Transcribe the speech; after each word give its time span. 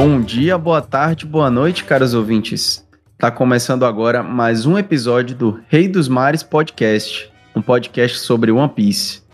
Bom 0.00 0.20
dia, 0.20 0.56
boa 0.56 0.80
tarde, 0.80 1.26
boa 1.26 1.50
noite, 1.50 1.82
caros 1.82 2.14
ouvintes. 2.14 2.86
Tá 3.18 3.32
começando 3.32 3.84
agora 3.84 4.22
mais 4.22 4.64
um 4.64 4.78
episódio 4.78 5.34
do 5.34 5.60
Rei 5.66 5.88
dos 5.88 6.06
Mares 6.06 6.44
Podcast, 6.44 7.28
um 7.52 7.60
podcast 7.60 8.18
sobre 8.18 8.52
One 8.52 8.68
Piece. 8.68 9.24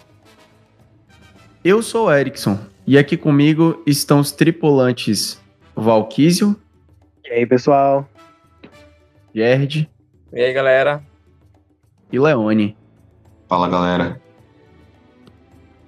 Eu 1.62 1.82
sou 1.82 2.06
o 2.06 2.10
Erickson 2.10 2.58
e 2.86 2.96
aqui 2.96 3.14
comigo 3.14 3.82
estão 3.86 4.20
os 4.20 4.32
tripulantes 4.32 5.38
Valquísio. 5.76 6.56
E 7.26 7.30
aí, 7.30 7.44
pessoal? 7.44 8.08
Gerd. 9.34 9.86
E 10.32 10.40
aí, 10.40 10.50
galera? 10.54 11.04
E 12.10 12.18
Leone. 12.18 12.74
Fala, 13.50 13.68
galera. 13.68 14.18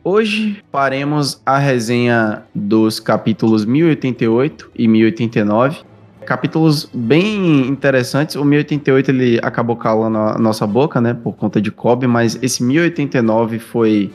Hoje 0.09 0.63
faremos 0.71 1.43
a 1.45 1.59
resenha 1.59 2.45
dos 2.55 3.01
capítulos 3.01 3.65
1088 3.65 4.71
e 4.73 4.87
1089. 4.87 5.81
Capítulos 6.25 6.89
bem 6.95 7.67
interessantes. 7.67 8.37
O 8.37 8.45
1088 8.45 9.11
ele 9.11 9.41
acabou 9.43 9.75
calando 9.75 10.17
a 10.17 10.39
nossa 10.39 10.65
boca, 10.65 11.01
né, 11.01 11.13
por 11.13 11.35
conta 11.35 11.61
de 11.61 11.73
Kobe, 11.73 12.07
mas 12.07 12.39
esse 12.41 12.63
1089 12.63 13.59
foi 13.59 14.13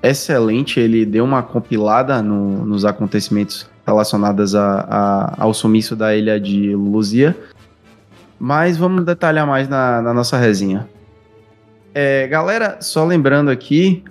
excelente. 0.00 0.78
Ele 0.78 1.04
deu 1.04 1.24
uma 1.24 1.42
compilada 1.42 2.22
no, 2.22 2.64
nos 2.64 2.84
acontecimentos 2.84 3.68
relacionados 3.84 4.54
a, 4.54 4.86
a, 4.88 5.34
ao 5.42 5.52
sumiço 5.52 5.96
da 5.96 6.14
ilha 6.14 6.38
de 6.38 6.76
Luzia. 6.76 7.36
Mas 8.38 8.76
vamos 8.76 9.04
detalhar 9.04 9.48
mais 9.48 9.68
na, 9.68 10.00
na 10.00 10.14
nossa 10.14 10.38
resenha. 10.38 10.88
É, 11.92 12.28
galera, 12.28 12.78
só 12.80 13.04
lembrando 13.04 13.50
aqui, 13.50 14.04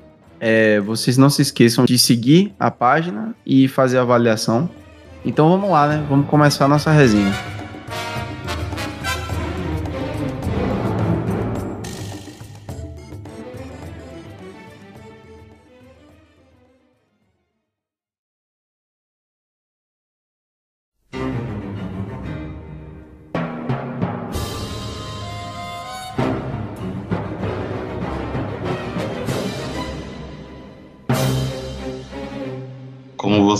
é, 0.45 0.81
vocês 0.81 1.17
não 1.17 1.29
se 1.29 1.41
esqueçam 1.41 1.85
de 1.85 1.97
seguir 1.97 2.53
a 2.59 2.69
página 2.69 3.33
e 3.45 3.65
fazer 3.69 3.97
a 3.97 4.01
avaliação. 4.01 4.69
Então 5.23 5.49
vamos 5.49 5.69
lá, 5.69 5.87
né? 5.87 6.05
Vamos 6.09 6.27
começar 6.27 6.65
a 6.65 6.67
nossa 6.67 6.91
resenha. 6.91 7.31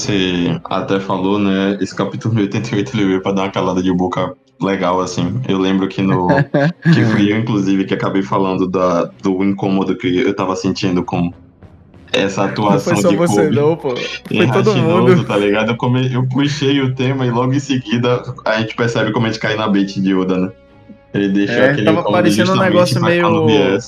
Você 0.03 0.59
até 0.65 0.99
falou, 0.99 1.39
né? 1.39 1.77
Esse 1.79 1.95
capítulo 1.95 2.39
88 2.39 2.95
ele 2.95 3.05
veio 3.05 3.21
pra 3.21 3.31
dar 3.31 3.43
uma 3.43 3.51
calada 3.51 3.81
de 3.81 3.91
boca 3.93 4.33
legal, 4.61 4.99
assim. 4.99 5.41
Eu 5.47 5.57
lembro 5.57 5.87
que 5.87 6.01
no. 6.01 6.27
que 6.93 7.05
fui 7.11 7.31
eu, 7.31 7.37
inclusive, 7.37 7.85
que 7.85 7.93
acabei 7.93 8.21
falando 8.21 8.67
da, 8.67 9.05
do 9.21 9.43
incômodo 9.43 9.95
que 9.95 10.19
eu 10.19 10.35
tava 10.35 10.55
sentindo 10.55 11.03
com 11.03 11.31
essa 12.11 12.45
atuação 12.45 12.93
não 12.93 13.01
foi 13.01 13.01
só 13.01 13.09
de 13.09 13.15
você 13.15 13.45
Kobe. 13.45 13.55
não, 13.55 13.75
pô. 13.75 13.95
Foi 13.95 14.51
todo 14.51 14.75
mundo. 14.75 15.23
tá 15.25 15.35
ligado? 15.35 15.71
Eu, 15.71 15.77
come... 15.77 16.13
eu 16.13 16.27
puxei 16.27 16.79
o 16.79 16.93
tema 16.93 17.25
e 17.25 17.31
logo 17.31 17.53
em 17.53 17.59
seguida 17.59 18.21
a 18.45 18.59
gente 18.59 18.75
percebe 18.75 19.11
como 19.11 19.25
a 19.25 19.29
gente 19.29 19.39
cai 19.39 19.55
na 19.55 19.67
bait 19.67 19.99
de 19.99 20.13
Oda, 20.13 20.37
né? 20.37 20.51
Ele 21.13 21.29
deixou 21.29 21.55
É, 21.55 21.69
aquele 21.71 21.85
tava 21.85 22.03
parecendo 22.03 22.53
um 22.53 22.59
negócio 22.59 23.01
meio-. 23.01 23.79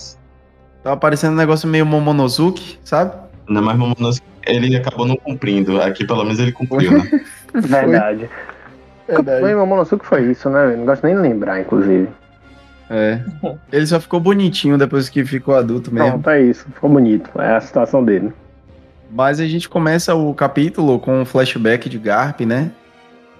Tava 0.84 0.98
parecendo 0.98 1.34
um 1.34 1.38
negócio 1.38 1.68
meio 1.68 1.86
Momonosuke, 1.86 2.78
sabe? 2.84 3.25
Não, 3.48 3.62
mas 3.62 3.78
Momonosuke, 3.78 4.26
ele 4.46 4.76
acabou 4.76 5.06
não 5.06 5.16
cumprindo. 5.16 5.82
Aqui 5.82 6.06
pelo 6.06 6.24
menos 6.24 6.40
ele 6.40 6.52
cumpriu, 6.52 6.92
né? 6.92 7.22
Verdade. 7.54 8.30
Verdade. 9.08 9.42
Foi 9.42 9.56
Momonosuke 9.56 10.06
foi 10.06 10.32
isso, 10.32 10.50
né? 10.50 10.66
velho? 10.66 10.78
Não 10.80 10.86
gosto 10.86 11.06
nem 11.06 11.16
de 11.16 11.22
lembrar, 11.22 11.62
inclusive. 11.62 12.10
É. 12.90 13.20
Ele 13.72 13.86
só 13.86 14.00
ficou 14.00 14.20
bonitinho 14.20 14.78
depois 14.78 15.10
que 15.10 15.24
ficou 15.26 15.56
adulto 15.56 15.94
mesmo. 15.94 16.10
Não, 16.10 16.22
tá 16.22 16.40
isso. 16.40 16.66
Ficou 16.74 16.90
bonito. 16.90 17.30
É 17.40 17.56
a 17.56 17.62
situação 17.62 18.04
dele. 18.04 18.34
Mas 19.12 19.40
a 19.40 19.46
gente 19.46 19.70
começa 19.70 20.14
o 20.16 20.34
capítulo 20.34 21.00
com 21.00 21.22
um 21.22 21.26
flashback 21.26 21.88
de 21.88 21.98
Garp, 21.98 22.42
né? 22.42 22.72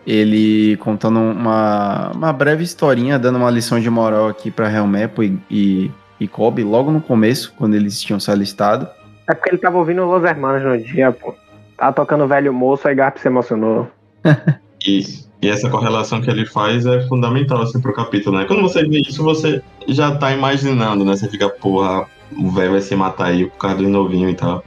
Ele 0.06 0.78
contando 0.78 1.20
uma, 1.20 2.12
uma 2.12 2.32
breve 2.32 2.64
historinha, 2.64 3.18
dando 3.18 3.38
uma 3.38 3.50
lição 3.50 3.80
de 3.80 3.90
moral 3.90 4.28
aqui 4.28 4.52
pra 4.52 4.72
Helmepo 4.72 5.24
e, 5.24 5.40
e, 5.50 5.92
e 6.20 6.28
Kobe, 6.28 6.64
logo 6.64 6.92
no 6.92 7.02
começo, 7.02 7.54
quando 7.58 7.74
eles 7.74 8.00
tinham 8.00 8.20
se 8.20 8.30
alistado. 8.30 8.88
É 9.28 9.34
porque 9.34 9.50
ele 9.50 9.58
tava 9.58 9.78
ouvindo 9.78 10.06
Los 10.06 10.24
Hermanos 10.24 10.64
no 10.64 10.78
dia, 10.78 11.12
pô. 11.12 11.34
Tava 11.78 11.94
tocando 11.94 12.28
Velho 12.28 12.54
Moço, 12.54 12.88
aí 12.88 12.96
Garp 12.96 13.18
se 13.18 13.28
emocionou. 13.28 13.88
E, 14.88 15.02
e 15.42 15.50
essa 15.50 15.68
correlação 15.68 16.22
que 16.22 16.30
ele 16.30 16.46
faz 16.46 16.86
é 16.86 17.02
fundamental 17.08 17.60
assim, 17.64 17.82
pro 17.82 17.92
capítulo, 17.92 18.38
né? 18.38 18.46
Quando 18.46 18.62
você 18.62 18.84
vê 18.88 19.00
isso, 19.00 19.24
você 19.24 19.60
já 19.88 20.16
tá 20.16 20.32
imaginando, 20.32 21.04
né? 21.04 21.16
Você 21.16 21.28
fica, 21.28 21.50
porra, 21.50 22.06
o 22.38 22.52
velho 22.52 22.74
vai 22.74 22.82
se 22.82 22.96
matar 22.96 23.30
aí 23.30 23.48
por 23.50 23.58
causa 23.58 23.78
do 23.78 23.90
novinho 23.90 24.30
e 24.30 24.36
tal. 24.36 24.64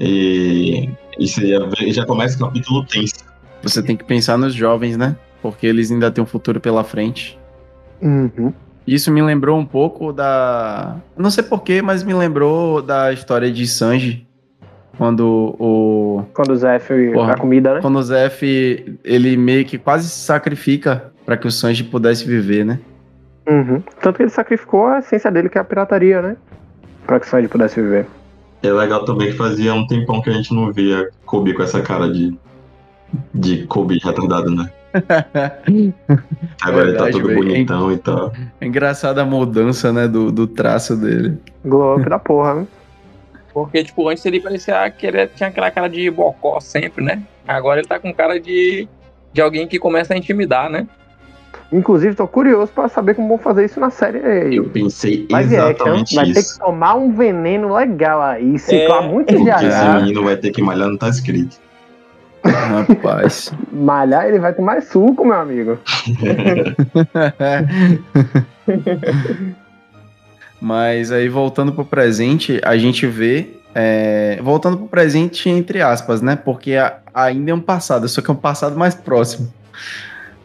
E, 0.00 0.90
e 1.16 1.28
você 1.28 1.46
já, 1.46 1.64
vê- 1.66 1.92
já 1.92 2.04
começa 2.04 2.36
o 2.36 2.40
capítulo 2.46 2.84
tenso. 2.86 3.14
Você 3.62 3.80
tem 3.82 3.96
que 3.96 4.02
pensar 4.02 4.36
nos 4.36 4.52
jovens, 4.52 4.96
né? 4.96 5.14
Porque 5.40 5.64
eles 5.66 5.92
ainda 5.92 6.10
têm 6.10 6.24
um 6.24 6.26
futuro 6.26 6.60
pela 6.60 6.82
frente. 6.82 7.38
Uhum. 8.02 8.52
Isso 8.90 9.12
me 9.12 9.22
lembrou 9.22 9.56
um 9.56 9.64
pouco 9.64 10.12
da. 10.12 10.96
Não 11.16 11.30
sei 11.30 11.44
porquê, 11.44 11.80
mas 11.80 12.02
me 12.02 12.12
lembrou 12.12 12.82
da 12.82 13.12
história 13.12 13.48
de 13.48 13.64
Sanji. 13.64 14.26
Quando 14.98 15.54
o. 15.60 16.24
Quando 16.34 16.50
o 16.50 16.56
Zé 16.56 16.80
foi 16.80 17.12
Porra. 17.12 17.34
a 17.34 17.36
comida, 17.36 17.74
né? 17.74 17.80
Quando 17.80 18.00
o 18.00 18.02
Zef, 18.02 18.42
ele 19.04 19.36
meio 19.36 19.64
que 19.64 19.78
quase 19.78 20.08
se 20.08 20.18
sacrifica 20.18 21.04
para 21.24 21.36
que 21.36 21.46
o 21.46 21.52
Sanji 21.52 21.84
pudesse 21.84 22.26
viver, 22.26 22.64
né? 22.64 22.80
Uhum. 23.48 23.80
Tanto 24.02 24.16
que 24.16 24.24
ele 24.24 24.30
sacrificou 24.30 24.88
a 24.88 24.98
essência 24.98 25.30
dele, 25.30 25.48
que 25.48 25.56
é 25.56 25.60
a 25.60 25.64
pirataria, 25.64 26.20
né? 26.20 26.36
Pra 27.06 27.20
que 27.20 27.26
o 27.26 27.30
Sanji 27.30 27.46
pudesse 27.46 27.80
viver. 27.80 28.06
É 28.60 28.72
legal 28.72 29.04
também 29.04 29.30
que 29.30 29.36
fazia 29.36 29.72
um 29.72 29.86
tempão 29.86 30.20
que 30.20 30.30
a 30.30 30.32
gente 30.32 30.52
não 30.52 30.72
via 30.72 31.08
Kobe 31.24 31.54
com 31.54 31.62
essa 31.62 31.80
cara 31.80 32.12
de, 32.12 32.36
de 33.34 33.66
Kobe 33.66 33.98
retardado, 34.02 34.50
né? 34.50 34.70
Agora 36.60 36.88
ele 36.88 36.96
tá 36.96 37.04
Verdade, 37.04 37.12
todo 37.12 37.34
bonitão 37.34 37.92
e 37.92 37.96
tal. 37.96 38.32
É 38.60 38.66
engraçada 38.66 39.22
a 39.22 39.24
mudança, 39.24 39.92
né, 39.92 40.08
do, 40.08 40.32
do 40.32 40.46
traço 40.46 40.96
dele. 40.96 41.38
Glow 41.64 41.96
up 41.96 42.08
da 42.08 42.18
porra, 42.18 42.54
né? 42.54 42.66
Porque, 43.52 43.82
tipo, 43.84 44.08
antes 44.08 44.24
ele 44.24 44.40
parecia 44.40 44.88
que 44.90 45.06
ele 45.06 45.26
tinha 45.28 45.48
aquela 45.48 45.70
cara 45.70 45.88
de 45.88 46.10
bocó 46.10 46.60
sempre, 46.60 47.04
né? 47.04 47.22
Agora 47.46 47.80
ele 47.80 47.88
tá 47.88 47.98
com 47.98 48.12
cara 48.12 48.38
de, 48.38 48.88
de 49.32 49.40
alguém 49.40 49.66
que 49.66 49.78
começa 49.78 50.14
a 50.14 50.16
intimidar, 50.16 50.70
né? 50.70 50.86
Inclusive, 51.72 52.16
tô 52.16 52.26
curioso 52.26 52.72
pra 52.72 52.88
saber 52.88 53.14
como 53.14 53.28
vão 53.28 53.38
fazer 53.38 53.64
isso 53.64 53.78
na 53.78 53.90
série. 53.90 54.56
Eu 54.56 54.64
pensei 54.70 55.26
Live 55.30 55.56
action. 55.56 55.70
exatamente 55.70 56.14
Vai 56.16 56.32
ter 56.32 56.42
que 56.42 56.58
tomar 56.58 56.94
um 56.94 57.12
veneno 57.12 57.74
legal 57.74 58.20
aí, 58.20 58.58
ciclar 58.58 59.04
É. 59.04 59.08
muito 59.08 59.34
Porque 59.34 59.66
esse 59.66 59.88
menino 59.96 60.24
vai 60.24 60.36
ter 60.36 60.50
que 60.50 60.62
malhar, 60.62 60.88
não 60.88 60.96
tá 60.96 61.08
escrito. 61.08 61.58
Rapaz. 62.44 63.52
Malhar, 63.72 64.26
ele 64.26 64.38
vai 64.38 64.54
tomar 64.54 64.82
suco, 64.82 65.24
meu 65.24 65.34
amigo. 65.36 65.78
Mas 70.60 71.10
aí, 71.10 71.28
voltando 71.28 71.72
pro 71.72 71.84
presente, 71.84 72.60
a 72.62 72.76
gente 72.76 73.06
vê. 73.06 73.56
é, 73.74 74.38
voltando 74.42 74.76
pro 74.76 74.88
presente, 74.88 75.48
entre 75.48 75.80
aspas, 75.80 76.20
né? 76.20 76.36
Porque 76.36 76.74
ainda 77.14 77.50
é 77.50 77.54
um 77.54 77.60
passado, 77.60 78.08
só 78.08 78.20
que 78.20 78.30
é 78.30 78.32
um 78.32 78.36
passado 78.36 78.76
mais 78.76 78.94
próximo. 78.94 79.52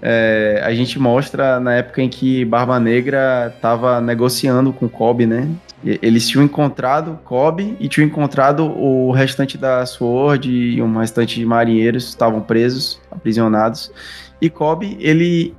É, 0.07 0.61
a 0.63 0.71
gente 0.71 0.99
mostra 0.99 1.59
na 1.59 1.73
época 1.73 1.99
em 1.99 2.07
que 2.07 2.45
Barba 2.45 2.79
Negra 2.79 3.51
tava 3.59 3.99
negociando 3.99 4.71
com 4.71 4.87
Kobe, 4.87 5.25
né? 5.25 5.49
Eles 5.83 6.27
tinham 6.29 6.45
encontrado 6.45 7.17
Kobe 7.25 7.75
e 7.79 7.87
tinham 7.87 8.05
encontrado 8.05 8.65
o 8.65 9.09
restante 9.09 9.57
da 9.57 9.83
Sword 9.83 10.51
e 10.51 10.79
um 10.79 10.95
restante 10.99 11.39
de 11.39 11.45
marinheiros 11.45 12.07
estavam 12.07 12.39
presos, 12.39 13.01
aprisionados. 13.09 13.91
E 14.39 14.47
Kobe, 14.47 14.95
ele 14.99 15.55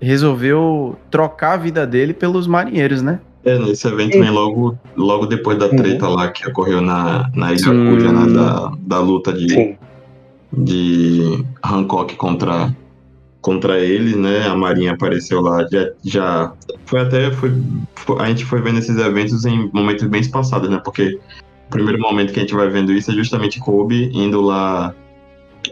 resolveu 0.00 0.96
trocar 1.10 1.54
a 1.54 1.56
vida 1.56 1.84
dele 1.84 2.14
pelos 2.14 2.46
marinheiros, 2.46 3.02
né? 3.02 3.18
É, 3.44 3.58
nesse 3.58 3.88
evento 3.88 4.16
vem 4.16 4.30
logo, 4.30 4.78
logo 4.96 5.26
depois 5.26 5.58
da 5.58 5.68
treta 5.68 6.06
lá 6.06 6.30
que 6.30 6.48
ocorreu 6.48 6.80
na, 6.80 7.28
na 7.34 7.52
Ilha. 7.52 7.64
Cuja, 7.64 8.12
né? 8.12 8.32
Da, 8.32 8.72
da 8.78 9.00
luta 9.00 9.32
de, 9.32 9.48
Sim. 9.48 9.76
de 10.52 11.44
Hancock 11.64 12.14
contra, 12.14 12.72
contra 13.40 13.78
ele, 13.78 14.16
né? 14.16 14.46
A 14.46 14.54
Marinha 14.54 14.92
apareceu 14.92 15.40
lá, 15.40 15.66
já, 15.70 15.90
já 16.04 16.52
foi 16.86 17.00
até, 17.00 17.30
foi, 17.32 17.52
a 18.18 18.26
gente 18.26 18.44
foi 18.44 18.60
vendo 18.60 18.78
esses 18.78 18.96
eventos 18.96 19.44
em 19.44 19.70
momentos 19.72 20.06
bem 20.06 20.28
passados, 20.28 20.68
né? 20.68 20.80
Porque 20.84 21.18
o 21.68 21.70
primeiro 21.70 22.00
momento 22.00 22.32
que 22.32 22.40
a 22.40 22.42
gente 22.42 22.54
vai 22.54 22.68
vendo 22.68 22.92
isso 22.92 23.10
é 23.10 23.14
justamente 23.14 23.60
Kobe 23.60 24.10
indo 24.12 24.40
lá, 24.40 24.94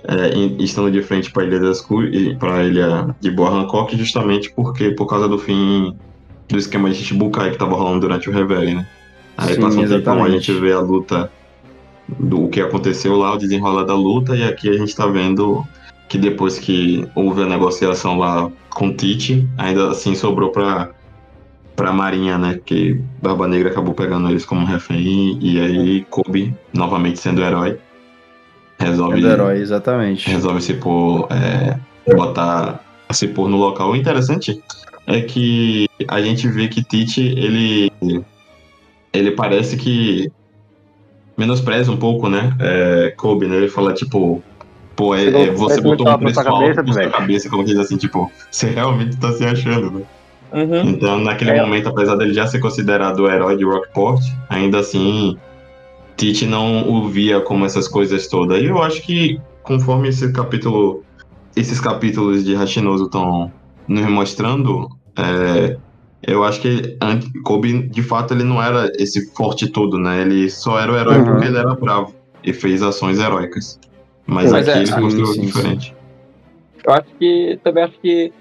é, 0.04 0.62
estando 0.62 0.90
de 0.90 1.02
frente 1.02 1.30
para 1.30 1.42
a 1.42 1.46
Ilha 1.46 1.60
das 1.60 1.86
para 2.38 2.56
a 2.56 2.64
Ilha 2.64 3.16
de 3.20 3.30
Boa 3.30 3.50
Hancock, 3.50 3.96
justamente 3.96 4.52
porque, 4.54 4.90
por 4.90 5.06
causa 5.06 5.28
do 5.28 5.38
fim 5.38 5.96
do 6.48 6.56
esquema 6.56 6.88
de 6.90 6.96
Shichibukai 6.96 7.50
que 7.50 7.58
tava 7.58 7.74
rolando 7.74 8.00
durante 8.00 8.30
o 8.30 8.32
Reverie, 8.32 8.74
né? 8.74 8.86
Aí 9.36 9.54
Sim, 9.54 9.60
passa 9.60 9.80
um 9.80 9.88
tempão, 9.88 10.24
a 10.24 10.30
gente 10.30 10.52
vê 10.52 10.72
a 10.72 10.80
luta 10.80 11.30
do 12.08 12.48
que 12.48 12.60
aconteceu 12.60 13.16
lá, 13.16 13.34
o 13.34 13.36
desenrolar 13.36 13.82
da 13.82 13.94
luta, 13.94 14.36
e 14.36 14.44
aqui 14.44 14.68
a 14.68 14.74
gente 14.74 14.94
tá 14.94 15.06
vendo 15.06 15.66
que 16.08 16.18
depois 16.18 16.58
que 16.58 17.06
houve 17.14 17.42
a 17.42 17.46
negociação 17.46 18.18
lá 18.18 18.50
com 18.70 18.88
o 18.88 18.94
Tite, 18.94 19.48
ainda 19.58 19.90
assim 19.90 20.14
sobrou 20.14 20.50
pra, 20.50 20.90
pra 21.74 21.92
Marinha, 21.92 22.38
né? 22.38 22.60
Que 22.64 23.00
Barba 23.20 23.48
Negra 23.48 23.70
acabou 23.70 23.94
pegando 23.94 24.28
eles 24.28 24.44
como 24.44 24.66
refém, 24.66 25.38
e 25.40 25.60
aí 25.60 26.04
Kobe, 26.10 26.54
novamente 26.72 27.18
sendo 27.18 27.42
herói, 27.42 27.78
resolve, 28.78 29.18
É 29.18 29.20
do 29.20 29.28
herói, 29.28 29.58
exatamente. 29.58 30.28
resolve 30.30 30.60
se 30.60 30.74
pôr, 30.74 31.28
é, 31.30 31.78
botar, 32.14 32.84
se 33.10 33.28
pôr 33.28 33.48
no 33.48 33.56
local. 33.56 33.90
O 33.90 33.96
interessante 33.96 34.62
é 35.06 35.20
que 35.20 35.86
a 36.08 36.20
gente 36.20 36.46
vê 36.48 36.68
que 36.68 36.84
Tite, 36.84 37.20
ele, 37.20 37.90
ele 39.12 39.30
parece 39.32 39.76
que 39.76 40.30
menospreza 41.36 41.90
um 41.90 41.96
pouco, 41.96 42.28
né? 42.28 42.54
É, 42.60 43.14
Kobe, 43.16 43.46
né? 43.46 43.56
Ele 43.56 43.68
fala, 43.68 43.92
tipo, 43.92 44.42
pô, 44.96 45.14
é, 45.14 45.24
é, 45.26 45.50
você 45.50 45.80
botou 45.80 46.08
um 46.08 46.18
preço 46.18 46.40
sua 46.42 46.50
alto 46.50 46.74
cabeça, 46.74 46.82
na 46.82 46.92
sua 46.92 47.10
cabeça, 47.10 47.50
como 47.50 47.64
diz 47.64 47.76
assim, 47.78 47.96
tipo, 47.96 48.30
você 48.50 48.70
realmente 48.70 49.16
tá 49.18 49.32
se 49.32 49.44
achando, 49.44 49.90
né? 49.90 50.02
Uhum. 50.52 50.88
Então, 50.90 51.18
naquele 51.20 51.50
É. 51.50 51.60
momento, 51.62 51.88
apesar 51.88 52.16
dele 52.16 52.32
já 52.32 52.46
ser 52.46 52.60
considerado 52.60 53.20
o 53.20 53.30
herói 53.30 53.56
de 53.56 53.64
Rockport, 53.64 54.22
ainda 54.48 54.78
assim, 54.78 55.36
Tite 56.16 56.46
não 56.46 56.88
o 56.88 57.08
via 57.08 57.40
como 57.40 57.66
essas 57.66 57.86
coisas 57.86 58.26
todas. 58.28 58.62
E 58.62 58.66
eu 58.66 58.82
acho 58.82 59.02
que, 59.02 59.38
conforme 59.62 60.08
esse 60.08 60.32
capítulo, 60.32 61.04
esses 61.54 61.78
capítulos 61.78 62.42
de 62.44 62.54
Hashinoso 62.54 63.04
estão 63.04 63.52
nos 63.86 64.06
mostrando, 64.08 64.88
é, 65.18 65.76
eu 66.22 66.42
acho 66.42 66.60
que 66.60 66.96
Kobe, 67.44 67.88
de 67.88 68.02
fato, 68.02 68.32
ele 68.32 68.44
não 68.44 68.62
era 68.62 68.90
esse 68.98 69.30
forte 69.34 69.68
todo, 69.68 69.98
né? 69.98 70.22
Ele 70.22 70.48
só 70.48 70.78
era 70.78 70.90
o 70.92 70.96
herói 70.96 71.18
Uhum. 71.18 71.24
porque 71.24 71.46
ele 71.48 71.58
era 71.58 71.74
bravo 71.74 72.14
e 72.42 72.52
fez 72.52 72.82
ações 72.82 73.18
heróicas. 73.18 73.78
Mas 74.26 74.50
Mas 74.50 74.68
aqui 74.68 74.78
é, 74.78 74.82
ele 74.82 74.86
sim, 74.92 75.00
mostrou 75.00 75.26
sim, 75.26 75.40
diferente. 75.42 75.94
Eu 76.84 76.92
acho 76.92 77.06
que 77.18 77.58
também 77.62 77.84
acho 77.84 77.98
que. 78.00 78.32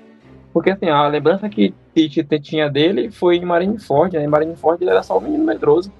Porque 0.54 0.70
assim, 0.72 0.90
a 0.90 1.08
lembrança 1.08 1.50
que 1.50 1.74
Tite 1.96 2.24
te- 2.24 2.40
tinha 2.40 2.70
dele 2.70 3.12
foi 3.12 3.38
em 3.38 3.46
Marineford, 3.46 4.16
né? 4.16 4.24
Em 4.24 4.28
Marineford 4.28 4.82
ele 4.84 4.92
era 4.92 5.04
só 5.04 5.18
um 5.18 5.22
menino 5.22 5.44
medroso. 5.44 5.92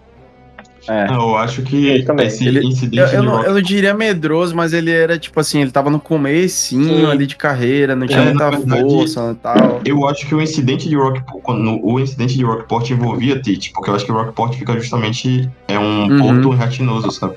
É. 0.88 1.08
Eu 1.10 1.36
acho 1.38 1.64
que 1.64 2.04
também. 2.04 2.28
esse 2.28 2.48
Ele- 2.48 2.64
incidente 2.66 3.12
Eu, 3.14 3.20
eu 3.20 3.24
não, 3.24 3.34
Rock 3.38 3.48
eu 3.48 3.54
não 3.56 3.62
diria 3.62 3.94
medroso, 3.94 4.56
mas 4.56 4.72
ele 4.72 4.92
era 4.92 5.18
tipo 5.18 5.40
assim, 5.40 5.62
ele 5.62 5.72
tava 5.72 5.90
no 5.90 6.00
comecinho 6.00 6.86
Sim. 7.08 7.12
ali 7.12 7.26
de 7.26 7.36
carreira, 7.36 7.96
não 7.96 8.06
tinha 8.08 8.22
É, 8.22 8.26
muita 8.26 8.52
verdade, 8.52 8.82
força 8.84 9.32
e 9.32 9.36
tal. 9.36 9.82
Eu 9.84 10.08
acho 10.08 10.28
que 10.28 10.36
o 10.36 10.42
incidente 10.42 10.88
de 10.88 10.96
Rockport, 10.96 11.42
quando 11.42 11.84
o 11.84 12.00
incidente 12.00 12.38
de 12.38 12.44
Rockport 12.44 12.90
envolvia 12.92 13.40
Tite, 13.42 13.72
porque 13.74 13.90
eu 13.90 13.96
acho 13.96 14.06
que 14.06 14.12
Rockport 14.12 14.54
fica 14.56 14.74
justamente 14.74 15.50
é 15.68 15.78
um 15.80 16.08
Uhum. 16.08 16.20
porto 16.20 16.50
ratinoso, 16.52 17.10
sabe? 17.12 17.36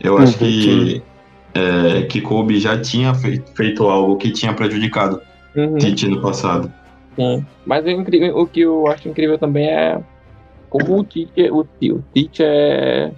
Eu 0.00 0.18
acho 0.18 0.32
Uhum, 0.32 0.38
que 0.50 1.02
é, 1.54 2.02
que 2.02 2.20
Kobe 2.20 2.58
já 2.58 2.80
tinha 2.80 3.14
fei- 3.14 3.42
feito 3.54 3.84
algo 3.88 4.16
que 4.16 4.30
tinha 4.30 4.52
prejudicado 4.54 5.20
Uhum. 5.54 5.76
Tite 5.76 6.08
no 6.08 6.22
passado. 6.22 6.72
Sim. 7.14 7.44
Mas 7.66 7.84
o, 7.84 7.90
incrível- 7.90 8.38
o 8.38 8.46
que 8.46 8.60
eu 8.60 8.86
acho 8.86 9.06
incrível 9.08 9.36
também 9.38 9.66
é 9.68 10.00
como 10.70 11.00
o 11.00 11.04
Tite, 11.04 11.50
o, 11.50 11.58
o 11.60 12.04
Tite 12.14 12.42
é, 12.42 13.12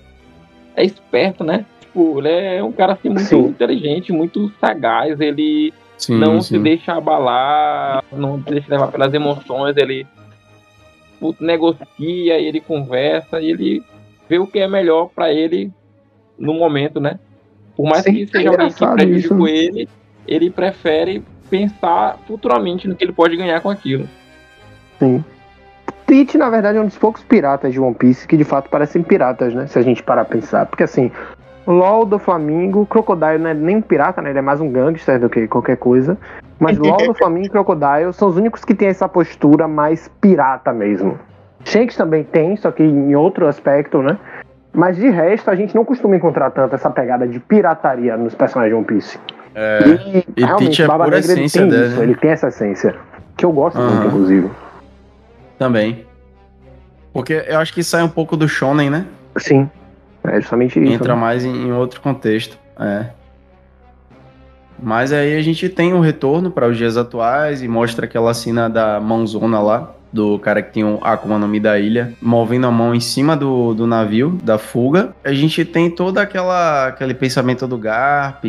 é 0.74 0.84
esperto, 0.84 1.44
né? 1.44 1.64
Tipo, 1.80 2.18
ele 2.18 2.28
é 2.56 2.64
um 2.64 2.72
cara 2.72 2.94
assim, 2.94 3.08
muito 3.08 3.24
Sim. 3.28 3.38
inteligente, 3.46 4.12
muito 4.12 4.50
sagaz, 4.60 5.20
ele 5.20 5.72
Sim, 5.96 6.18
não 6.18 6.40
sim. 6.42 6.56
se 6.56 6.58
deixa 6.58 6.94
abalar, 6.94 8.02
não 8.10 8.42
se 8.42 8.50
deixa 8.50 8.68
levar 8.68 8.88
pelas 8.88 9.14
emoções, 9.14 9.76
ele 9.76 10.04
negocia, 11.40 12.38
ele 12.38 12.60
conversa, 12.60 13.40
e 13.40 13.50
ele 13.50 13.82
vê 14.28 14.38
o 14.38 14.46
que 14.46 14.58
é 14.58 14.66
melhor 14.68 15.08
pra 15.14 15.32
ele 15.32 15.70
no 16.38 16.54
momento, 16.54 16.98
né? 17.00 17.18
Por 17.76 17.88
mais 17.88 18.02
Sim, 18.02 18.12
que 18.12 18.22
é 18.22 18.26
seja 18.26 18.50
alguém 18.50 18.70
que 18.70 18.86
prejudicou 18.86 19.48
ele, 19.48 19.88
ele 20.26 20.50
prefere 20.50 21.22
pensar 21.50 22.18
futuramente 22.26 22.88
no 22.88 22.94
que 22.94 23.04
ele 23.04 23.12
pode 23.12 23.36
ganhar 23.36 23.60
com 23.60 23.70
aquilo. 23.70 24.08
Tite, 26.06 26.38
na 26.38 26.50
verdade, 26.50 26.78
é 26.78 26.80
um 26.80 26.86
dos 26.86 26.98
poucos 26.98 27.22
piratas 27.22 27.72
de 27.72 27.80
One 27.80 27.94
Piece 27.94 28.26
que 28.26 28.36
de 28.36 28.44
fato 28.44 28.68
parecem 28.68 29.02
piratas, 29.02 29.54
né? 29.54 29.66
Se 29.66 29.78
a 29.78 29.82
gente 29.82 30.02
parar 30.02 30.22
a 30.22 30.24
pensar. 30.24 30.66
Porque 30.66 30.82
assim, 30.82 31.10
LOL 31.66 32.04
do 32.04 32.18
Flamingo, 32.18 32.86
Crocodile 32.86 33.38
não 33.38 33.50
é 33.50 33.54
nem 33.54 33.76
um 33.76 33.82
pirata, 33.82 34.20
né? 34.20 34.30
Ele 34.30 34.38
é 34.38 34.42
mais 34.42 34.60
um 34.60 34.70
gangster 34.70 35.18
do 35.18 35.30
que 35.30 35.48
qualquer 35.48 35.76
coisa. 35.76 36.18
Mas 36.58 36.78
LOL 36.78 36.98
do 36.98 37.14
Flamingo 37.18 37.46
e 37.46 37.50
Crocodile 37.50 38.12
são 38.12 38.28
os 38.28 38.36
únicos 38.36 38.64
que 38.64 38.74
têm 38.74 38.88
essa 38.88 39.08
postura 39.08 39.66
mais 39.66 40.08
pirata 40.20 40.72
mesmo. 40.72 41.18
Shanks 41.64 41.96
também 41.96 42.22
tem, 42.24 42.56
só 42.56 42.70
que 42.70 42.82
em 42.82 43.14
outro 43.16 43.48
aspecto, 43.48 44.02
né? 44.02 44.18
Mas 44.74 44.96
de 44.96 45.08
resto, 45.08 45.50
a 45.50 45.54
gente 45.54 45.74
não 45.74 45.84
costuma 45.84 46.16
encontrar 46.16 46.50
tanto 46.50 46.74
essa 46.74 46.90
pegada 46.90 47.28
de 47.28 47.38
pirataria 47.38 48.16
nos 48.16 48.34
personagens 48.34 48.72
de 48.72 48.76
One 48.76 48.84
Piece. 48.84 49.18
É, 49.54 49.78
E, 49.86 50.24
e 50.36 50.44
realmente, 50.44 50.82
é 50.82 50.86
Barba 50.86 51.04
pura 51.04 51.16
Negra, 51.20 51.32
ele 51.32 51.48
tem 51.48 51.68
dele, 51.68 51.86
isso, 51.86 51.96
né? 51.96 52.02
ele 52.02 52.14
tem 52.16 52.30
essa 52.30 52.48
essência. 52.48 52.96
Que 53.36 53.44
eu 53.44 53.52
gosto 53.52 53.78
Aham. 53.78 53.90
muito, 53.90 54.06
inclusive. 54.08 54.50
também. 55.58 56.04
Porque 57.12 57.44
eu 57.46 57.58
acho 57.60 57.72
que 57.72 57.84
sai 57.84 58.02
um 58.02 58.08
pouco 58.08 58.36
do 58.36 58.48
shonen, 58.48 58.90
né? 58.90 59.06
Sim. 59.36 59.70
É 60.24 60.40
justamente 60.40 60.82
isso. 60.82 60.92
Entra 60.92 61.14
né? 61.14 61.20
mais 61.20 61.44
em, 61.44 61.68
em 61.68 61.72
outro 61.72 62.00
contexto. 62.00 62.58
É. 62.78 63.06
Mas 64.82 65.12
aí 65.12 65.36
a 65.36 65.42
gente 65.42 65.68
tem 65.68 65.94
o 65.94 66.00
retorno 66.00 66.50
para 66.50 66.66
os 66.66 66.76
dias 66.76 66.96
atuais 66.96 67.62
e 67.62 67.68
mostra 67.68 68.06
aquela 68.06 68.34
cena 68.34 68.68
da 68.68 68.98
mãozona 69.00 69.60
lá, 69.60 69.94
do 70.14 70.38
cara 70.38 70.62
que 70.62 70.72
tem 70.72 70.84
o 70.84 71.00
Akuma 71.02 71.38
no 71.38 71.48
Mi 71.48 71.58
da 71.58 71.76
ilha, 71.78 72.12
movendo 72.22 72.68
a 72.68 72.70
mão 72.70 72.94
em 72.94 73.00
cima 73.00 73.36
do, 73.36 73.74
do 73.74 73.84
navio, 73.84 74.38
da 74.44 74.56
fuga. 74.58 75.12
A 75.24 75.32
gente 75.32 75.64
tem 75.64 75.90
todo 75.90 76.18
aquela, 76.18 76.86
aquele 76.86 77.12
pensamento 77.14 77.66
do 77.66 77.76
Garp, 77.76 78.44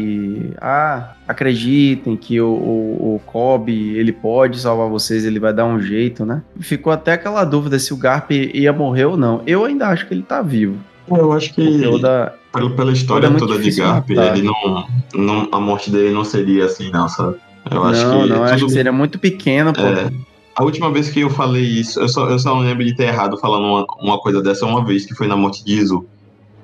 ah, 0.61 1.13
acreditem 1.27 2.15
que 2.15 2.39
o, 2.39 2.47
o, 2.47 3.15
o 3.15 3.21
Kobe, 3.25 3.97
ele 3.97 4.11
pode 4.11 4.59
salvar 4.59 4.87
vocês, 4.89 5.25
ele 5.25 5.39
vai 5.39 5.53
dar 5.53 5.65
um 5.65 5.81
jeito, 5.81 6.23
né? 6.25 6.43
Ficou 6.59 6.93
até 6.93 7.13
aquela 7.13 7.43
dúvida 7.43 7.79
se 7.79 7.93
o 7.93 7.97
Garp 7.97 8.29
ia 8.31 8.71
morrer 8.71 9.05
ou 9.05 9.17
não. 9.17 9.41
Eu 9.47 9.65
ainda 9.65 9.87
acho 9.87 10.07
que 10.07 10.13
ele 10.13 10.21
tá 10.23 10.41
vivo. 10.43 10.77
Eu 11.09 11.31
acho 11.33 11.53
que 11.53 11.63
Porque 11.63 11.87
o 11.87 11.97
da, 11.99 12.33
pela, 12.53 12.69
pela 12.71 12.91
história 12.91 13.27
é 13.27 13.29
muito 13.29 13.47
toda 13.47 13.59
de 13.59 13.71
Garp, 13.71 14.09
matar. 14.09 14.37
ele 14.37 14.47
não, 14.47 14.85
não. 15.15 15.49
A 15.51 15.59
morte 15.59 15.89
dele 15.91 16.13
não 16.13 16.23
seria 16.23 16.65
assim, 16.65 16.91
não, 16.91 17.07
sabe? 17.09 17.35
Eu 17.71 17.83
acho 17.83 18.05
não, 18.07 18.21
que. 18.23 18.29
não, 18.29 18.35
eu 18.37 18.43
acho 18.43 18.53
tudo- 18.55 18.67
que 18.67 18.73
seria 18.73 18.91
muito 18.91 19.17
pequeno, 19.19 19.73
pô. 19.73 19.81
É, 19.81 20.11
a 20.55 20.63
última 20.63 20.89
vez 20.89 21.09
que 21.09 21.19
eu 21.19 21.29
falei 21.29 21.63
isso, 21.63 21.99
eu 21.99 22.07
só, 22.07 22.29
eu 22.29 22.39
só 22.39 22.55
não 22.55 22.61
lembro 22.61 22.85
de 22.85 22.95
ter 22.95 23.07
errado 23.07 23.37
falando 23.37 23.65
uma, 23.65 23.85
uma 24.01 24.19
coisa 24.19 24.41
dessa 24.41 24.65
uma 24.65 24.83
vez, 24.83 25.05
que 25.05 25.13
foi 25.13 25.27
na 25.27 25.35
morte 25.35 25.63
de 25.65 25.73
Izu. 25.73 26.05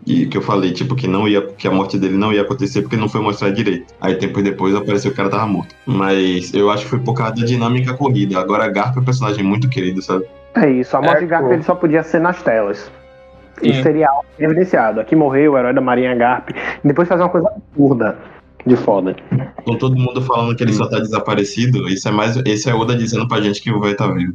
E 0.07 0.25
que 0.25 0.35
eu 0.35 0.41
falei, 0.41 0.71
tipo, 0.71 0.95
que 0.95 1.07
não 1.07 1.27
ia, 1.27 1.41
que 1.41 1.67
a 1.67 1.71
morte 1.71 1.99
dele 1.99 2.17
não 2.17 2.33
ia 2.33 2.41
acontecer 2.41 2.81
porque 2.81 2.95
não 2.95 3.07
foi 3.07 3.21
mostrado 3.21 3.53
direito. 3.53 3.93
Aí 4.01 4.15
tempos 4.15 4.43
depois 4.43 4.73
apareceu 4.73 5.11
que 5.11 5.13
o 5.13 5.17
cara 5.17 5.29
tava 5.29 5.45
morto. 5.45 5.75
Mas 5.85 6.53
eu 6.53 6.71
acho 6.71 6.85
que 6.85 6.89
foi 6.89 6.99
por 6.99 7.13
causa 7.13 7.35
da 7.35 7.45
dinâmica 7.45 7.93
corrida. 7.93 8.39
Agora 8.39 8.67
Garp 8.67 8.97
é 8.97 8.99
um 8.99 9.03
personagem 9.03 9.43
muito 9.43 9.69
querido, 9.69 10.01
sabe? 10.01 10.25
É 10.55 10.71
isso, 10.71 10.97
a 10.97 11.01
morte 11.01 11.17
É, 11.17 11.19
de 11.19 11.25
Garp 11.27 11.51
ele 11.51 11.61
só 11.61 11.75
podia 11.75 12.01
ser 12.01 12.19
nas 12.19 12.41
telas. 12.41 12.89
Isso 13.61 13.83
seria 13.83 14.09
algo 14.09 14.25
evidenciado. 14.39 14.99
Aqui 14.99 15.15
morreu 15.15 15.53
o 15.53 15.57
herói 15.57 15.73
da 15.73 15.81
Marinha 15.81 16.15
Garp. 16.15 16.49
E 16.49 16.87
depois 16.87 17.07
fazer 17.07 17.21
uma 17.21 17.29
coisa 17.29 17.47
absurda 17.49 18.17
de 18.65 18.75
foda. 18.75 19.15
Com 19.63 19.75
todo 19.77 19.95
mundo 19.97 20.21
falando 20.21 20.55
que 20.55 20.63
ele 20.63 20.73
só 20.73 20.87
tá 20.87 20.99
desaparecido, 20.99 21.87
isso 21.89 22.07
é 22.07 22.11
mais. 22.11 22.35
Esse 22.45 22.69
é 22.69 22.73
Oda 22.75 22.95
dizendo 22.95 23.27
pra 23.27 23.41
gente 23.41 23.61
que 23.61 23.71
o 23.71 23.79
velho 23.79 23.95
tá 23.95 24.07
vivo. 24.07 24.33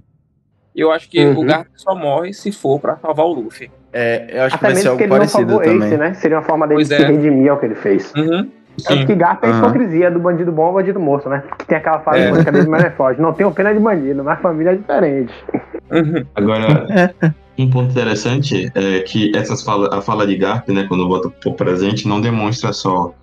Eu 0.74 0.92
acho 0.92 1.08
que 1.08 1.24
Uhum. 1.24 1.40
o 1.40 1.44
Garp 1.44 1.66
só 1.74 1.94
morre 1.94 2.32
se 2.34 2.52
for 2.52 2.78
pra 2.78 2.96
salvar 2.96 3.24
o 3.26 3.32
Luffy. 3.32 3.70
É, 3.92 4.38
eu 4.38 4.42
acho 4.44 4.58
que 4.58 4.64
Até 4.66 4.74
vai 4.74 4.74
ser 4.74 4.76
mesmo 4.76 4.90
algo 4.90 4.98
que 4.98 5.02
ele 5.04 5.10
não 5.10 5.16
parecido 5.18 5.50
salvou 5.50 5.64
também. 5.64 5.88
esse, 5.88 5.96
né? 5.96 6.14
Seria 6.14 6.36
uma 6.36 6.42
forma 6.42 6.66
dele 6.68 6.78
Pois 6.78 6.88
se 6.88 6.94
é. 6.94 7.06
redimir 7.06 7.50
ao 7.50 7.58
que 7.58 7.64
ele 7.66 7.74
fez. 7.76 8.12
Uhum. 8.14 8.50
Tanto 8.86 9.06
que 9.06 9.14
Garp 9.14 9.42
é 9.42 9.46
a 9.46 9.50
Aham. 9.52 9.58
hipocrisia 9.60 10.10
do 10.10 10.18
bandido 10.20 10.52
bom 10.52 10.64
ao 10.64 10.74
bandido 10.74 11.00
morto, 11.00 11.30
né? 11.30 11.42
Que 11.58 11.64
tem 11.66 11.78
aquela 11.78 12.00
frase 12.00 12.18
É. 12.20 12.28
é. 12.28 12.52
dele 12.52 12.68
mais 12.68 12.84
é 12.84 12.90
forte. 12.90 13.22
Não 13.22 13.32
tenho 13.32 13.50
pena 13.52 13.72
de 13.72 13.80
bandido, 13.80 14.22
mas 14.22 14.38
família 14.42 14.72
é 14.72 14.74
diferente. 14.76 15.32
Uhum. 15.90 16.26
Agora, 16.34 17.14
um 17.58 17.70
ponto 17.70 17.90
interessante 17.90 18.70
é 18.74 19.00
que 19.00 19.34
essas 19.34 19.62
fala, 19.62 19.96
a 19.96 20.02
fala 20.02 20.26
de 20.26 20.36
Garp, 20.36 20.68
né, 20.68 20.84
quando 20.86 21.08
bota 21.08 21.30
por 21.42 21.54
presente, 21.54 22.06
não 22.06 22.20
demonstra 22.20 22.70
só 22.74 23.14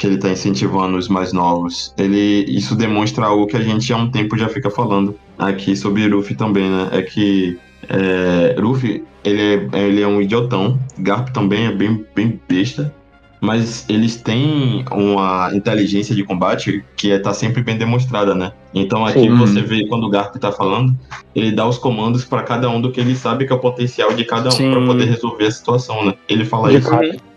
que 0.00 0.06
ele 0.06 0.16
tá 0.16 0.30
incentivando 0.30 0.96
os 0.96 1.08
mais 1.08 1.30
novos. 1.30 1.92
Ele, 1.98 2.46
isso 2.48 2.74
demonstra 2.74 3.26
algo 3.26 3.46
que 3.46 3.54
a 3.54 3.60
gente 3.60 3.92
há 3.92 3.98
um 3.98 4.10
tempo 4.10 4.34
já 4.34 4.48
fica 4.48 4.70
falando 4.70 5.14
aqui 5.38 5.76
sobre 5.76 6.08
Ruffy 6.08 6.34
também, 6.34 6.70
né? 6.70 6.88
É 6.90 7.02
que 7.02 7.58
é, 7.86 8.58
Ruffy, 8.58 9.04
ele 9.22 9.42
é, 9.42 9.78
ele 9.78 10.00
é 10.00 10.08
um 10.08 10.22
idiotão, 10.22 10.80
Garp 10.98 11.28
também 11.28 11.66
é 11.66 11.70
bem, 11.70 12.02
bem 12.16 12.40
besta, 12.48 12.94
mas 13.42 13.84
eles 13.90 14.16
têm 14.16 14.86
uma 14.90 15.50
inteligência 15.52 16.14
de 16.14 16.24
combate 16.24 16.82
que 16.96 17.12
é, 17.12 17.18
tá 17.18 17.34
sempre 17.34 17.62
bem 17.62 17.76
demonstrada, 17.76 18.34
né? 18.34 18.52
Então 18.72 19.04
aqui 19.04 19.28
você 19.28 19.60
vê 19.60 19.86
quando 19.86 20.04
o 20.04 20.10
Garp 20.10 20.34
tá 20.36 20.50
falando, 20.50 20.96
ele 21.34 21.52
dá 21.52 21.68
os 21.68 21.76
comandos 21.76 22.24
para 22.24 22.42
cada 22.42 22.70
um 22.70 22.80
do 22.80 22.90
que 22.90 23.00
ele 23.00 23.14
sabe 23.14 23.44
que 23.44 23.52
é 23.52 23.56
o 23.56 23.58
potencial 23.58 24.14
de 24.14 24.24
cada 24.24 24.48
um 24.48 24.70
para 24.70 24.86
poder 24.86 25.04
resolver 25.04 25.44
a 25.44 25.50
situação, 25.50 26.06
né? 26.06 26.14
Ele 26.26 26.46
fala 26.46 26.70
De 26.70 26.78
isso. 26.78 26.88
fato. 26.88 27.29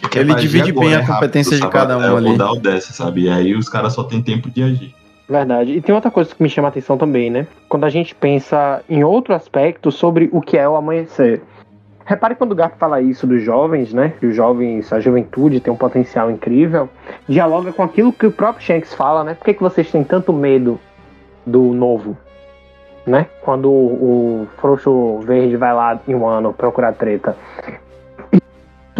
Porque 0.00 0.18
Ele 0.18 0.34
divide 0.34 0.72
bem 0.72 0.94
a 0.94 1.00
é 1.00 1.06
competência 1.06 1.58
de 1.58 1.68
cada 1.68 1.98
um 1.98 2.02
é, 2.02 2.16
ali. 2.16 2.30
O 2.30 2.38
Dal 2.38 2.56
desce, 2.56 2.92
sabe? 2.92 3.22
E 3.22 3.28
aí 3.28 3.54
os 3.54 3.68
caras 3.68 3.92
só 3.92 4.04
tem 4.04 4.22
tempo 4.22 4.50
de 4.50 4.62
agir. 4.62 4.94
Verdade. 5.28 5.72
E 5.72 5.80
tem 5.80 5.94
outra 5.94 6.10
coisa 6.10 6.34
que 6.34 6.42
me 6.42 6.48
chama 6.48 6.68
a 6.68 6.70
atenção 6.70 6.98
também, 6.98 7.30
né? 7.30 7.46
Quando 7.68 7.84
a 7.84 7.90
gente 7.90 8.14
pensa 8.14 8.82
em 8.88 9.02
outro 9.02 9.34
aspecto 9.34 9.90
sobre 9.90 10.28
o 10.32 10.40
que 10.40 10.56
é 10.56 10.68
o 10.68 10.76
amanhecer. 10.76 11.42
Repare 12.04 12.34
quando 12.34 12.52
o 12.52 12.54
Garp 12.54 12.74
fala 12.78 13.00
isso 13.00 13.26
dos 13.26 13.42
jovens, 13.42 13.92
né? 13.92 14.12
Que 14.18 14.26
os 14.26 14.36
jovens, 14.36 14.92
a 14.92 15.00
juventude 15.00 15.60
tem 15.60 15.72
um 15.72 15.76
potencial 15.76 16.30
incrível. 16.30 16.88
Dialoga 17.28 17.72
com 17.72 17.82
aquilo 17.82 18.12
que 18.12 18.26
o 18.26 18.32
próprio 18.32 18.64
Shanks 18.64 18.92
fala, 18.92 19.24
né? 19.24 19.34
Por 19.34 19.44
que, 19.44 19.54
que 19.54 19.62
vocês 19.62 19.90
têm 19.90 20.02
tanto 20.02 20.32
medo 20.32 20.78
do 21.46 21.72
novo? 21.72 22.16
Né? 23.06 23.26
Quando 23.40 23.70
o, 23.70 24.42
o 24.42 24.48
Frouxo 24.58 25.18
Verde 25.20 25.56
vai 25.56 25.74
lá 25.74 26.00
em 26.06 26.14
um 26.14 26.26
ano 26.26 26.52
procurar 26.52 26.92
treta. 26.92 27.36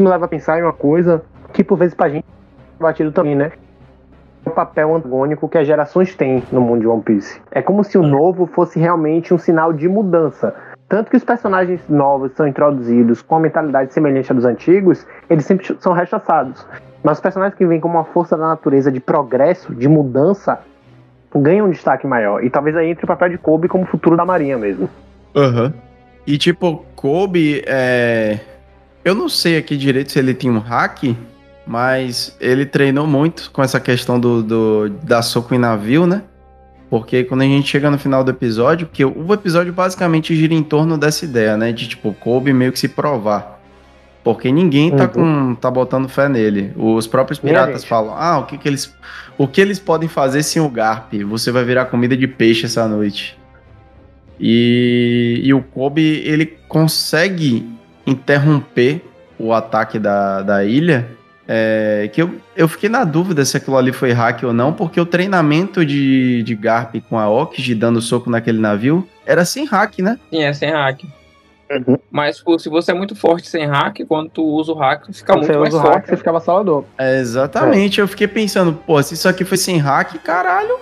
Me 0.03 0.09
leva 0.09 0.25
a 0.25 0.29
pensar 0.29 0.59
em 0.59 0.63
uma 0.63 0.73
coisa 0.73 1.23
que 1.53 1.63
por 1.63 1.79
vezes 1.79 1.95
pra 1.95 2.09
gente 2.09 2.25
é 2.79 2.83
batido 2.83 3.13
também, 3.13 3.37
né? 3.37 3.53
O 4.45 4.51
papel 4.51 4.97
antagônico 4.97 5.49
que 5.49 5.57
as 5.57 5.65
gerações 5.65 6.17
têm 6.17 6.43
no 6.51 6.61
mundo 6.61 6.81
de 6.81 6.89
One 6.89 7.03
Piece. 7.03 7.41
É 7.53 7.63
como 7.63 7.85
se 7.85 7.97
o 7.97 8.03
novo 8.03 8.47
fosse 8.47 8.81
realmente 8.81 9.33
um 9.33 9.39
sinal 9.39 9.73
de 9.73 9.89
mudança. 9.89 10.57
Tanto 10.89 11.09
que 11.09 11.17
os 11.17 11.23
personagens 11.23 11.81
novos 11.89 12.33
são 12.33 12.49
introduzidos 12.49 13.23
com 13.23 13.37
a 13.37 13.41
mentalidade 13.41 13.95
semelhante 13.95 14.33
à 14.33 14.35
dos 14.35 14.45
antigos, 14.45 15.07
eles 15.31 15.45
sempre 15.45 15.73
são 15.79 15.93
rechaçados. 15.93 16.67
Mas 17.05 17.19
os 17.19 17.23
personagens 17.23 17.57
que 17.57 17.65
vêm 17.65 17.79
como 17.79 17.95
uma 17.95 18.05
força 18.05 18.37
da 18.37 18.49
natureza 18.49 18.91
de 18.91 18.99
progresso, 18.99 19.73
de 19.73 19.89
mudança, 19.89 20.59
ganham 21.33 21.69
um 21.69 21.71
destaque 21.71 22.09
maior. 22.09 22.43
E 22.43 22.51
talvez 22.51 22.77
aí 22.77 22.91
entre 22.91 23.05
o 23.05 23.09
papel 23.09 23.29
de 23.29 23.39
Kobe 23.39 23.69
como 23.69 23.87
futuro 23.87 24.17
da 24.17 24.25
Marinha 24.25 24.59
mesmo. 24.59 24.91
Aham. 25.37 25.73
E 26.27 26.37
tipo, 26.37 26.85
Kobe 26.97 27.63
é. 27.69 28.41
Eu 29.05 29.15
não 29.15 29.29
sei 29.29 29.57
aqui 29.57 29.77
direito 29.77 30.13
se 30.13 30.19
ele 30.19 30.33
tinha 30.33 30.53
um 30.53 30.59
hack, 30.59 31.17
mas 31.67 32.37
ele 32.41 32.65
treinou 32.67 33.07
muito 33.07 33.51
com 33.53 33.63
essa 33.63 33.81
questão 33.81 34.19
do, 34.19 34.43
do 34.43 34.89
da 35.03 35.23
soco 35.23 35.55
em 35.55 35.59
navio, 35.59 36.07
né? 36.07 36.23
Porque 36.89 37.25
quando 37.25 37.41
a 37.41 37.45
gente 37.45 37.69
chega 37.69 37.91
no 37.91 37.99
final 37.99 38.23
do 38.23 38.31
episódio, 38.31 38.87
que 38.87 39.05
o 39.05 39.33
episódio 39.33 39.73
basicamente 39.73 40.37
gira 40.37 40.53
em 40.53 40.63
torno 40.63 40.99
dessa 40.99 41.25
ideia, 41.25 41.57
né? 41.57 41.73
De 41.73 41.89
tipo, 41.89 42.13
Kobe 42.13 42.53
meio 42.53 42.71
que 42.71 42.79
se 42.79 42.89
provar. 42.89 43.61
Porque 44.23 44.53
ninguém 44.53 44.91
tá 44.91 45.09
com 45.09 45.55
tá 45.55 45.71
botando 45.71 46.09
fé 46.09 46.29
nele. 46.29 46.73
Os 46.77 47.07
próprios 47.07 47.41
piratas 47.41 47.83
falam: 47.85 48.15
"Ah, 48.17 48.39
o 48.39 48.47
que 48.47 48.57
que 48.57 48.69
eles 48.69 48.95
o 49.37 49.49
que 49.49 49.61
eles 49.61 49.81
podem 49.81 50.09
fazer 50.09 50.43
sem 50.45 50.63
o 50.63 50.69
Garp? 50.69 51.13
Você 51.29 51.51
vai 51.51 51.65
virar 51.65 51.87
comida 51.87 52.17
de 52.17 52.29
peixe 52.29 52.67
essa 52.67 52.87
noite". 52.87 53.37
E, 54.39 55.41
e 55.43 55.55
o 55.55 55.63
Kobe, 55.63 56.23
ele 56.25 56.47
consegue 56.69 57.69
interromper 58.07 59.03
o 59.39 59.53
ataque 59.53 59.99
da, 59.99 60.43
da 60.43 60.65
ilha. 60.65 61.09
é, 61.49 62.09
que 62.13 62.23
eu, 62.23 62.37
eu 62.57 62.69
fiquei 62.69 62.89
na 62.89 63.03
dúvida 63.05 63.45
se 63.45 63.57
aquilo 63.57 63.77
ali 63.77 63.93
foi 63.93 64.13
hack 64.13 64.43
ou 64.45 64.53
não, 64.53 64.73
porque 64.73 65.01
o 65.01 65.07
treinamento 65.07 65.85
de, 65.85 66.43
de 66.45 66.55
Garp 66.55 66.95
com 67.09 67.19
a 67.19 67.29
Okiji 67.29 67.75
dando 67.75 68.01
soco 68.01 68.31
naquele 68.31 68.59
navio 68.61 69.07
era 69.27 69.45
sem 69.45 69.65
hack, 69.67 69.99
né? 69.99 70.19
Sim, 70.31 70.43
é 70.43 70.53
sem 70.53 70.71
hack. 70.71 71.03
Uhum. 71.71 71.97
Mas 72.11 72.41
pô, 72.41 72.59
se 72.59 72.69
você 72.69 72.91
é 72.91 72.95
muito 72.95 73.17
forte 73.17 73.49
sem 73.49 73.67
hack, 73.67 74.01
quando 74.07 74.29
tu 74.29 74.45
usa 74.45 74.73
o 74.73 74.75
hack, 74.75 75.07
fica 75.13 75.33
Quando 75.33 75.47
muito 75.47 75.59
mais 75.59 75.75
usa 75.75 75.79
o 75.79 75.81
hack, 75.81 75.93
forte. 75.93 76.09
você 76.11 76.17
fica 76.19 76.31
avassalador. 76.31 76.85
É, 76.99 77.19
exatamente, 77.19 77.99
eu 78.01 78.07
fiquei 78.07 78.29
pensando, 78.29 78.75
pô, 78.75 79.03
se 79.03 79.15
isso 79.15 79.29
aqui 79.29 79.45
foi 79.45 79.57
sem 79.57 79.79
hack, 79.79 80.15
caralho. 80.23 80.79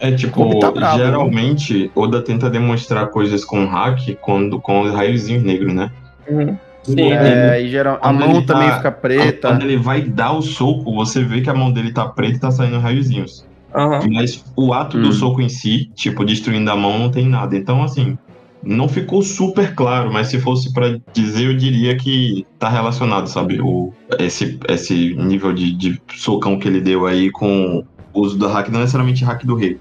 É 0.00 0.10
tipo, 0.12 0.58
tá 0.58 0.70
bravo, 0.70 0.98
geralmente 0.98 1.90
Oda 1.94 2.20
tenta 2.20 2.50
demonstrar 2.50 3.06
coisas 3.08 3.44
com 3.44 3.64
hack 3.66 4.00
quando, 4.20 4.60
com 4.60 4.82
os 4.82 4.92
raiozinhos 4.92 5.42
negros, 5.44 5.72
né? 5.72 5.90
Uhum. 6.28 6.56
Sim, 6.82 7.12
É, 7.12 7.62
e 7.62 7.70
geral, 7.70 7.98
a 8.02 8.12
mão 8.12 8.30
ele 8.30 8.42
também 8.42 8.68
tá- 8.68 8.76
fica 8.76 8.92
preta. 8.92 9.48
Quando 9.48 9.62
ele 9.62 9.78
vai 9.78 10.02
dar 10.02 10.32
o 10.32 10.42
soco, 10.42 10.94
você 10.94 11.24
vê 11.24 11.40
que 11.40 11.48
a 11.48 11.54
mão 11.54 11.72
dele 11.72 11.92
tá 11.92 12.06
preta 12.06 12.36
e 12.36 12.40
tá 12.40 12.50
saindo 12.50 12.78
raiozinhos. 12.78 13.46
Aham. 13.74 14.06
Mas 14.12 14.44
o 14.54 14.72
ato 14.74 14.98
Hum. 14.98 15.02
do 15.02 15.12
soco 15.12 15.40
em 15.40 15.48
si, 15.48 15.90
tipo, 15.94 16.24
destruindo 16.24 16.70
a 16.70 16.76
mão, 16.76 16.98
não 16.98 17.10
tem 17.10 17.26
nada. 17.26 17.56
Então, 17.56 17.82
assim, 17.82 18.18
não 18.62 18.86
ficou 18.86 19.22
super 19.22 19.74
claro, 19.74 20.12
mas 20.12 20.28
se 20.28 20.38
fosse 20.38 20.72
pra 20.74 20.96
dizer, 21.14 21.46
eu 21.46 21.56
diria 21.56 21.96
que 21.96 22.46
tá 22.58 22.68
relacionado, 22.68 23.28
sabe? 23.28 23.60
O, 23.62 23.92
esse, 24.18 24.58
esse 24.68 25.14
nível 25.14 25.54
de, 25.54 25.72
de 25.74 26.00
socão 26.16 26.58
que 26.58 26.68
ele 26.68 26.80
deu 26.82 27.06
aí 27.06 27.30
com 27.30 27.82
o 28.12 28.20
uso 28.20 28.36
do 28.38 28.46
hack, 28.46 28.68
não 28.68 28.80
necessariamente 28.80 29.24
hack 29.24 29.42
do 29.44 29.56
rei. 29.56 29.78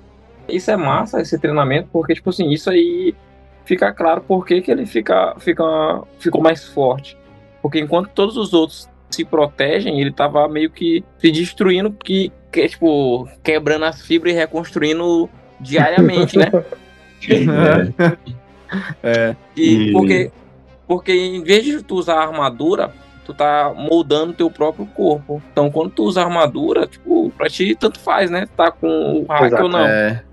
Isso 0.48 0.72
é 0.72 0.78
massa, 0.78 1.22
esse 1.22 1.38
treinamento, 1.38 1.90
porque, 1.92 2.14
tipo 2.14 2.30
assim, 2.30 2.50
isso 2.50 2.70
aí 2.70 3.14
fica 3.66 3.92
claro 3.94 4.22
por 4.22 4.46
que 4.46 4.62
que 4.62 4.72
ele 4.72 4.86
fica, 4.86 5.36
fica, 5.40 5.64
ficou 6.20 6.42
mais 6.42 6.68
forte. 6.68 7.18
Porque 7.62 7.80
enquanto 7.80 8.10
todos 8.10 8.36
os 8.38 8.54
outros 8.54 8.90
se 9.10 9.24
protegem, 9.24 10.02
ele 10.02 10.12
tava 10.12 10.48
meio 10.48 10.70
que 10.70 11.04
se 11.20 11.32
destruindo, 11.32 11.92
que, 11.92 12.32
que 12.52 12.68
tipo, 12.68 13.28
quebrando 13.44 13.86
as 13.86 14.02
fibras 14.02 14.34
e 14.34 14.36
reconstruindo 14.36 15.30
diariamente, 15.60 16.38
né? 16.38 16.52
É, 17.30 18.14
É, 19.04 19.36
E 19.56 19.90
E- 19.90 19.92
porque, 19.92 20.32
porque 20.88 21.12
em 21.14 21.44
vez 21.44 21.64
de 21.64 21.84
tu 21.84 21.96
usar 21.96 22.20
armadura, 22.20 22.92
tu 23.24 23.34
tá 23.34 23.72
moldando 23.76 24.34
teu 24.34 24.50
próprio 24.50 24.86
corpo. 24.88 25.42
Então 25.52 25.70
quando 25.72 25.92
tu 25.92 26.04
usa 26.04 26.24
armadura, 26.24 26.88
tipo, 26.88 27.30
pra 27.38 27.48
ti 27.48 27.76
tanto 27.80 28.00
faz, 28.00 28.30
né? 28.32 28.48
Tá 28.58 28.72
com 28.72 28.88
o 29.22 29.26
hack 29.30 29.44
Exato. 29.46 29.64
ou 29.64 29.70
não. 29.70 29.80
é. 29.88 30.24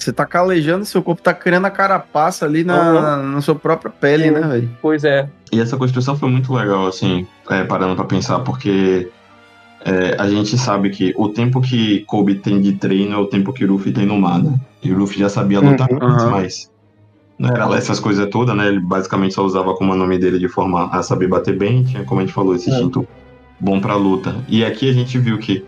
Você 0.00 0.12
tá 0.14 0.24
calejando, 0.24 0.84
seu 0.86 1.02
corpo 1.02 1.20
tá 1.20 1.34
criando 1.34 1.66
a 1.66 1.70
carapaça 1.70 2.46
ali 2.46 2.64
na, 2.64 3.18
na 3.18 3.40
sua 3.42 3.54
própria 3.54 3.90
pele, 3.90 4.24
Sim. 4.24 4.30
né, 4.30 4.40
velho? 4.40 4.70
Pois 4.80 5.04
é. 5.04 5.28
E 5.52 5.60
essa 5.60 5.76
construção 5.76 6.16
foi 6.16 6.30
muito 6.30 6.52
legal, 6.54 6.86
assim, 6.86 7.26
é, 7.50 7.64
parando 7.64 7.94
pra 7.94 8.06
pensar, 8.06 8.38
porque 8.40 9.10
é, 9.84 10.16
a 10.18 10.26
gente 10.26 10.56
sabe 10.56 10.88
que 10.88 11.12
o 11.18 11.28
tempo 11.28 11.60
que 11.60 12.00
Kobe 12.06 12.36
tem 12.36 12.60
de 12.62 12.72
treino 12.72 13.14
é 13.14 13.18
o 13.18 13.26
tempo 13.26 13.52
que 13.52 13.62
o 13.64 13.68
Luffy 13.72 13.92
tem 13.92 14.06
no 14.06 14.18
mar, 14.18 14.42
né? 14.42 14.58
E 14.82 14.90
o 14.90 14.96
Luffy 14.96 15.18
já 15.18 15.28
sabia 15.28 15.60
lutar 15.60 15.86
Uhum. 15.90 15.98
antes, 16.00 16.24
mas 16.24 16.70
não 17.38 17.50
era 17.50 17.66
lá 17.66 17.76
essas 17.76 18.00
coisas 18.00 18.26
todas, 18.30 18.56
né? 18.56 18.68
Ele 18.68 18.80
basicamente 18.80 19.34
só 19.34 19.44
usava 19.44 19.74
como 19.74 19.94
nome 19.94 20.18
dele 20.18 20.38
de 20.38 20.48
forma 20.48 20.88
a 20.90 21.02
saber 21.02 21.28
bater 21.28 21.58
bem, 21.58 21.84
tinha, 21.84 22.04
como 22.04 22.20
a 22.20 22.24
gente 22.24 22.32
falou, 22.34 22.54
esse 22.54 22.70
É. 22.70 22.72
instinto 22.72 23.06
bom 23.58 23.78
pra 23.80 23.96
luta. 23.96 24.34
E 24.48 24.64
aqui 24.64 24.88
a 24.88 24.92
gente 24.94 25.18
viu 25.18 25.36
que, 25.36 25.62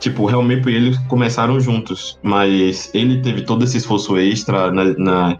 tipo, 0.00 0.24
o 0.24 0.30
Helmepo 0.30 0.68
e 0.68 0.74
ele 0.74 0.98
começaram 1.06 1.60
juntos, 1.60 2.18
mas 2.22 2.90
ele 2.92 3.20
teve 3.20 3.42
todo 3.42 3.62
esse 3.62 3.76
esforço 3.76 4.16
extra 4.18 4.72
na, 4.72 4.84
na, 4.96 5.38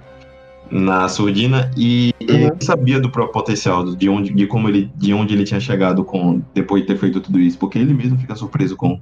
na 0.70 1.08
surdina 1.08 1.70
e 1.76 2.12
ele 2.20 2.52
sabia 2.60 3.00
do 3.00 3.10
próprio 3.10 3.32
potencial, 3.32 3.84
de 3.96 4.08
onde, 4.08 4.32
de 4.32 4.46
como 4.46 4.68
ele, 4.68 4.92
de 4.94 5.12
onde 5.14 5.34
ele 5.34 5.44
tinha 5.44 5.58
chegado 5.58 6.04
com 6.04 6.42
depois 6.54 6.82
de 6.82 6.88
ter 6.88 6.98
feito 6.98 7.20
tudo 7.20 7.40
isso, 7.40 7.58
porque 7.58 7.78
ele 7.78 7.94
mesmo 7.94 8.18
fica 8.18 8.36
surpreso 8.36 8.76
com 8.76 9.00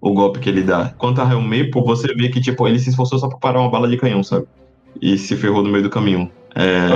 o 0.00 0.14
golpe 0.14 0.38
que 0.38 0.48
ele 0.48 0.62
dá. 0.62 0.94
Quanto 0.96 1.20
a 1.20 1.30
Helmepo, 1.30 1.84
você 1.84 2.14
vê 2.14 2.28
que 2.28 2.40
tipo 2.40 2.66
ele 2.66 2.78
se 2.78 2.88
esforçou 2.88 3.18
só 3.18 3.28
pra 3.28 3.36
parar 3.36 3.60
uma 3.60 3.70
bala 3.70 3.88
de 3.88 3.98
canhão, 3.98 4.22
sabe? 4.22 4.46
E 5.02 5.18
se 5.18 5.36
ferrou 5.36 5.62
no 5.62 5.70
meio 5.70 5.82
do 5.82 5.90
caminho. 5.90 6.30
É. 6.54 6.88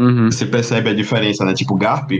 Uhum. 0.00 0.30
você 0.30 0.44
percebe 0.44 0.90
a 0.90 0.94
diferença, 0.94 1.44
né? 1.44 1.54
Tipo, 1.54 1.74
Garp, 1.76 2.10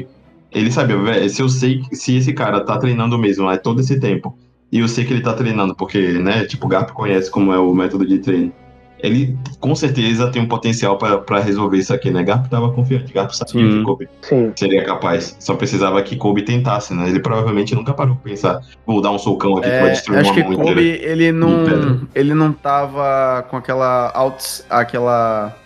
ele 0.50 0.72
sabia, 0.72 0.96
"Vé, 0.96 1.28
se 1.28 1.42
eu 1.42 1.48
sei 1.48 1.82
se 1.92 2.16
esse 2.16 2.32
cara 2.32 2.64
tá 2.64 2.78
treinando 2.78 3.18
mesmo 3.18 3.46
há 3.46 3.58
todo 3.58 3.80
esse 3.80 4.00
tempo, 4.00 4.38
e 4.70 4.78
eu 4.80 4.88
sei 4.88 5.04
que 5.04 5.12
ele 5.12 5.22
tá 5.22 5.32
treinando, 5.32 5.74
porque, 5.74 5.98
né, 6.18 6.44
tipo, 6.44 6.66
o 6.66 6.68
Garp 6.68 6.90
conhece 6.90 7.30
como 7.30 7.52
é 7.52 7.58
o 7.58 7.72
método 7.74 8.06
de 8.06 8.18
treino. 8.18 8.52
Ele 9.00 9.38
com 9.60 9.76
certeza 9.76 10.28
tem 10.28 10.42
um 10.42 10.48
potencial 10.48 10.98
pra 10.98 11.18
pra 11.18 11.38
resolver 11.38 11.78
isso 11.78 11.94
aqui, 11.94 12.10
né? 12.10 12.20
Garp 12.24 12.48
tava 12.48 12.72
confiante, 12.72 13.12
Garp 13.12 13.30
sabia 13.30 13.52
Sim. 13.70 13.78
que 13.78 13.84
Kobe 13.84 14.08
Sim. 14.22 14.52
seria 14.56 14.84
capaz. 14.84 15.36
Só 15.38 15.54
precisava 15.54 16.02
que 16.02 16.16
Kobe 16.16 16.42
tentasse, 16.42 16.92
né? 16.92 17.08
Ele 17.08 17.20
provavelmente 17.20 17.76
nunca 17.76 17.94
parou 17.94 18.16
pra 18.16 18.24
pensar, 18.32 18.60
vou 18.84 19.00
dar 19.00 19.12
um 19.12 19.18
socão 19.18 19.56
aqui 19.56 19.70
que 19.70 19.78
vai 19.78 19.90
É, 19.90 19.92
destruir 19.92 20.18
acho 20.18 20.30
uma 20.32 20.34
que 20.34 20.42
mão 20.48 20.56
Kobe, 20.56 20.70
inteira. 20.72 21.12
ele 21.12 21.30
não, 21.30 22.08
ele 22.12 22.34
não 22.34 22.52
tava 22.52 23.46
com 23.48 23.56
aquela, 23.56 24.10
auto, 24.10 24.44
aquela 24.68 25.56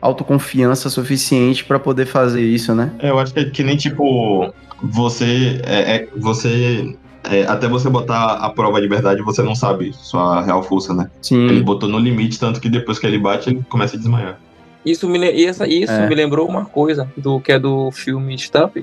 autoconfiança 0.00 0.90
suficiente 0.90 1.64
pra 1.64 1.78
poder 1.78 2.06
fazer 2.06 2.42
isso, 2.42 2.74
né? 2.74 2.90
É, 2.98 3.10
eu 3.10 3.18
acho 3.20 3.32
que 3.32 3.40
é 3.40 3.44
que 3.44 3.62
nem 3.62 3.76
tipo 3.76 4.52
você 4.82 5.60
é, 5.64 5.96
é- 5.96 6.08
você 6.16 6.96
é, 7.30 7.42
até 7.46 7.68
você 7.68 7.88
botar 7.90 8.32
a 8.34 8.50
prova 8.50 8.80
de 8.80 8.88
verdade 8.88 9.22
você 9.22 9.42
não 9.42 9.54
sabe 9.54 9.92
sua 9.92 10.42
real 10.42 10.62
força, 10.62 10.92
né? 10.94 11.10
Ele 11.30 11.58
Sim. 11.58 11.62
botou 11.62 11.88
no 11.88 11.98
limite 11.98 12.38
tanto 12.38 12.60
que 12.60 12.68
depois 12.68 12.98
que 12.98 13.06
ele 13.06 13.18
bate 13.18 13.50
ele 13.50 13.62
começa 13.68 13.96
a 13.96 13.98
desmaiar. 13.98 14.38
Isso 14.84 15.08
me, 15.08 15.44
essa, 15.44 15.66
isso 15.66 15.92
É. 15.92 16.06
me 16.08 16.14
lembrou 16.14 16.48
uma 16.48 16.64
coisa 16.64 17.10
do 17.16 17.40
que 17.40 17.52
é 17.52 17.58
do 17.58 17.90
filme 17.90 18.38
Stump, 18.38 18.78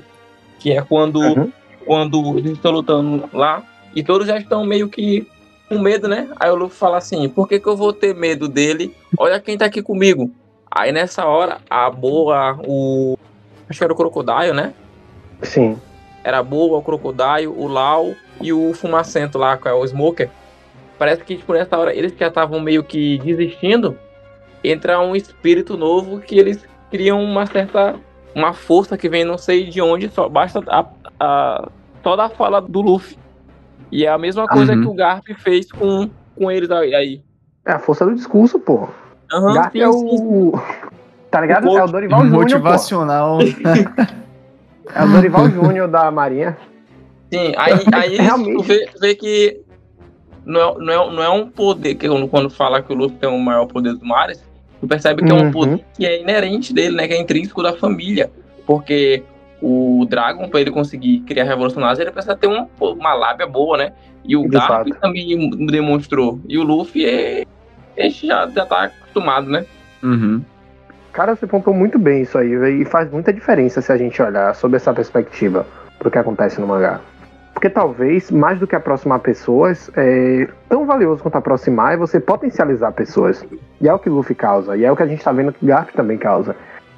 que 0.58 0.72
é 0.72 0.82
quando, 0.82 1.18
Uhum. 1.20 1.52
quando 1.86 2.38
eles 2.38 2.52
estão 2.52 2.72
lutando 2.72 3.24
lá 3.32 3.62
e 3.94 4.02
todos 4.02 4.26
já 4.26 4.36
estão 4.38 4.64
meio 4.66 4.88
que 4.88 5.26
com 5.68 5.78
medo, 5.78 6.06
né? 6.06 6.28
Aí 6.38 6.50
o 6.50 6.54
Luffy 6.54 6.76
fala 6.78 6.98
assim: 6.98 7.26
por 7.28 7.48
que, 7.48 7.58
que 7.58 7.66
eu 7.66 7.76
vou 7.76 7.92
ter 7.92 8.14
medo 8.14 8.48
dele? 8.48 8.94
Olha 9.16 9.40
quem 9.40 9.56
tá 9.56 9.64
aqui 9.64 9.80
comigo. 9.82 10.30
Aí 10.70 10.92
nessa 10.92 11.24
hora, 11.24 11.58
a 11.70 11.88
boa, 11.88 12.58
o. 12.66 13.16
Acho 13.68 13.78
que 13.78 13.84
era 13.84 13.92
o 13.92 13.96
Crocodile, 13.96 14.52
né? 14.52 14.74
Sim. 15.42 15.78
Era 16.22 16.38
a 16.38 16.42
boa, 16.42 16.78
o 16.78 16.82
Crocodile, 16.82 17.46
o 17.46 17.66
Lau 17.66 18.14
e 18.44 18.52
o 18.52 18.74
Fumacento 18.74 19.38
lá, 19.38 19.56
que 19.56 19.66
é 19.66 19.72
o 19.72 19.84
Smoker. 19.86 20.28
Parece 20.98 21.24
que, 21.24 21.36
tipo, 21.36 21.52
nessa 21.54 21.76
hora 21.78 21.94
eles 21.94 22.12
já 22.16 22.28
estavam 22.28 22.60
meio 22.60 22.84
que 22.84 23.18
desistindo. 23.24 23.98
Entra 24.62 25.00
um 25.00 25.16
espírito 25.16 25.76
novo 25.76 26.20
que 26.20 26.38
eles 26.38 26.64
criam 26.90 27.22
uma 27.22 27.46
certa. 27.46 27.96
Uma 28.34 28.52
força 28.52 28.98
que 28.98 29.08
vem 29.08 29.24
não 29.24 29.38
sei 29.38 29.64
de 29.64 29.80
onde, 29.80 30.08
só 30.10 30.28
basta 30.28 30.60
a, 30.68 30.84
a, 31.20 31.68
só 32.02 32.16
da 32.16 32.28
fala 32.28 32.60
do 32.60 32.80
Luffy. 32.80 33.16
E 33.92 34.04
é 34.04 34.08
a 34.08 34.18
mesma 34.18 34.46
coisa 34.48 34.72
Uhum. 34.74 34.82
que 34.82 34.88
o 34.88 34.94
Garp 34.94 35.24
fez 35.38 35.70
com, 35.70 36.10
com 36.36 36.50
eles 36.50 36.68
aí. 36.70 37.22
É 37.64 37.72
a 37.72 37.78
força 37.78 38.04
do 38.04 38.12
discurso, 38.14 38.58
pô. 38.58 38.88
Aham, 39.32 39.54
Garp 39.54 39.72
sim, 39.72 39.80
é 39.80 39.88
o. 39.88 40.52
Tá 41.30 41.40
ligado? 41.40 41.68
O 41.68 41.78
é 41.78 41.84
o 41.84 41.86
Dorival 41.86 42.20
Júnior. 42.22 42.40
Motivacional. 42.42 43.38
É 44.94 45.02
o 45.02 45.08
Dorival 45.08 45.48
Júnior 45.50 45.88
da 45.88 46.10
Marinha. 46.10 46.56
Sim, 47.38 47.52
aí, 47.56 47.72
aí 47.92 48.16
Realmente. 48.16 48.56
tu 48.56 48.62
vê, 48.62 48.88
vê 49.00 49.14
que 49.14 49.60
não 50.44 50.60
é, 50.60 50.74
não, 50.78 50.92
é, 50.92 51.12
não 51.16 51.22
é 51.22 51.28
um 51.30 51.48
poder, 51.48 51.94
que 51.94 52.08
quando, 52.08 52.28
quando 52.28 52.50
fala 52.50 52.82
que 52.82 52.92
o 52.92 52.96
Luffy 52.96 53.16
tem 53.18 53.28
o 53.28 53.38
maior 53.38 53.66
poder 53.66 53.92
dos 53.92 54.02
mares, 54.02 54.42
tu 54.80 54.86
percebe 54.86 55.22
que 55.22 55.30
é 55.30 55.34
Uhum. 55.34 55.46
um 55.48 55.50
poder 55.50 55.84
que 55.96 56.04
é 56.06 56.20
inerente 56.20 56.72
dele, 56.72 56.96
né? 56.96 57.08
Que 57.08 57.14
é 57.14 57.20
intrínseco 57.20 57.62
da 57.62 57.72
família. 57.72 58.30
Porque 58.66 59.22
o 59.62 60.06
Dragon, 60.08 60.48
pra 60.48 60.60
ele 60.60 60.70
conseguir 60.70 61.20
criar 61.20 61.44
revolucionários, 61.44 61.98
ele 61.98 62.10
precisa 62.10 62.36
ter 62.36 62.46
um- 62.46 62.66
uma 62.80 63.14
lábia 63.14 63.46
boa, 63.46 63.76
né? 63.78 63.92
E 64.24 64.36
o 64.36 64.46
Garp 64.48 64.88
também 65.00 65.50
demonstrou. 65.66 66.38
E 66.48 66.58
o 66.58 66.62
Luffy, 66.62 67.04
é, 67.06 67.44
ele 67.96 68.10
já, 68.10 68.46
já 68.48 68.64
tá 68.66 68.84
acostumado, 68.84 69.48
né? 69.50 69.64
Uhum. 70.02 70.42
Cara, 71.12 71.36
você 71.36 71.46
pontuou 71.46 71.76
muito 71.76 71.98
bem 71.98 72.22
isso 72.22 72.36
aí, 72.36 72.50
e 72.82 72.84
faz 72.84 73.10
muita 73.10 73.32
diferença 73.32 73.80
se 73.80 73.92
a 73.92 73.96
gente 73.96 74.20
olhar 74.20 74.54
sob 74.54 74.74
essa 74.76 74.92
perspectiva 74.92 75.66
pro 75.98 76.10
que 76.10 76.18
acontece 76.18 76.60
no 76.60 76.66
mangá. 76.66 77.00
Porque 77.54 77.70
talvez, 77.70 78.30
mais 78.30 78.58
do 78.58 78.66
que 78.66 78.74
aproximar 78.74 79.20
pessoas, 79.20 79.88
é 79.96 80.48
tão 80.68 80.84
valioso 80.84 81.22
quanto 81.22 81.36
aproximar 81.36 81.94
é 81.94 81.96
você 81.96 82.18
potencializar 82.18 82.92
pessoas. 82.92 83.46
E 83.80 83.88
é 83.88 83.94
o 83.94 83.98
que 83.98 84.10
Luffy 84.10 84.34
causa, 84.34 84.76
e 84.76 84.84
é 84.84 84.90
o 84.90 84.96
que 84.96 85.02
a 85.02 85.06
gente 85.06 85.22
tá 85.22 85.32
vendo 85.32 85.52
que 85.52 85.64
Garp 85.64 85.90
também 85.90 86.18
causa. 86.18 86.56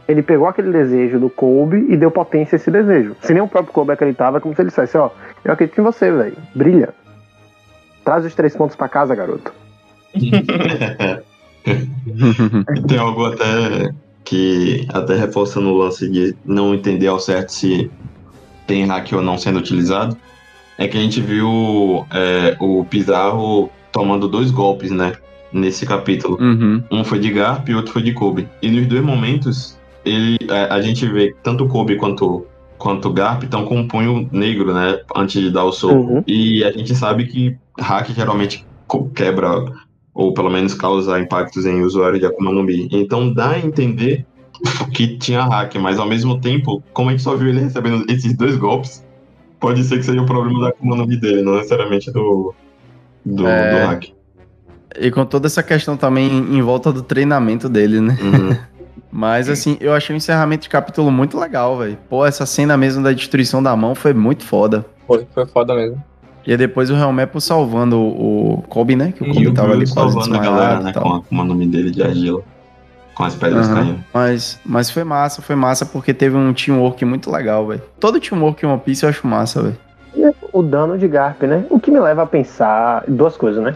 Ele 0.08 0.22
pegou 0.22 0.48
aquele 0.48 0.72
desejo 0.72 1.20
do 1.20 1.28
Kobe 1.28 1.86
e 1.88 1.96
deu 1.96 2.10
potência 2.10 2.56
a 2.56 2.58
esse 2.58 2.70
desejo. 2.70 3.14
Se 3.20 3.34
nem 3.34 3.42
o 3.42 3.48
próprio 3.48 3.72
Kobe 3.72 3.92
acreditava, 3.92 4.38
é 4.38 4.40
como 4.40 4.54
se 4.54 4.62
ele 4.62 4.70
dissesse, 4.70 4.96
ó, 4.96 5.10
eu 5.44 5.52
acredito 5.52 5.80
em 5.80 5.84
você, 5.84 6.10
velho. 6.10 6.36
Brilha. 6.54 6.94
Traz 8.04 8.24
os 8.24 8.34
três 8.34 8.56
pontos 8.56 8.76
pra 8.76 8.88
casa, 8.88 9.14
garoto. 9.14 9.52
Tem 12.88 12.98
algo 12.98 13.26
até 13.26 13.92
que, 14.24 14.86
até 14.92 15.16
reforçando 15.16 15.68
o 15.68 15.76
lance 15.76 16.08
de 16.08 16.34
não 16.44 16.74
entender 16.74 17.08
ao 17.08 17.18
certo 17.18 17.50
se 17.52 17.90
tem 18.66 18.86
hack 18.86 19.12
ou 19.12 19.22
não 19.22 19.36
sendo 19.38 19.58
utilizado, 19.58 20.16
é 20.78 20.86
que 20.86 20.96
a 20.96 21.00
gente 21.00 21.20
viu 21.20 22.06
é, 22.12 22.56
o 22.60 22.84
Pizarro 22.84 23.70
tomando 23.92 24.28
dois 24.28 24.50
golpes, 24.50 24.90
né? 24.90 25.14
Nesse 25.52 25.86
capítulo. 25.86 26.36
Uhum. 26.40 26.82
Um 26.90 27.04
foi 27.04 27.18
de 27.18 27.30
Garp 27.30 27.68
e 27.68 27.74
outro 27.74 27.92
foi 27.92 28.02
de 28.02 28.12
Kobe. 28.12 28.48
E 28.60 28.68
nos 28.68 28.86
dois 28.86 29.02
momentos, 29.02 29.78
ele, 30.04 30.38
a, 30.50 30.74
a 30.74 30.82
gente 30.82 31.06
vê 31.06 31.28
que 31.28 31.36
tanto 31.42 31.66
Kobe 31.66 31.96
quanto, 31.96 32.46
quanto 32.76 33.12
Garp 33.12 33.44
estão 33.44 33.64
com 33.64 33.76
um 33.78 33.88
punho 33.88 34.28
negro, 34.30 34.74
né? 34.74 35.00
Antes 35.14 35.40
de 35.40 35.50
dar 35.50 35.64
o 35.64 35.72
soco. 35.72 35.94
Uhum. 35.94 36.24
E 36.26 36.62
a 36.62 36.72
gente 36.72 36.94
sabe 36.94 37.26
que 37.26 37.56
hack 37.78 38.10
geralmente 38.12 38.66
quebra, 39.14 39.64
ou 40.14 40.34
pelo 40.34 40.50
menos 40.50 40.74
causa 40.74 41.18
impactos 41.18 41.64
em 41.64 41.82
usuário 41.82 42.18
de 42.18 42.26
Akuma 42.26 42.52
no 42.52 42.62
Mi. 42.62 42.88
Então 42.92 43.32
dá 43.32 43.50
a 43.50 43.58
entender 43.58 44.26
que 44.92 45.16
tinha 45.16 45.44
hack, 45.44 45.74
mas 45.76 45.98
ao 45.98 46.06
mesmo 46.06 46.40
tempo, 46.40 46.82
como 46.92 47.08
a 47.08 47.12
gente 47.12 47.22
só 47.22 47.36
viu 47.36 47.48
ele 47.48 47.60
recebendo 47.60 48.04
esses 48.08 48.36
dois 48.36 48.56
golpes, 48.56 49.05
pode 49.66 49.82
ser 49.82 49.96
que 49.96 50.04
seja 50.04 50.22
o 50.22 50.26
problema 50.26 50.60
da 50.60 50.68
Akuma 50.68 50.94
no 50.94 51.04
Mi 51.04 51.16
dele, 51.16 51.42
não 51.42 51.56
necessariamente 51.56 52.08
do, 52.12 52.54
do, 53.24 53.48
É. 53.48 53.70
do 53.80 53.86
hack. 53.88 54.04
E 55.00 55.10
com 55.10 55.26
toda 55.26 55.48
essa 55.48 55.60
questão 55.60 55.96
também 55.96 56.28
em 56.28 56.62
volta 56.62 56.92
do 56.92 57.02
treinamento 57.02 57.68
dele, 57.68 58.00
né? 58.00 58.16
Uhum. 58.22 58.56
Mas 59.10 59.48
assim, 59.48 59.76
eu 59.80 59.92
achei 59.92 60.14
o 60.14 60.16
encerramento 60.16 60.62
de 60.62 60.68
capítulo 60.68 61.10
muito 61.10 61.36
legal, 61.36 61.76
velho. 61.78 61.98
Pô, 62.08 62.24
essa 62.24 62.46
cena 62.46 62.76
mesmo 62.76 63.02
da 63.02 63.12
destruição 63.12 63.60
da 63.60 63.74
mão 63.74 63.92
foi 63.96 64.14
muito 64.14 64.44
foda. 64.44 64.86
Foi, 65.04 65.26
foi 65.34 65.46
foda 65.46 65.74
mesmo. 65.74 66.00
E 66.46 66.52
aí 66.52 66.56
depois 66.56 66.88
o 66.88 66.94
Helmepo 66.94 67.40
salvando 67.40 67.98
o 67.98 68.54
o 68.58 68.62
Kobe, 68.68 68.94
né? 68.94 69.12
Que 69.12 69.24
o 69.24 69.26
Kobe 69.26 69.42
E 69.42 69.48
o 69.48 69.54
tava 69.54 69.70
ali 69.70 69.78
Bruce 69.78 69.94
quase 69.94 70.12
salvando 70.12 70.36
a 70.36 70.38
galera, 70.38 70.80
né? 70.80 70.92
tal. 70.92 71.02
Com, 71.02 71.14
a, 71.14 71.22
com 71.22 71.34
o 71.36 71.44
nome 71.44 71.66
dele 71.66 71.90
de 71.90 72.02
argila. 72.04 72.42
Com 73.16 73.24
as 73.24 73.34
pedras 73.34 73.66
Aham. 73.66 73.74
caindo. 73.74 74.04
Mas, 74.12 74.60
mas 74.64 74.90
foi 74.90 75.02
massa, 75.02 75.40
foi 75.42 75.56
massa 75.56 75.86
porque 75.86 76.12
teve 76.12 76.36
um 76.36 76.52
teamwork 76.52 77.02
muito 77.04 77.30
legal, 77.30 77.66
velho. 77.66 77.82
Todo 77.98 78.20
teamwork 78.20 78.64
em 78.64 78.68
One 78.68 78.78
Piece 78.80 79.04
eu 79.04 79.08
acho 79.08 79.26
massa, 79.26 79.62
velho. 79.62 79.76
o 80.52 80.62
dano 80.62 80.96
de 80.98 81.08
Garp, 81.08 81.42
né? 81.42 81.64
O 81.70 81.78
que 81.80 81.90
me 81.90 81.98
leva 82.00 82.22
a 82.22 82.26
pensar 82.26 83.04
duas 83.08 83.36
coisas, 83.36 83.62
né? 83.62 83.74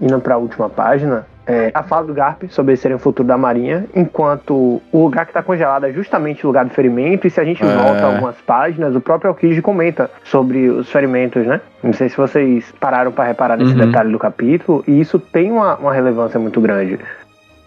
Indo 0.00 0.18
pra 0.20 0.36
última 0.36 0.68
página, 0.68 1.26
é 1.46 1.70
a 1.74 1.82
fala 1.82 2.06
do 2.06 2.14
Garp 2.14 2.44
sobre 2.50 2.76
serem 2.76 2.96
o 2.96 3.00
futuro 3.00 3.26
da 3.26 3.36
Marinha, 3.36 3.86
enquanto 3.94 4.80
o 4.92 5.02
lugar 5.04 5.26
que 5.26 5.32
tá 5.32 5.42
congelado 5.42 5.84
é 5.86 5.92
justamente 5.92 6.44
o 6.44 6.48
lugar 6.48 6.64
do 6.64 6.70
ferimento, 6.72 7.26
e 7.26 7.30
se 7.30 7.40
a 7.40 7.44
gente 7.44 7.62
É. 7.64 7.66
volta 7.76 8.06
algumas 8.06 8.36
páginas, 8.46 8.94
o 8.94 9.00
próprio 9.00 9.28
Aokiji 9.30 9.60
comenta 9.62 10.08
sobre 10.24 10.68
os 10.68 10.88
ferimentos, 10.90 11.44
né? 11.46 11.60
Não 11.82 11.92
sei 11.92 12.08
se 12.08 12.16
vocês 12.16 12.72
pararam 12.80 13.10
pra 13.10 13.24
reparar 13.24 13.56
nesse 13.56 13.72
Uhum. 13.72 13.78
detalhe 13.86 14.10
do 14.12 14.18
capítulo, 14.18 14.84
e 14.86 15.00
isso 15.00 15.18
tem 15.18 15.50
uma, 15.50 15.74
uma 15.76 15.92
relevância 15.92 16.38
muito 16.38 16.60
grande. 16.60 16.98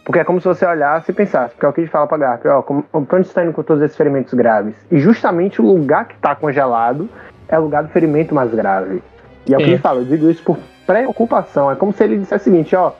Porque 0.05 0.19
é 0.19 0.23
como 0.23 0.39
se 0.39 0.47
você 0.47 0.63
olhasse 0.63 1.11
e 1.11 1.13
pensasse, 1.15 1.55
porque 1.55 1.65
é 1.65 1.69
o 1.69 1.73
que 1.73 1.81
a 1.81 1.83
gente 1.83 1.91
fala 1.91 2.05
pra 2.05 2.17
Garp, 2.17 2.45
ó, 2.45 2.61
como, 2.61 2.83
pra 2.83 3.17
onde 3.17 3.27
você 3.27 3.33
tá 3.33 3.43
indo 3.43 3.51
com 3.51 3.63
todos 3.63 3.81
esses 3.81 3.97
ferimentos 3.97 4.35
graves? 4.35 4.75
E 4.91 4.99
justamente 4.99 5.59
o 5.59 5.65
lugar 5.65 6.07
que 6.07 6.15
tá 6.17 6.35
congelado 6.35 7.09
é 7.47 7.57
o 7.57 7.63
lugar 7.63 7.81
do 7.81 7.89
ferimento 7.89 8.33
mais 8.33 8.53
grave. 8.53 9.01
E 9.47 9.53
é 9.53 9.57
o 9.57 9.59
que 9.59 9.65
ele 9.65 9.77
fala, 9.79 10.01
eu 10.01 10.05
digo 10.05 10.29
isso 10.29 10.43
por 10.43 10.59
preocupação. 10.85 11.71
É 11.71 11.75
como 11.75 11.91
se 11.91 12.03
ele 12.03 12.19
dissesse 12.19 12.47
o 12.47 12.51
seguinte, 12.51 12.75
ó, 12.75 12.91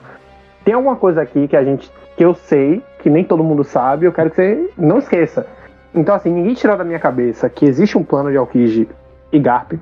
tem 0.64 0.74
alguma 0.74 0.96
coisa 0.96 1.22
aqui 1.22 1.46
que 1.46 1.56
a 1.56 1.62
gente, 1.62 1.92
que 2.16 2.24
eu 2.24 2.34
sei, 2.34 2.82
que 2.98 3.08
nem 3.08 3.22
todo 3.22 3.44
mundo 3.44 3.62
sabe, 3.62 4.06
eu 4.06 4.12
quero 4.12 4.30
que 4.30 4.36
você 4.36 4.70
não 4.76 4.98
esqueça. 4.98 5.46
Então 5.94 6.12
assim, 6.12 6.32
ninguém 6.32 6.54
tirou 6.54 6.76
da 6.76 6.82
minha 6.82 6.98
cabeça 6.98 7.48
que 7.48 7.66
existe 7.66 7.96
um 7.96 8.02
plano 8.02 8.32
de 8.32 8.36
Aokiji 8.36 8.88
e 9.32 9.38
Garp, 9.38 9.74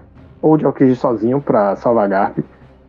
ou 0.43 0.59
de 0.59 0.67
Aokiji 0.67 0.95
sozinho 0.95 1.41
pra 1.41 1.75
salvar 1.77 2.07
Garp. 2.07 2.39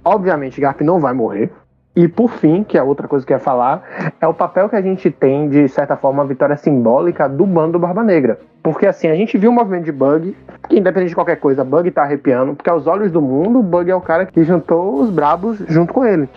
Obviamente 0.03 0.59
Garp 0.59 0.81
não 0.81 0.99
vai 0.99 1.13
morrer. 1.13 1.53
E 1.95 2.07
por 2.09 2.29
fim, 2.29 2.63
que 2.63 2.77
é 2.77 2.83
outra 2.83 3.07
coisa 3.07 3.25
que 3.25 3.31
eu 3.31 3.37
ia 3.37 3.39
falar, 3.39 4.11
é 4.19 4.27
o 4.27 4.33
papel 4.33 4.67
que 4.67 4.75
a 4.75 4.81
gente 4.81 5.09
tem, 5.09 5.47
de 5.47 5.67
certa 5.69 5.95
forma, 5.95 6.23
a 6.23 6.25
vitória 6.25 6.57
simbólica 6.57 7.29
do 7.29 7.45
bando 7.45 7.73
do 7.73 7.79
Barba 7.79 8.03
Negra. 8.03 8.37
Porque 8.61 8.85
assim, 8.85 9.07
a 9.07 9.15
gente 9.15 9.37
viu 9.37 9.49
o 9.49 9.53
movimento 9.53 9.85
de 9.85 9.91
Bug, 9.91 10.35
que 10.67 10.77
independente 10.77 11.09
de 11.09 11.15
qualquer 11.15 11.37
coisa, 11.37 11.63
Bug 11.63 11.89
tá 11.91 12.03
arrepiando, 12.03 12.53
porque 12.53 12.69
aos 12.69 12.85
olhos 12.85 13.11
do 13.11 13.21
mundo, 13.21 13.61
Bug 13.61 13.89
é 13.89 13.95
o 13.95 14.01
cara 14.01 14.25
que 14.25 14.43
juntou 14.43 14.95
os 14.99 15.09
brabos 15.09 15.59
junto 15.67 15.93
com 15.93 16.03
ele. 16.03 16.27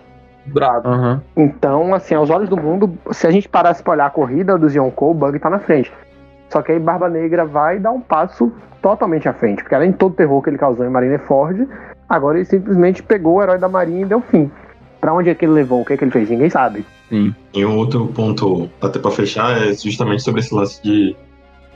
Bravo. 0.46 0.88
Aham. 0.88 1.22
Então, 1.36 1.94
assim, 1.94 2.14
aos 2.14 2.30
olhos 2.30 2.48
do 2.48 2.56
mundo, 2.56 2.92
se 3.10 3.26
a 3.26 3.30
gente 3.30 3.48
parasse 3.48 3.82
pra 3.82 3.94
olhar 3.94 4.06
a 4.06 4.10
corrida 4.10 4.56
dos 4.56 4.74
Yonkou, 4.74 5.10
o 5.10 5.14
Bug 5.14 5.38
tá 5.38 5.50
na 5.50 5.58
frente. 5.58 5.92
Só 6.48 6.62
que 6.62 6.72
aí 6.72 6.78
Barba 6.78 7.08
Negra 7.08 7.44
vai 7.44 7.78
dar 7.78 7.90
um 7.90 8.00
passo 8.00 8.52
totalmente 8.80 9.28
à 9.28 9.32
frente, 9.32 9.62
porque 9.62 9.74
além 9.74 9.90
de 9.90 9.96
todo 9.96 10.12
o 10.12 10.14
terror 10.14 10.40
que 10.40 10.48
ele 10.48 10.58
causou 10.58 10.86
em 10.86 10.88
Marineford, 10.88 11.68
agora 12.08 12.38
ele 12.38 12.44
simplesmente 12.44 13.02
pegou 13.02 13.36
o 13.36 13.42
herói 13.42 13.58
da 13.58 13.68
Marinha 13.68 14.02
e 14.02 14.04
deu 14.04 14.20
fim. 14.20 14.50
Pra 15.00 15.14
onde 15.14 15.30
é 15.30 15.34
que 15.34 15.44
ele 15.44 15.52
levou? 15.52 15.82
O 15.82 15.84
que 15.84 15.92
é 15.92 15.96
que 15.96 16.04
ele 16.04 16.10
fez? 16.10 16.28
Ninguém 16.28 16.50
sabe. 16.50 16.84
Sim. 17.08 17.34
E 17.54 17.64
um 17.64 17.76
outro 17.76 18.06
ponto, 18.08 18.68
até 18.80 18.98
pra 18.98 19.10
fechar, 19.10 19.62
é 19.62 19.72
justamente 19.74 20.22
sobre 20.22 20.40
esse 20.40 20.54
lance 20.54 20.82
de 20.82 21.16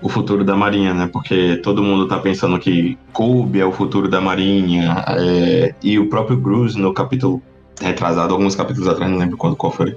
o 0.03 0.09
futuro 0.09 0.45
da 0.45 0.57
Marinha, 0.57 0.93
né? 0.93 1.09
Porque 1.11 1.57
todo 1.59 1.83
mundo 1.83 2.09
tá 2.09 2.19
pensando 2.19 2.59
que 2.59 2.99
Kobe 3.13 3.61
é 3.61 3.65
o 3.65 3.71
futuro 3.71 4.09
da 4.09 4.21
Marinha, 4.21 5.05
é, 5.11 5.75
e 5.83 5.99
o 5.99 6.09
próprio 6.09 6.37
Bruce, 6.37 6.77
no 6.77 6.93
capítulo 6.93 7.41
retrasado, 7.81 8.35
alguns 8.35 8.57
capítulos 8.57 8.89
atrás, 8.89 9.11
não 9.11 9.19
lembro 9.19 9.37
qual, 9.37 9.55
qual 9.55 9.73
foi, 9.73 9.97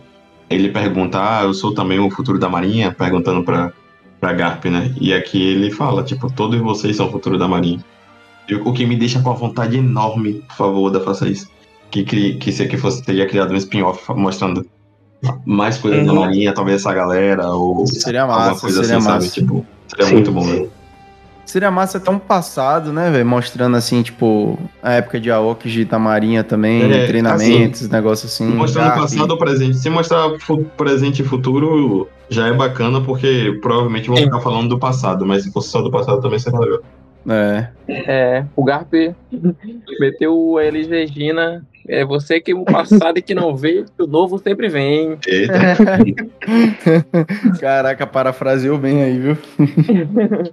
ele 0.50 0.70
pergunta, 0.70 1.20
ah, 1.20 1.44
eu 1.44 1.54
sou 1.54 1.74
também 1.74 2.00
o 2.00 2.10
futuro 2.10 2.38
da 2.38 2.48
Marinha, 2.48 2.92
perguntando 2.92 3.44
pra, 3.44 3.74
pra 4.20 4.34
Garp, 4.34 4.66
né? 4.66 4.94
E 5.02 5.14
aqui 5.14 5.42
ele 5.42 5.72
fala, 5.72 6.04
tipo, 6.04 6.32
todos 6.32 6.60
vocês 6.60 6.96
são 6.96 7.08
o 7.08 7.12
futuro 7.12 7.38
da 7.38 7.48
Marinha. 7.48 7.84
E 8.48 8.54
o 8.54 8.72
que 8.74 8.86
me 8.86 8.96
deixa 8.96 9.20
com 9.22 9.32
a 9.32 9.34
vontade 9.34 9.78
enorme, 9.78 10.44
por 10.48 10.56
favor, 10.56 10.88
Oda, 10.88 11.02
faça 11.02 11.28
isso. 11.28 11.50
Que, 11.96 12.04
que, 12.04 12.34
que 12.36 12.52
se 12.52 12.62
aqui 12.62 12.76
fosse, 12.76 13.02
teria 13.02 13.26
criado 13.26 13.54
um 13.54 13.56
spin-off 13.56 14.12
mostrando 14.12 14.66
mais 15.46 15.78
coisas 15.78 16.06
da 16.06 16.12
Uhum. 16.12 16.20
Marinha, 16.20 16.54
talvez 16.54 16.82
essa 16.82 16.94
galera, 16.94 17.48
ou 17.48 17.88
Seria 17.88 18.24
alguma 18.24 18.40
massa, 18.50 18.60
coisa 18.60 18.84
seria 18.84 18.98
assim, 18.98 19.08
massa. 19.08 19.20
sabe? 19.22 19.32
Tipo, 19.34 19.66
seria 19.88 20.06
Sim. 20.08 20.14
muito 20.16 20.32
bom, 20.32 20.42
velho. 20.42 20.70
Seria 21.46 21.72
massa 21.72 21.98
até 22.00 22.12
um 22.12 22.20
passado, 22.20 22.92
né, 22.92 23.10
velho? 23.10 23.26
Mostrando 23.26 23.78
assim, 23.78 24.02
tipo, 24.02 24.60
a 24.84 24.92
época 24.94 25.22
de 25.22 25.32
Aokiji 25.32 25.86
da 25.86 25.98
Marinha 25.98 26.44
também, 26.44 26.84
É, 26.92 27.08
treinamentos, 27.08 27.88
negócios 27.88 28.30
assim. 28.34 28.46
Mostrando 28.48 28.88
Garp. 28.90 29.00
passado 29.00 29.32
ou 29.32 29.38
presente. 29.38 29.78
Se 29.78 29.90
mostrar 29.90 30.28
presente 30.76 31.22
e 31.22 31.26
futuro, 31.26 32.10
já 32.30 32.48
é 32.48 32.54
bacana, 32.54 33.00
porque 33.00 33.58
provavelmente 33.62 34.08
vão 34.10 34.18
Sim. 34.18 34.24
ficar 34.26 34.42
falando 34.42 34.68
do 34.68 34.78
passado, 34.78 35.26
mas 35.26 35.44
se 35.44 35.52
fosse 35.54 35.70
só 35.70 35.82
do 35.82 35.90
passado 35.90 36.20
também 36.20 36.40
seria 36.40 36.60
legal. 36.60 36.80
É. 37.28 37.68
É, 37.88 38.46
o 38.56 38.64
Garp 38.64 38.94
meteu 40.00 40.38
o 40.38 40.60
Elis 40.60 40.88
Regina. 40.88 41.66
É 41.88 42.04
você 42.04 42.40
que 42.40 42.52
o 42.52 42.66
passado 42.66 43.20
e 43.20 43.22
que 43.22 43.36
não 43.36 43.56
vê, 43.56 43.84
que 43.84 44.04
o 44.04 44.08
novo 44.08 44.40
sempre 44.40 44.68
vem. 44.68 45.18
Eita, 45.28 45.54
Caraca, 47.62 48.08
parafraseou 48.08 48.78
bem 48.78 49.04
aí, 49.04 49.20
viu? 49.20 49.38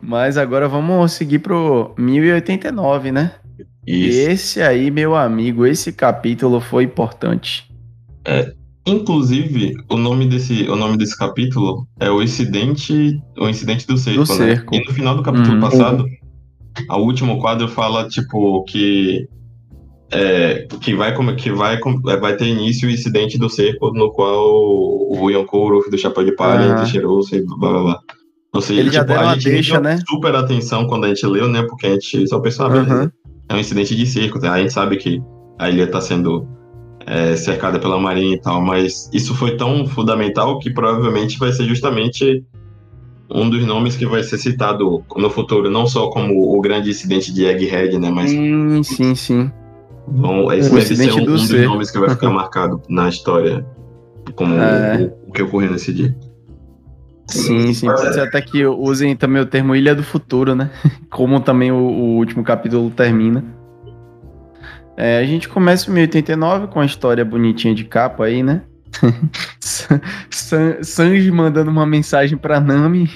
Mas 0.00 0.38
agora 0.38 0.66
vamos 0.66 1.12
seguir 1.12 1.40
pro 1.40 1.94
1089, 1.98 3.12
né? 3.12 3.32
isso. 3.86 4.30
Esse 4.30 4.62
aí, 4.62 4.90
meu 4.90 5.14
amigo, 5.14 5.66
esse 5.66 5.92
capítulo 5.92 6.60
foi 6.60 6.84
importante. 6.84 7.70
Inclusive, 8.86 9.74
o 9.90 9.96
nome 9.96 10.26
desse, 10.26 10.68
o 10.68 10.76
nome 10.76 10.98
desse 10.98 11.16
capítulo 11.16 11.86
é 11.98 12.10
o 12.10 12.22
incidente, 12.22 13.18
o 13.38 13.48
incidente 13.48 13.86
do 13.86 13.96
cerco, 13.96 14.24
Do 14.24 14.38
né? 14.38 14.54
cerco. 14.56 14.74
E 14.74 14.84
no 14.84 14.92
final 14.92 15.16
do 15.16 15.22
capítulo 15.22 15.54
Uhum. 15.54 15.60
passado, 15.60 16.06
o 16.90 16.96
último 16.98 17.40
quadro 17.40 17.66
fala 17.66 18.08
tipo 18.08 18.62
que 18.64 19.26
é, 20.12 20.66
que 20.82 20.94
vai 20.94 21.14
como 21.14 21.34
que 21.34 21.50
vai 21.50 21.76
é, 21.76 22.16
vai 22.18 22.36
ter 22.36 22.46
início 22.46 22.88
o 22.88 22.90
incidente 22.90 23.38
do 23.38 23.48
cerco 23.48 23.90
no 23.92 24.12
qual 24.12 24.38
o 24.44 25.30
Yonkou, 25.30 25.72
o 25.72 25.90
do 25.90 25.96
Chapéu 25.98 26.24
de 26.24 26.34
Palha, 26.36 26.64
Aham. 26.66 26.72
entre 26.72 26.86
Shiroso 26.86 27.34
e 27.34 27.42
blá 27.42 27.56
blá 27.56 27.82
blá. 27.82 28.00
Ou 28.54 28.60
seja, 28.60 28.80
Eles 28.80 28.94
já 28.94 29.00
tipo, 29.04 29.18
a 29.18 29.34
gente 29.34 29.50
deixa, 29.50 29.80
né? 29.80 29.98
super 30.08 30.34
atenção 30.36 30.86
quando 30.86 31.04
a 31.04 31.08
gente 31.08 31.26
leu, 31.26 31.48
né? 31.48 31.62
Porque 31.62 31.86
a 31.86 31.90
gente 31.90 32.28
só 32.28 32.38
pensou, 32.38 32.66
ah, 32.66 32.74
Aham. 32.74 33.10
é 33.48 33.54
um 33.54 33.58
incidente 33.58 33.96
de 33.96 34.06
circo, 34.06 34.38
tá? 34.38 34.52
a 34.52 34.60
gente 34.60 34.72
sabe 34.72 34.96
que 34.96 35.20
a 35.58 35.68
ilha 35.70 35.90
tá 35.90 36.00
sendo 36.00 36.46
é, 37.06 37.36
cercada 37.36 37.78
pela 37.78 37.98
marinha 37.98 38.34
e 38.34 38.40
tal, 38.40 38.60
mas 38.60 39.10
isso 39.12 39.34
foi 39.34 39.56
tão 39.56 39.86
fundamental 39.86 40.58
que 40.58 40.70
provavelmente 40.70 41.38
vai 41.38 41.52
ser 41.52 41.64
justamente 41.64 42.44
um 43.30 43.48
dos 43.48 43.64
nomes 43.64 43.96
que 43.96 44.06
vai 44.06 44.22
ser 44.22 44.38
citado 44.38 45.02
no 45.16 45.30
futuro, 45.30 45.70
não 45.70 45.86
só 45.86 46.08
como 46.08 46.56
o 46.56 46.60
grande 46.60 46.90
incidente 46.90 47.32
de 47.32 47.44
Egghead, 47.44 47.98
né? 47.98 48.10
Mas 48.10 48.30
Sim, 48.30 48.82
sim, 48.82 49.14
sim. 49.14 49.52
vão, 50.06 50.52
esse 50.52 50.70
O 50.70 50.74
deve 50.74 50.86
ser 50.86 50.94
incidente 50.94 51.20
um, 51.20 51.24
do 51.24 51.32
um 51.32 51.36
dos 51.36 51.50
nomes 51.50 51.90
que 51.90 51.98
vai 51.98 52.10
ficar 52.10 52.30
marcado 52.30 52.80
na 52.88 53.08
história 53.08 53.64
como 54.34 54.54
É. 54.54 55.10
o, 55.26 55.30
o 55.30 55.32
que 55.32 55.42
ocorreu 55.42 55.70
nesse 55.70 55.92
dia. 55.92 56.14
Sim, 57.26 57.72
sim. 57.72 57.86
Pode 57.86 58.12
ser 58.12 58.20
até 58.20 58.40
que 58.40 58.64
usem 58.66 59.16
também 59.16 59.40
o 59.40 59.46
termo 59.46 59.74
Ilha 59.74 59.94
do 59.94 60.02
Futuro, 60.02 60.54
né? 60.54 60.70
Como 61.10 61.40
também 61.40 61.72
o, 61.72 61.76
o 61.76 62.16
último 62.16 62.44
capítulo 62.44 62.90
termina. 62.90 63.42
É, 64.96 65.18
a 65.18 65.24
gente 65.24 65.48
começa 65.48 65.90
em 65.90 65.94
1089 65.94 66.68
com 66.68 66.80
a 66.80 66.84
história 66.86 67.24
bonitinha 67.24 67.74
de 67.74 67.84
capa 67.84 68.24
aí, 68.26 68.42
né? 68.42 68.62
San- 69.60 70.00
San- 70.30 70.82
Sanji 70.82 71.30
mandando 71.30 71.70
uma 71.70 71.84
mensagem 71.86 72.38
pra 72.38 72.60
Nami 72.60 73.10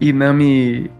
e 0.00 0.12
Nami, 0.12 0.90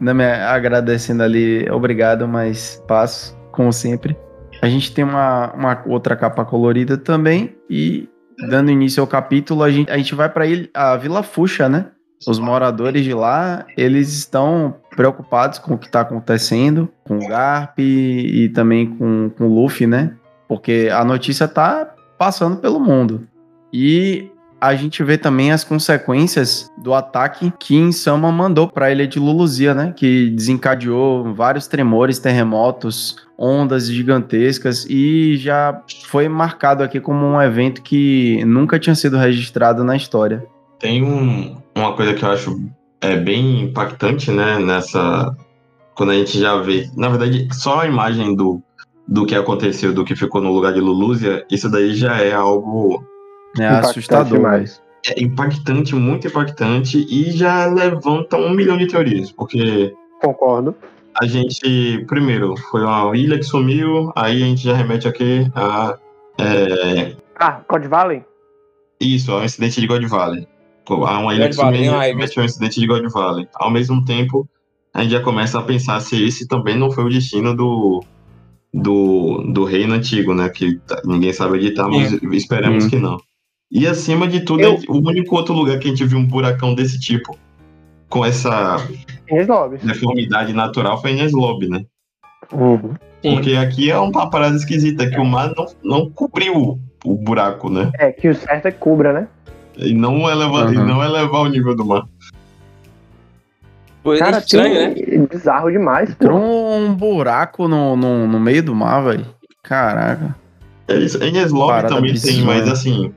Nami 0.00 0.24
agradecendo 0.24 1.22
ali, 1.22 1.68
obrigado, 1.70 2.28
mas 2.28 2.82
passo, 2.86 3.36
como 3.50 3.72
sempre. 3.72 4.16
A 4.62 4.68
gente 4.68 4.92
tem 4.92 5.04
uma, 5.04 5.52
uma 5.54 5.82
outra 5.86 6.16
capa 6.16 6.44
colorida 6.44 6.96
também 6.96 7.56
e 7.68 8.08
dando 8.48 8.70
início 8.70 9.00
ao 9.00 9.06
capítulo, 9.06 9.62
a 9.62 9.70
gente, 9.70 9.90
a 9.90 9.96
gente 9.96 10.14
vai 10.14 10.28
para 10.28 10.44
a 10.74 10.96
Vila 10.96 11.22
Fuxa, 11.22 11.68
né? 11.68 11.86
Os 12.26 12.38
moradores 12.38 13.04
de 13.04 13.12
lá, 13.12 13.66
eles 13.76 14.12
estão 14.12 14.76
preocupados 14.94 15.58
com 15.58 15.74
o 15.74 15.78
que 15.78 15.86
está 15.86 16.00
acontecendo, 16.00 16.88
com 17.04 17.16
o 17.16 17.28
Garp 17.28 17.78
e, 17.78 18.44
e 18.44 18.48
também 18.50 18.86
com, 18.96 19.30
com 19.36 19.46
o 19.46 19.54
Luffy, 19.54 19.86
né? 19.86 20.14
Porque 20.48 20.88
a 20.92 21.04
notícia 21.04 21.48
tá 21.48 21.94
passando 22.18 22.56
pelo 22.56 22.78
mundo. 22.78 23.26
E 23.72 24.30
a 24.60 24.74
gente 24.74 25.02
vê 25.02 25.18
também 25.18 25.52
as 25.52 25.62
consequências 25.62 26.70
do 26.78 26.94
ataque 26.94 27.52
que 27.58 27.76
Insama 27.76 28.32
mandou 28.32 28.66
para 28.66 28.86
a 28.86 28.90
ilha 28.90 29.06
de 29.06 29.18
Luluzia, 29.18 29.74
né? 29.74 29.92
Que 29.94 30.30
desencadeou 30.30 31.34
vários 31.34 31.66
tremores, 31.66 32.18
terremotos, 32.18 33.16
ondas 33.38 33.88
gigantescas 33.88 34.86
e 34.88 35.36
já 35.36 35.82
foi 36.06 36.28
marcado 36.28 36.82
aqui 36.82 37.00
como 37.00 37.26
um 37.26 37.42
evento 37.42 37.82
que 37.82 38.42
nunca 38.44 38.78
tinha 38.78 38.94
sido 38.94 39.18
registrado 39.18 39.84
na 39.84 39.96
história. 39.96 40.46
Tem 40.78 41.02
um, 41.02 41.56
uma 41.74 41.94
coisa 41.94 42.14
que 42.14 42.24
eu 42.24 42.30
acho 42.30 42.58
é, 43.12 43.16
bem 43.16 43.62
impactante, 43.62 44.30
né, 44.30 44.58
nessa. 44.58 45.34
Quando 45.94 46.10
a 46.10 46.14
gente 46.14 46.38
já 46.38 46.56
vê. 46.56 46.88
Na 46.96 47.08
verdade, 47.08 47.48
só 47.52 47.80
a 47.80 47.86
imagem 47.86 48.34
do, 48.34 48.60
do 49.06 49.24
que 49.26 49.34
aconteceu, 49.34 49.92
do 49.92 50.04
que 50.04 50.16
ficou 50.16 50.40
no 50.40 50.52
lugar 50.52 50.72
de 50.72 50.80
Lulúzia, 50.80 51.44
isso 51.50 51.70
daí 51.70 51.94
já 51.94 52.16
é 52.18 52.32
algo 52.32 53.04
É 53.58 53.66
assustador. 53.66 54.32
demais. 54.38 54.82
é, 55.06 55.22
impactante, 55.22 55.94
muito 55.94 56.26
impactante, 56.26 57.06
e 57.10 57.30
já 57.30 57.66
levanta 57.66 58.36
um 58.36 58.50
milhão 58.50 58.76
de 58.76 58.86
teorias. 58.88 59.30
Porque 59.30 59.92
Concordo. 60.20 60.74
a 61.22 61.26
gente, 61.26 62.04
primeiro, 62.08 62.56
foi 62.70 62.82
uma 62.82 63.16
ilha 63.16 63.36
que 63.38 63.44
sumiu, 63.44 64.10
aí 64.16 64.42
a 64.42 64.46
gente 64.46 64.64
já 64.64 64.74
remete 64.74 65.06
aqui 65.06 65.46
a. 65.54 65.96
É, 66.40 67.14
Ah, 67.38 67.60
Code 67.68 67.86
Valley? 67.86 68.24
isso, 69.00 69.30
ao 69.30 69.44
incidente 69.44 69.80
de 69.80 69.86
God 69.86 70.02
Valley. 70.06 70.48
Há 70.88 71.18
uma 71.18 71.34
ilha 71.34 71.48
que 71.48 71.60
é 71.60 72.00
remete 72.08 72.38
ao 72.38 72.44
incidente 72.44 72.78
de 72.80 72.86
God 72.86 73.04
Valley. 73.10 73.48
Ao 73.54 73.70
mesmo 73.70 74.04
tempo, 74.04 74.48
a 74.92 75.02
gente 75.02 75.12
já 75.12 75.20
começa 75.20 75.58
a 75.58 75.62
pensar 75.62 76.00
se 76.00 76.22
esse 76.22 76.46
também 76.46 76.76
não 76.76 76.90
foi 76.90 77.04
o 77.04 77.08
destino 77.08 77.56
do, 77.56 78.02
do, 78.72 79.42
do 79.52 79.64
reino 79.64 79.94
antigo, 79.94 80.34
né? 80.34 80.48
Que 80.48 80.76
tá- 80.80 81.00
ninguém 81.04 81.32
sabe 81.32 81.56
editar, 81.58 81.88
mas 81.88 82.12
esperamos 82.32 82.84
Sim. 82.84 82.90
que 82.90 82.96
não. 82.98 83.16
E 83.70 83.86
acima 83.86 84.28
de 84.28 84.40
tudo, 84.40 84.62
Eu- 84.62 84.78
o 84.88 84.98
único 84.98 85.34
outro 85.34 85.54
lugar 85.54 85.78
que 85.78 85.88
a 85.88 85.90
gente 85.90 86.04
viu 86.04 86.18
um 86.18 86.26
buracão 86.26 86.74
desse 86.74 87.00
tipo, 87.00 87.36
com 88.08 88.24
essa 88.24 88.76
deformidade 89.82 90.52
natural, 90.52 91.00
foi 91.00 91.12
em 91.12 91.16
Neslob, 91.16 91.68
né? 91.68 91.84
Uhum. 92.52 92.94
Sim. 93.22 93.34
Porque 93.34 93.56
aqui 93.56 93.90
é 93.90 93.98
uma 93.98 94.28
parada 94.28 94.54
esquisita, 94.54 95.08
que 95.08 95.18
o 95.18 95.24
mar 95.24 95.52
não, 95.56 95.66
não 95.82 96.10
cobriu 96.10 96.78
o 97.04 97.14
buraco, 97.16 97.70
né? 97.70 97.90
É, 97.98 98.12
que 98.12 98.28
o 98.28 98.34
certo 98.34 98.66
é 98.66 98.70
que 98.70 98.78
cubra, 98.78 99.12
né? 99.12 99.28
E 99.76 99.92
não 99.94 100.28
elevar, 100.30 100.72
e 100.72 100.76
Uhum. 100.76 100.86
não 100.86 101.02
elevar 101.04 101.42
o 101.42 101.48
nível 101.48 101.74
do 101.76 101.84
mar. 101.84 102.04
Cara, 104.18 104.38
estranha, 104.38 104.94
tem- 104.94 105.18
né? 105.18 105.26
bizarro 105.30 105.70
demais, 105.70 106.10
Entrou 106.10 106.38
um 106.78 106.94
buraco 106.94 107.66
no, 107.66 107.96
no, 107.96 108.28
no 108.28 108.38
meio 108.38 108.62
do 108.62 108.74
mar, 108.74 109.02
velho. 109.02 109.26
Caraca. 109.62 110.36
É 110.86 110.96
isso. 110.96 111.22
Em 111.24 111.38
Eslob 111.38 111.68
Parada 111.72 111.94
também 111.94 112.12
tem, 112.12 112.20
bizonha. 112.36 112.44
mas 112.44 112.68
assim, 112.68 113.10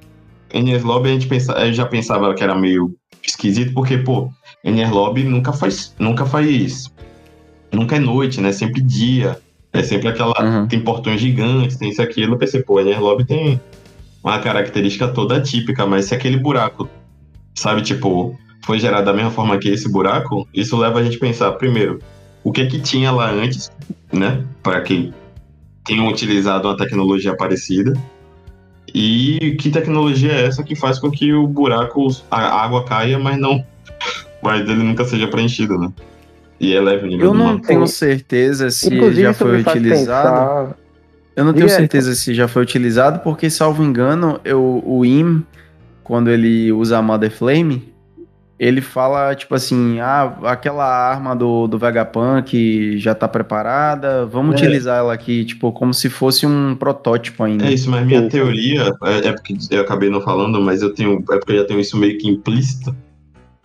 em 0.54 0.72
Eslob 0.72 1.06
a 1.10 1.12
gente 1.12 1.28
pensa, 1.28 1.52
eu 1.54 1.74
já 1.74 1.86
pensava 1.86 2.34
que 2.34 2.41
era 2.41 2.56
meio 2.56 2.96
esquisito, 3.22 3.74
porque, 3.74 3.98
pô, 3.98 4.30
em 4.63 4.80
Eslob 4.82 5.22
nunca 5.26 5.52
faz, 5.52 5.93
nunca 6.00 6.26
faz, 6.26 6.89
nunca 7.74 7.98
é 7.98 8.00
noite, 8.00 8.39
né? 8.39 8.54
Sempre 8.54 8.82
dia. 8.82 9.38
É 9.74 9.84
sempre 9.84 10.08
aquela, 10.08 10.34
Uhum. 10.41 10.67
tem 10.67 10.80
portões 10.80 11.20
gigantes, 11.20 11.76
tem 11.76 11.89
isso 11.89 12.02
aqui. 12.02 12.22
Eu 12.22 12.38
pensei, 12.38 12.63
pô, 12.63 12.80
em 12.80 12.89
Eslob 12.91 13.26
tem 13.26 13.60
uma 14.28 14.40
característica 14.40 15.08
toda 15.08 15.40
típica, 15.42 15.86
mas 15.86 16.06
se 16.06 16.16
aquele 16.16 16.38
buraco, 16.38 16.90
sabe, 17.56 17.82
tipo, 17.82 18.38
foi 18.66 18.80
gerado 18.80 19.06
da 19.06 19.13
mesma 19.13 19.32
forma 19.32 19.58
que 19.58 19.70
esse 19.70 19.90
buraco, 19.90 20.48
isso 20.54 20.76
leva 20.78 21.00
a 21.00 21.04
gente 21.04 21.18
a 21.18 21.20
pensar, 21.20 21.52
primeiro, 21.54 22.00
o 22.44 22.52
que 22.52 22.66
que 22.66 22.80
tinha 22.80 23.12
lá 23.12 23.30
antes, 23.32 23.72
né? 24.12 24.44
Para 24.62 24.82
quem 24.82 25.13
tenham 25.86 26.08
utilizado 26.08 26.68
uma 26.68 26.76
tecnologia 26.78 27.36
parecida. 27.36 27.94
E 28.94 29.56
que 29.60 29.70
tecnologia 29.70 30.32
é 30.32 30.46
essa 30.46 30.63
que 30.63 30.76
faz 30.76 30.98
com 31.00 31.12
que 31.12 31.34
o 31.34 31.46
buraco, 31.46 32.08
a 32.32 32.63
água 32.63 32.84
caia, 32.86 33.20
mas 33.20 33.38
não. 33.38 33.63
Mas 34.42 34.62
ele 34.62 34.84
nunca 34.84 35.04
seja 35.04 35.28
preenchido, 35.28 35.80
né? 35.80 35.92
E 36.60 36.72
eleve 36.72 37.06
o 37.06 37.08
nível 37.08 37.26
Eu 37.26 37.32
do 37.32 37.38
não 37.38 37.54
mar. 37.54 37.60
tenho 37.62 37.88
certeza 37.88 38.70
se 38.70 38.94
Inclusive, 38.94 39.24
já 39.24 39.34
foi 39.34 39.62
utilizado. 39.62 40.68
pensar- 40.68 40.78
Eu 41.38 41.45
não 41.45 41.54
tenho 41.54 41.67
Diga 41.67 41.78
aí, 41.78 41.82
certeza 41.82 42.15
se 42.15 42.34
já 42.34 42.47
foi 42.47 42.63
utilizado, 42.63 43.19
porque, 43.19 43.47
salvo 43.47 43.84
engano, 43.84 44.39
eu, 44.43 44.82
o 44.84 45.06
Im, 45.06 45.43
quando 46.04 46.32
ele 46.32 46.71
usa 46.71 46.97
a 46.97 47.02
Mother 47.02 47.30
Flame, 47.30 47.93
ele 48.60 48.82
fala, 48.82 49.36
tipo 49.36 49.54
assim, 49.54 50.00
ah, 50.00 50.34
aquela 50.45 50.84
arma 50.84 51.36
do, 51.36 51.67
do 51.67 51.78
Vegapunk 51.78 52.97
já 52.97 53.13
tá 53.13 53.28
preparada, 53.28 54.26
vamos 54.26 54.56
É. 54.56 54.58
utilizar 54.63 54.97
ela 54.97 55.13
aqui, 55.13 55.45
tipo, 55.45 55.71
como 55.71 55.93
se 55.93 56.10
fosse 56.10 56.47
um 56.47 56.76
protótipo 56.76 57.43
ainda. 57.43 57.67
É 57.67 57.71
isso, 57.71 57.88
mas 57.88 58.04
minha 58.04 58.21
Sim. 58.23 58.30
teoria, 58.30 58.91
é, 59.04 59.28
é 59.28 59.32
porque 59.32 59.56
eu 59.69 59.82
acabei 59.82 60.10
não 60.10 60.21
falando, 60.21 60.60
mas 60.60 60.82
eu 60.82 60.91
tenho. 60.91 61.23
É 61.32 61.38
porque 61.38 61.52
eu 61.52 61.58
já 61.58 61.65
tenho 61.65 61.80
isso 61.80 61.95
meio 61.95 62.17
que 62.17 62.28
implícito. 62.28 62.95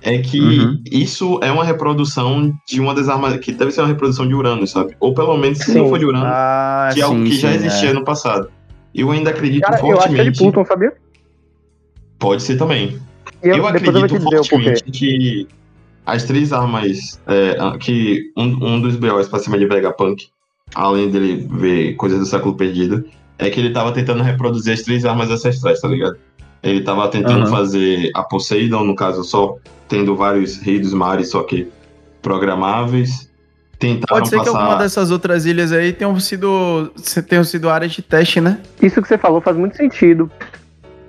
É 0.05 0.19
que 0.19 0.41
Uhum. 0.41 0.83
isso 0.91 1.39
é 1.43 1.51
uma 1.53 1.65
reprodução 1.65 2.53
de 2.69 2.81
uma 2.81 2.93
das 2.95 3.09
armas. 3.09 3.37
Que 3.39 3.53
deve 3.53 3.71
ser 3.71 3.83
uma 3.83 3.89
reprodução 3.89 4.27
de 4.27 4.35
Urano, 4.35 4.67
sabe? 4.67 4.97
Ou 4.99 5.15
pelo 5.15 5.37
menos, 5.37 5.59
se 5.59 5.73
Sim. 5.73 5.79
não 5.79 5.89
for 5.89 5.99
de 5.99 6.05
Urano, 6.07 6.25
Ah, 6.27 6.91
de 6.93 7.01
algo 7.03 7.19
sim, 7.19 7.25
que 7.25 7.37
já 7.37 7.51
sim, 7.51 7.55
existia 7.55 7.91
é. 7.91 7.93
no 7.93 8.05
passado. 8.05 8.51
Eu 8.95 9.11
ainda 9.13 9.31
acredito 9.31 9.63
Cara, 9.63 9.81
eu 9.87 9.99
acho 9.99 10.09
que 10.09 10.15
é 10.21 10.25
de 10.25 10.37
fortemente. 10.37 10.39
Pluton, 10.39 10.65
sabia? 10.65 10.93
Pode 12.19 12.43
ser 12.43 12.57
também. 12.57 12.99
Eu, 13.43 13.51
Eu, 13.53 13.57
eu 13.59 13.67
acredito 13.67 14.21
porquê. 14.21 14.37
fortemente 14.37 14.83
que 14.85 15.47
as 16.05 16.25
três 16.25 16.53
armas 16.53 17.21
é, 17.27 17.57
que 17.79 18.33
um, 18.37 18.45
um 18.75 18.81
dos 18.81 18.97
BOs 18.97 19.29
pra 19.29 19.39
cima 19.39 19.59
de 19.59 19.67
Vegapunk, 19.67 20.27
além 20.75 21.11
dele 21.11 21.47
ver 21.51 21.95
coisas 21.95 22.19
do 22.19 22.27
século 22.27 22.57
perdido, 22.57 23.05
é 23.39 23.51
que 23.51 23.59
ele 23.61 23.71
tava 23.71 23.93
tentando 23.93 24.23
reproduzir 24.23 24.73
as 24.75 24.83
três 24.83 25.05
armas 25.05 25.31
ancestrais, 25.31 25.81
tá 25.81 25.89
ligado? 25.89 26.17
Ele 26.63 26.83
tava 26.83 27.09
tentando 27.09 27.43
Aham. 27.43 27.51
fazer 27.51 28.11
a 28.15 28.23
Poseidon, 28.23 28.85
no 28.85 28.95
caso, 28.95 29.25
só 29.25 29.57
tendo 29.89 30.15
vários 30.15 30.59
reis 30.59 30.81
dos 30.81 30.95
mares, 30.95 31.31
só 31.31 31.43
que 31.43 31.69
programáveis. 32.21 33.31
Tentaram 33.79 34.19
Pode 34.19 34.29
ser 34.29 34.39
que 34.39 34.45
passar... 34.45 34.59
alguma 34.59 34.79
dessas 34.79 35.11
outras 35.11 35.45
ilhas 35.45 35.73
aí 35.73 35.93
tenham 35.93 36.19
sido, 36.21 36.93
tenham 37.29 37.43
sido 37.43 37.69
áreas 37.69 37.93
de 37.93 38.01
teste, 38.01 38.41
né? 38.41 38.61
Isso 38.81 39.03
que 39.03 39.09
você 39.09 39.19
falou 39.19 39.41
faz 39.41 39.57
muito 39.57 39.77
sentido. 39.77 40.31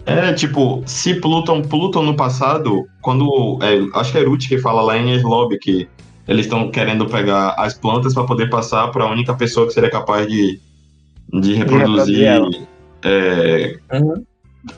É, 0.06 0.34
tipo, 0.34 0.84
se 0.86 1.14
Pluton, 1.22 1.62
Pluton 1.62 2.04
no 2.04 2.16
passado, 2.16 2.86
quando. 3.02 3.60
é, 3.62 4.00
acho 4.00 4.12
que 4.12 4.18
é 4.18 4.24
Ruth 4.24 4.48
que 4.48 4.58
fala 4.58 4.82
lá 4.82 4.98
em 4.98 5.14
Eslob 5.16 5.58
que 5.60 5.88
eles 6.28 6.46
estão 6.46 6.70
querendo 6.72 7.06
pegar 7.06 7.56
as 7.58 7.74
plantas 7.74 8.14
para 8.14 8.26
poder 8.26 8.50
passar 8.50 8.90
para 8.92 9.04
a 9.04 9.12
única 9.12 9.34
pessoa 9.34 9.68
que 9.68 9.74
seria 9.74 9.90
capaz 9.90 10.28
de, 10.28 10.60
de 11.32 11.54
reproduzir 11.54 12.28
reproduzir 12.28 12.68
é, 13.06 13.78
Uhum. 13.94 14.24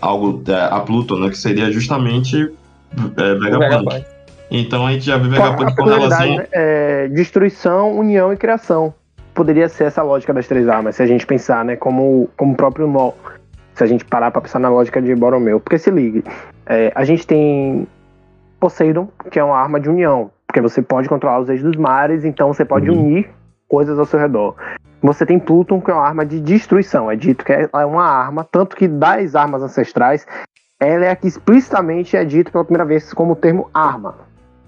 Algo 0.02 0.41
é, 0.48 0.54
a 0.71 0.80
Pluton, 0.80 1.17
né? 1.19 1.30
Que 1.30 1.38
seria 1.38 1.71
justamente 1.71 2.52
é, 3.17 3.34
Vegapunk. 3.36 3.60
Vegapunk. 3.60 4.06
Então 4.52 4.86
a 4.86 4.91
gente 4.91 5.06
já 5.06 5.17
vê 5.17 5.26
a 5.28 5.30
Vegapunk 5.30 5.76
com 5.76 5.84
relação. 5.86 6.36
né, 6.38 6.48
é 6.52 7.08
destruição, 7.08 7.98
união 7.98 8.32
e 8.32 8.38
criação. 8.38 8.93
Poderia 9.34 9.67
ser 9.67 9.86
essa 9.86 10.02
lógica 10.04 10.34
das 10.34 10.48
três 10.48 10.67
armas, 10.69 10.95
se 10.95 11.04
a 11.04 11.06
gente 11.06 11.26
pensar, 11.26 11.65
né, 11.65 11.76
como, 11.76 12.30
como 12.38 12.54
o 12.54 12.56
próprio 12.56 12.88
nó. 12.88 13.12
Se 13.74 13.84
a 13.84 13.88
gente 13.88 14.06
parar 14.06 14.32
pra 14.32 14.39
pensar 14.39 14.60
na 14.60 14.69
lógica 14.69 15.02
de 15.02 15.13
Boromeu. 15.13 15.60
Porque 15.60 15.78
se 15.78 15.91
ligue, 15.91 16.24
é, 16.65 16.93
a 16.95 17.04
gente 17.04 17.28
tem 17.28 17.86
Poseidon, 18.60 19.10
que 19.30 19.38
é 19.38 19.43
uma 19.43 19.58
arma 19.58 19.80
de 19.82 19.89
união, 19.89 20.32
porque 20.48 20.62
você 20.62 20.82
pode 20.82 21.10
controlar 21.10 21.39
os 21.39 21.50
eixos 21.50 21.65
dos 21.65 21.76
mares, 21.76 22.24
então 22.24 22.54
você 22.54 22.63
pode 22.63 22.89
Uhum. 22.89 22.98
unir 23.02 23.30
coisas 23.67 24.00
ao 24.00 24.06
seu 24.06 24.17
redor. 24.17 24.56
Você 25.06 25.26
tem 25.26 25.38
Pluton, 25.38 25.80
que 25.80 25.91
é 25.91 25.94
uma 25.94 26.04
arma 26.04 26.26
de 26.26 26.39
destruição. 26.39 27.12
É 27.12 27.15
dito 27.15 27.46
que 27.46 27.54
é 27.54 27.86
uma 27.86 28.04
arma, 28.04 28.44
tanto 28.50 28.76
que 28.76 28.88
das 28.88 29.36
armas 29.36 29.62
ancestrais, 29.62 30.26
ela 30.80 31.06
é 31.06 31.12
a 31.12 31.15
que 31.15 31.28
explicitamente 31.28 32.18
é 32.18 32.26
dito 32.26 32.52
pela 32.52 32.63
primeira 32.63 32.86
vez 32.86 33.13
como 33.13 33.36
termo 33.36 33.70
arma. 33.72 34.15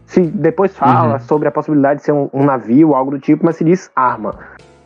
Se 0.06 0.22
depois 0.22 0.76
fala 0.76 1.14
Uhum. 1.14 1.20
sobre 1.22 1.48
a 1.48 1.52
possibilidade 1.52 2.00
de 2.02 2.06
ser 2.06 2.12
um, 2.12 2.30
um 2.32 2.46
navio, 2.46 2.94
algo 2.94 3.12
do 3.12 3.20
tipo, 3.20 3.44
mas 3.44 3.56
se 3.58 3.64
diz 3.64 3.90
arma. 3.96 4.36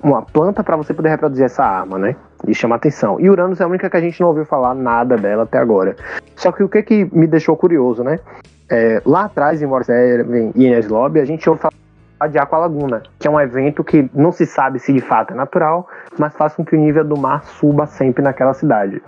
Uma 0.02 0.22
planta 0.22 0.64
para 0.64 0.76
você 0.78 0.94
poder 0.94 1.10
reproduzir 1.10 1.46
essa 1.46 1.64
arma, 1.64 2.00
né? 2.00 2.16
E 2.48 2.56
chama 2.56 2.76
atenção. 2.78 3.20
E 3.20 3.30
Uranus 3.30 3.60
é 3.60 3.64
a 3.66 3.68
única 3.68 3.90
que 3.90 3.98
a 3.98 4.02
gente 4.02 4.20
não 4.22 4.30
ouviu 4.30 4.46
falar 4.46 4.74
nada 4.74 5.16
dela 5.18 5.44
até 5.44 5.60
agora. 5.60 5.96
Só 6.36 6.52
que 6.52 6.64
o 6.64 6.70
que, 6.70 6.82
que 6.82 7.10
me 7.14 7.28
deixou 7.28 7.56
curioso, 7.56 8.04
né? 8.04 8.20
É, 8.70 9.02
lá 9.06 9.26
atrás, 9.26 9.62
em 9.62 9.66
War 9.66 9.84
Seven 9.84 10.54
e 10.56 10.66
Ines 10.66 10.88
Lobby, 10.88 11.20
a 11.20 11.26
gente 11.26 11.48
ouviu 11.48 11.62
falar 11.62 11.74
de 12.28 12.38
Aqualaguna, 12.38 13.04
que 13.20 13.28
é 13.28 13.32
um 13.32 13.40
evento 13.40 13.84
que 13.84 14.10
não 14.14 14.32
se 14.32 14.46
sabe 14.46 14.80
se 14.80 14.94
de 14.94 15.02
fato 15.02 15.34
é 15.34 15.36
natural, 15.36 15.88
mas 16.18 16.34
faz 16.36 16.54
com 16.54 16.64
que 16.64 16.76
o 16.76 16.80
nível 16.80 17.04
do 17.04 17.18
mar 17.18 17.44
suba 17.44 17.86
sempre 17.86 18.24
naquela 18.24 18.54
cidade. 18.54 19.02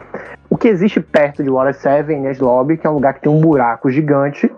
O 0.49 0.57
que 0.57 0.67
existe 0.67 0.99
perto 1.01 1.43
de 1.43 1.49
Water 1.49 1.73
7 1.73 2.11
e 2.11 2.15
Ines 2.15 2.39
Lobby, 2.39 2.77
que 2.77 2.85
é 2.85 2.89
um 2.89 2.93
lugar 2.93 3.13
que 3.15 3.21
tem 3.21 3.31
um 3.31 3.39
buraco 3.41 3.89
gigante, 3.89 4.51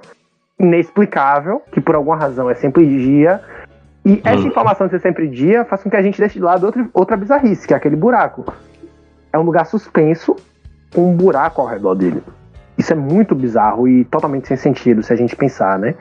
inexplicável, 0.60 1.62
que 1.72 1.82
por 1.82 1.96
alguma 1.96 2.18
razão 2.18 2.50
é 2.50 2.56
sempre 2.56 2.86
dia. 2.86 3.42
E 4.06 4.22
essa 4.24 4.44
Hum. 4.44 4.48
informação 4.48 4.88
de 4.88 4.92
ser 4.92 5.02
sempre 5.02 5.28
dia 5.28 5.66
faz 5.66 5.82
com 5.84 5.90
que 5.90 5.96
a 5.96 6.02
gente 6.02 6.20
deixe 6.20 6.38
de 6.38 6.46
lado 6.46 6.66
outra, 6.66 6.88
outra 6.94 7.18
bizarrice, 7.18 7.68
que 7.68 7.74
é 7.74 7.78
aquele 7.78 7.96
buraco. 7.96 8.46
É 9.34 9.38
um 9.38 9.44
lugar 9.44 9.66
suspenso 9.66 10.36
com 10.94 11.12
um 11.12 11.16
buraco 11.16 11.62
ao 11.62 11.68
redor 11.68 11.96
dele. 11.96 12.24
Isso 12.78 12.94
é 12.94 12.96
muito 12.96 13.34
bizarro 13.34 13.88
e 13.88 14.06
totalmente 14.06 14.48
sem 14.48 14.58
sentido 14.58 15.02
se 15.02 15.12
a 15.12 15.16
gente 15.16 15.36
pensar, 15.36 15.80
né? 15.80 15.96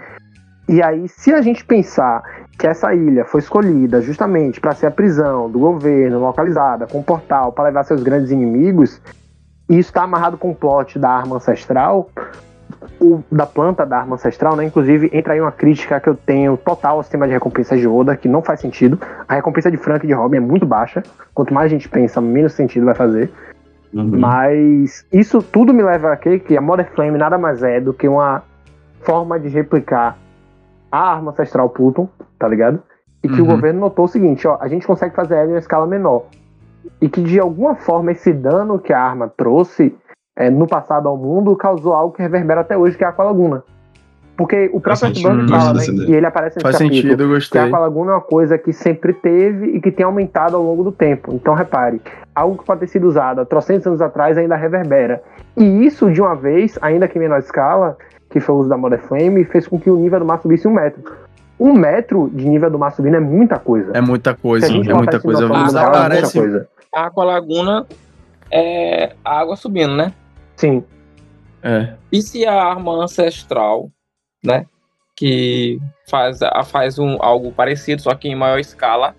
E 0.68 0.82
aí, 0.82 1.08
se 1.08 1.32
a 1.32 1.42
gente 1.42 1.64
pensar 1.64 2.22
que 2.58 2.66
essa 2.66 2.94
ilha 2.94 3.24
foi 3.24 3.40
escolhida 3.40 4.00
justamente 4.00 4.60
para 4.60 4.72
ser 4.72 4.86
a 4.86 4.90
prisão 4.90 5.50
do 5.50 5.58
governo, 5.58 6.20
localizada 6.20 6.86
com 6.86 6.98
um 6.98 7.02
portal 7.02 7.52
para 7.52 7.64
levar 7.64 7.84
seus 7.84 8.02
grandes 8.02 8.30
inimigos, 8.30 9.00
e 9.68 9.78
isso 9.78 9.90
está 9.90 10.02
amarrado 10.02 10.38
com 10.38 10.50
o 10.50 10.54
plot 10.54 10.98
da 10.98 11.10
arma 11.10 11.36
ancestral, 11.36 12.08
o, 13.00 13.22
da 13.30 13.44
planta 13.44 13.84
da 13.84 13.98
arma 13.98 14.14
ancestral, 14.14 14.56
né? 14.56 14.64
Inclusive, 14.64 15.10
entra 15.12 15.34
aí 15.34 15.40
uma 15.40 15.52
crítica 15.52 16.00
que 16.00 16.08
eu 16.08 16.14
tenho 16.14 16.56
total 16.56 16.96
ao 16.96 17.02
sistema 17.02 17.26
de 17.26 17.32
recompensa 17.32 17.76
de 17.76 17.86
Oda, 17.86 18.16
que 18.16 18.28
não 18.28 18.42
faz 18.42 18.60
sentido. 18.60 18.98
A 19.28 19.34
recompensa 19.34 19.70
de 19.70 19.76
Frank 19.76 20.04
e 20.04 20.08
de 20.08 20.14
Robin 20.14 20.38
é 20.38 20.40
muito 20.40 20.64
baixa. 20.64 21.02
Quanto 21.34 21.52
mais 21.52 21.66
a 21.66 21.68
gente 21.68 21.88
pensa, 21.88 22.20
menos 22.20 22.52
sentido 22.52 22.86
vai 22.86 22.94
fazer. 22.94 23.30
Uhum. 23.92 24.18
Mas 24.18 25.06
isso 25.12 25.42
tudo 25.42 25.72
me 25.72 25.82
leva 25.82 26.12
a 26.12 26.16
crer 26.16 26.40
que 26.40 26.56
a 26.56 26.60
Mother 26.60 26.90
Flame 26.94 27.18
nada 27.18 27.38
mais 27.38 27.62
é 27.62 27.80
do 27.80 27.92
que 27.92 28.08
uma 28.08 28.42
forma 29.02 29.38
de 29.38 29.48
replicar 29.48 30.16
a 30.94 31.12
arma 31.12 31.30
ancestral 31.30 31.68
Pluton, 31.70 32.08
tá 32.38 32.46
ligado? 32.48 32.82
E 33.22 33.28
que 33.28 33.40
o 33.40 33.44
Uhum. 33.44 33.50
governo 33.52 33.80
notou 33.80 34.04
o 34.04 34.08
seguinte, 34.08 34.46
ó, 34.46 34.58
a 34.60 34.68
gente 34.68 34.86
consegue 34.86 35.14
fazer 35.14 35.34
ela 35.36 35.46
em 35.46 35.52
uma 35.52 35.58
escala 35.58 35.86
menor. 35.86 36.24
E 37.00 37.08
que 37.08 37.22
de 37.22 37.40
alguma 37.40 37.74
forma 37.74 38.12
esse 38.12 38.32
dano 38.32 38.78
que 38.78 38.92
a 38.92 39.00
arma 39.00 39.32
trouxe 39.34 39.96
é, 40.36 40.50
no 40.50 40.66
passado 40.66 41.08
ao 41.08 41.16
mundo 41.16 41.54
causou 41.56 41.94
algo 41.94 42.14
que 42.14 42.20
reverbera 42.22 42.60
até 42.60 42.76
hoje, 42.76 42.96
que 42.98 43.04
é 43.04 43.06
a 43.06 43.10
Aqualaguna. 43.10 43.62
Porque 44.36 44.68
o 44.72 44.80
próprio 44.80 45.12
gosto 45.12 45.48
fala, 45.48 45.72
né, 45.74 45.84
e 46.08 46.14
ele 46.14 46.26
aparece 46.26 46.56
nesse 46.56 46.62
Faz 46.64 46.76
capítulo, 46.76 47.00
sentido, 47.02 47.22
eu 47.22 47.28
que 47.28 47.32
a 47.32 47.36
gostei. 47.36 47.60
Aqualaguna 47.62 48.10
é 48.10 48.14
uma 48.16 48.20
coisa 48.20 48.58
que 48.58 48.72
sempre 48.72 49.12
teve 49.12 49.66
e 49.76 49.80
que 49.80 49.92
tem 49.92 50.04
aumentado 50.04 50.56
ao 50.56 50.62
longo 50.62 50.82
do 50.82 50.90
tempo. 50.90 51.32
Então, 51.34 51.54
repare, 51.54 52.02
algo 52.34 52.58
que 52.58 52.64
pode 52.64 52.80
ter 52.80 52.88
sido 52.88 53.06
usado 53.06 53.40
há 53.40 53.44
trocentos 53.44 53.86
anos 53.86 54.00
atrás 54.02 54.36
ainda 54.36 54.56
reverbera. 54.56 55.22
E 55.56 55.86
isso, 55.86 56.10
de 56.10 56.20
uma 56.20 56.34
vez, 56.34 56.76
ainda 56.82 57.06
que 57.06 57.16
em 57.16 57.20
menor 57.22 57.38
escala, 57.38 57.96
que 58.34 58.40
foi 58.40 58.52
o 58.52 58.58
uso 58.58 58.68
da 58.68 58.76
Mother 58.76 59.00
Flame, 59.00 59.44
fez 59.44 59.68
com 59.68 59.78
que 59.78 59.88
o 59.88 59.96
nível 59.96 60.18
do 60.18 60.24
mar 60.26 60.42
subisse 60.42 60.66
um 60.66 60.72
metro. 60.72 61.02
Um 61.58 61.72
metro 61.72 62.28
de 62.34 62.44
nível 62.48 62.68
do 62.68 62.76
mar 62.76 62.90
subindo 62.92 63.14
é 63.16 63.20
muita 63.20 63.60
coisa. 63.60 63.92
É 63.94 64.00
muita 64.00 64.34
coisa, 64.34 64.66
é 64.66 64.70
botar 64.72 64.94
muita 64.96 65.20
coisa. 65.20 65.46
Vamos 65.46 65.68
usar, 65.68 65.94
é 65.94 66.08
muita 66.20 66.30
coisa. 66.32 66.68
A 66.92 67.06
Aqualaguna 67.06 67.86
é 68.50 69.14
a 69.24 69.38
água 69.38 69.54
subindo, 69.54 69.94
né? 69.94 70.12
Sim. 70.56 70.82
é. 71.62 71.94
E 72.10 72.20
se 72.22 72.44
a 72.44 72.60
arma 72.60 72.92
ancestral, 73.04 73.88
né? 74.44 74.66
Que 75.16 75.78
faz, 76.10 76.42
a- 76.42 76.64
faz 76.64 76.98
um, 76.98 77.16
algo 77.20 77.52
parecido, 77.52 78.02
só 78.02 78.12
que 78.16 78.26
em 78.28 78.34
maior 78.34 78.58
escala, 78.58 79.14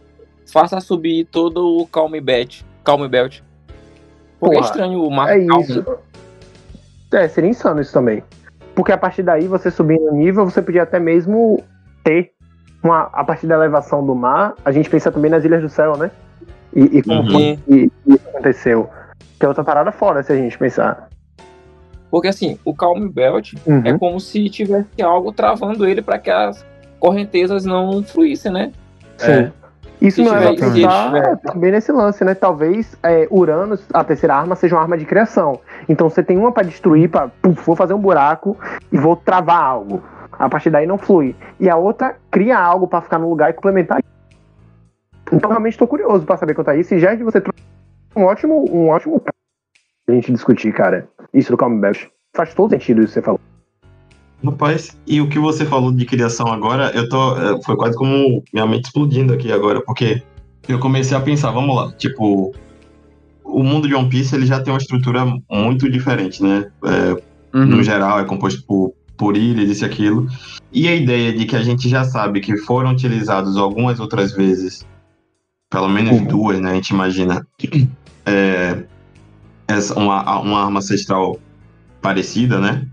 faça 0.51 0.82
subir 0.82 1.23
todo 1.32 1.78
o 1.80 1.88
Calm 1.88 2.12
Belt. 2.21 2.63
Calm 2.84 3.08
Belt. 3.08 3.39
Porque 4.38 4.58
é 4.58 4.60
Porra, 4.60 4.69
estranho 4.71 5.01
o 5.04 5.10
mar 5.10 5.30
É 5.39 5.45
calmo. 5.45 5.62
isso. 5.62 5.86
É, 7.13 7.30
seria 7.30 7.49
insano 7.49 7.80
isso 7.80 7.93
também. 7.93 8.21
Porque 8.75 8.91
a 8.91 8.97
partir 8.97 9.23
daí, 9.23 9.47
você 9.47 9.71
subindo 9.71 10.03
o 10.11 10.13
nível, 10.13 10.43
você 10.45 10.61
podia 10.61 10.83
até 10.83 10.99
mesmo 10.99 11.63
ter 12.03 12.31
uma, 12.83 13.09
a 13.13 13.23
partir 13.23 13.47
da 13.47 13.55
elevação 13.55 14.05
do 14.05 14.13
mar, 14.13 14.53
a 14.63 14.71
gente 14.71 14.89
pensa 14.89 15.11
também 15.11 15.31
nas 15.31 15.43
Ilhas 15.45 15.61
do 15.61 15.69
Céu, 15.69 15.97
né? 15.97 16.11
E, 16.75 16.97
e 16.99 17.03
como 17.03 17.21
Uhum. 17.21 17.31
foi 17.31 17.59
que 17.65 17.91
isso 18.05 18.27
aconteceu. 18.29 18.89
Que 19.39 19.45
é 19.45 19.47
outra 19.47 19.63
parada 19.63 19.91
fora, 19.91 20.21
se 20.21 20.31
a 20.31 20.35
gente 20.35 20.57
pensar. 20.57 21.07
Porque 22.11 22.27
assim, 22.27 22.59
o 22.63 22.75
Calm 22.75 23.07
Belt 23.09 23.53
Uhum. 23.65 23.81
é 23.85 23.97
como 23.97 24.19
se 24.19 24.49
tivesse 24.49 25.01
algo 25.01 25.31
travando 25.31 25.88
ele 25.88 26.01
para 26.01 26.19
que 26.19 26.29
as 26.29 26.65
correntezas 26.99 27.65
não 27.65 28.03
fluíssem, 28.03 28.51
né? 28.51 28.71
Sim. 29.17 29.31
É. 29.31 29.51
Isso 30.01 30.21
me 30.21 30.29
leva 30.29 30.49
a 30.49 30.55
tiver- 30.55 30.67
se 30.67 30.73
pensar 30.81 31.05
tiver- 31.08 31.38
também 31.38 31.71
nesse 31.71 31.91
lance, 31.91 32.23
né? 32.23 32.36
Talvez 32.36 32.95
é, 33.03 33.27
Uranus, 33.31 33.86
a 33.93 34.03
terceira 34.03 34.36
arma, 34.36 34.55
seja 34.55 34.75
uma 34.75 34.81
arma 34.81 34.97
de 34.97 35.05
criação. 35.05 35.60
Então 35.89 36.10
você 36.10 36.21
tem 36.23 36.38
uma 36.38 36.51
pra 36.51 36.63
destruir, 36.63 37.10
pra, 37.10 37.29
puf, 37.41 37.65
vou 37.65 37.75
fazer 37.75 37.93
um 37.93 37.99
buraco 37.99 38.58
e 38.91 38.97
vou 38.97 39.15
travar 39.15 39.62
algo. 39.63 40.03
A 40.38 40.49
partir 40.49 40.69
daí 40.69 40.86
não 40.86 40.97
flui. 40.97 41.36
E 41.60 41.69
a 41.69 41.77
outra 41.77 42.17
cria 42.29 42.58
algo 42.60 42.88
pra 42.88 43.01
ficar 43.01 43.17
no 43.17 43.29
lugar 43.29 43.49
e 43.49 43.53
complementar. 43.53 44.01
Então 45.31 45.49
realmente 45.49 45.73
estou 45.73 45.88
curioso 45.88 46.25
pra 46.25 46.38
saber 46.38 46.53
quanto 46.53 46.69
a 46.71 46.75
isso. 46.75 46.93
E 46.93 46.99
já 46.99 47.13
é 47.13 47.15
de 47.15 47.23
você 47.23 47.39
trouxe 47.41 47.63
um 48.15 48.23
ótimo, 48.23 48.65
um 48.71 48.89
ótimo 48.89 49.19
pra 49.19 49.34
gente 50.13 50.31
discutir, 50.31 50.73
cara. 50.73 51.08
Isso 51.34 51.51
do 51.51 51.58
Calm 51.58 51.79
Belt. 51.79 52.05
Faz 52.36 52.53
todo 52.53 52.69
sentido 52.71 52.99
isso 53.01 53.08
que 53.10 53.13
você 53.15 53.21
falou. 53.21 53.39
Rapaz, 54.43 54.95
e 55.08 55.19
o 55.21 55.28
que 55.30 55.39
você 55.39 55.65
falou 55.65 55.91
de 55.91 56.06
criação 56.06 56.48
agora, 56.48 56.91
eu 56.93 57.08
tô. 57.10 57.36
é, 57.38 57.62
Foi 57.63 57.76
quase 57.76 57.98
como 57.98 58.43
minha 58.54 58.65
mente 58.67 58.86
explodindo 58.86 59.34
aqui 59.34 59.52
agora, 59.52 59.82
porque 59.84 60.21
eu 60.67 60.78
comecei 60.80 61.15
a 61.17 61.21
pensar, 61.21 61.52
vamos 61.52 61.76
lá, 61.76 61.91
tipo, 61.93 62.54
o 63.43 63.63
mundo 63.63 63.88
de 63.88 63.95
One 63.95 64.10
Piece 64.10 64.36
ele 64.36 64.45
já 64.45 64.62
tem 64.62 64.71
uma 64.74 64.80
estrutura 64.80 65.26
muito 65.50 65.89
diferente, 65.89 66.41
né? 66.43 66.65
É, 66.86 67.36
Uhum. 67.58 67.65
no 67.67 67.84
geral, 67.84 68.19
é 68.19 68.26
composto 68.26 68.62
por, 68.67 68.93
por 69.17 69.38
ilhas, 69.38 69.69
isso 69.69 69.86
e 69.86 69.88
aquilo. 69.88 70.28
E 70.74 70.89
a 70.89 70.93
ideia 70.95 71.32
de 71.32 71.45
que 71.45 71.56
a 71.56 71.63
gente 71.63 71.88
já 71.88 72.04
sabe 72.04 72.41
que 72.41 72.58
foram 72.58 72.91
utilizados 72.91 73.56
algumas 73.56 73.98
outras 73.98 74.34
vezes, 74.34 74.86
pelo 75.71 75.88
menos 75.88 76.19
Uhum. 76.19 76.26
duas, 76.26 76.60
né? 76.60 76.71
A 76.71 76.76
gente 76.76 76.89
imagina, 76.89 77.48
é, 78.28 78.84
essa, 79.69 79.98
uma, 79.98 80.38
uma 80.41 80.65
arma 80.65 80.80
ancestral 80.80 81.39
parecida, 82.02 82.60
né? 82.60 82.86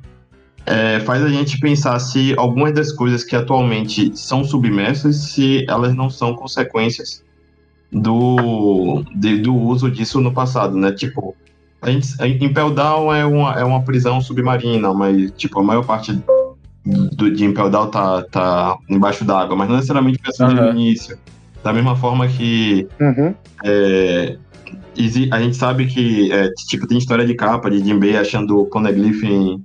É, 0.65 1.01
faz 1.01 1.23
a 1.25 1.29
gente 1.29 1.59
pensar 1.59 1.99
se 1.99 2.35
algumas 2.39 2.73
das 2.73 2.93
coisas 2.93 3.25
que 3.25 3.35
atualmente 3.35 4.17
são 4.17 4.45
submersas, 4.45 5.17
se 5.33 5.65
elas 5.69 5.95
não 5.95 6.09
são 6.09 6.35
consequências 6.35 7.23
do, 7.91 9.03
de- 9.15 9.39
do 9.39 9.55
uso 9.55 9.91
disso 9.91 10.21
no 10.21 10.33
passado, 10.33 10.77
né? 10.77 10.93
Tipo, 10.93 11.35
a 11.81 11.91
gente, 11.91 12.07
Impel 12.45 12.71
Down 12.71 13.13
é 13.13 13.25
uma, 13.25 13.53
é 13.61 13.65
uma 13.65 13.83
prisão 13.83 14.21
submarina, 14.21 14.95
mas, 14.95 15.31
tipo, 15.33 15.59
a 15.61 15.63
maior 15.63 15.85
parte 15.85 16.19
do, 16.85 17.31
de 17.31 17.45
Impel 17.45 17.69
Down 17.71 17.91
tá, 17.91 18.23
tá 18.31 18.79
embaixo 18.89 19.25
d'água, 19.25 19.57
mas 19.57 19.69
não 19.69 19.77
necessariamente 19.77 20.19
foi 20.25 20.47
assim 20.47 20.55
no 20.55 20.71
início. 20.71 21.19
Da 21.63 21.73
mesma 21.73 21.95
forma 21.97 22.27
que 22.29 22.87
Uhum. 23.01 23.35
é, 23.65 24.37
a 25.33 25.41
gente 25.41 25.57
sabe 25.57 25.87
que, 25.87 26.31
é, 26.33 26.51
tipo, 26.69 26.87
tem 26.87 26.99
história 26.99 27.27
de 27.27 27.35
capa 27.35 27.71
de 27.71 27.79
Jinbei 27.85 28.17
achando 28.17 28.59
o 28.61 28.67
Poneglyph 28.67 29.23
em, 29.25 29.63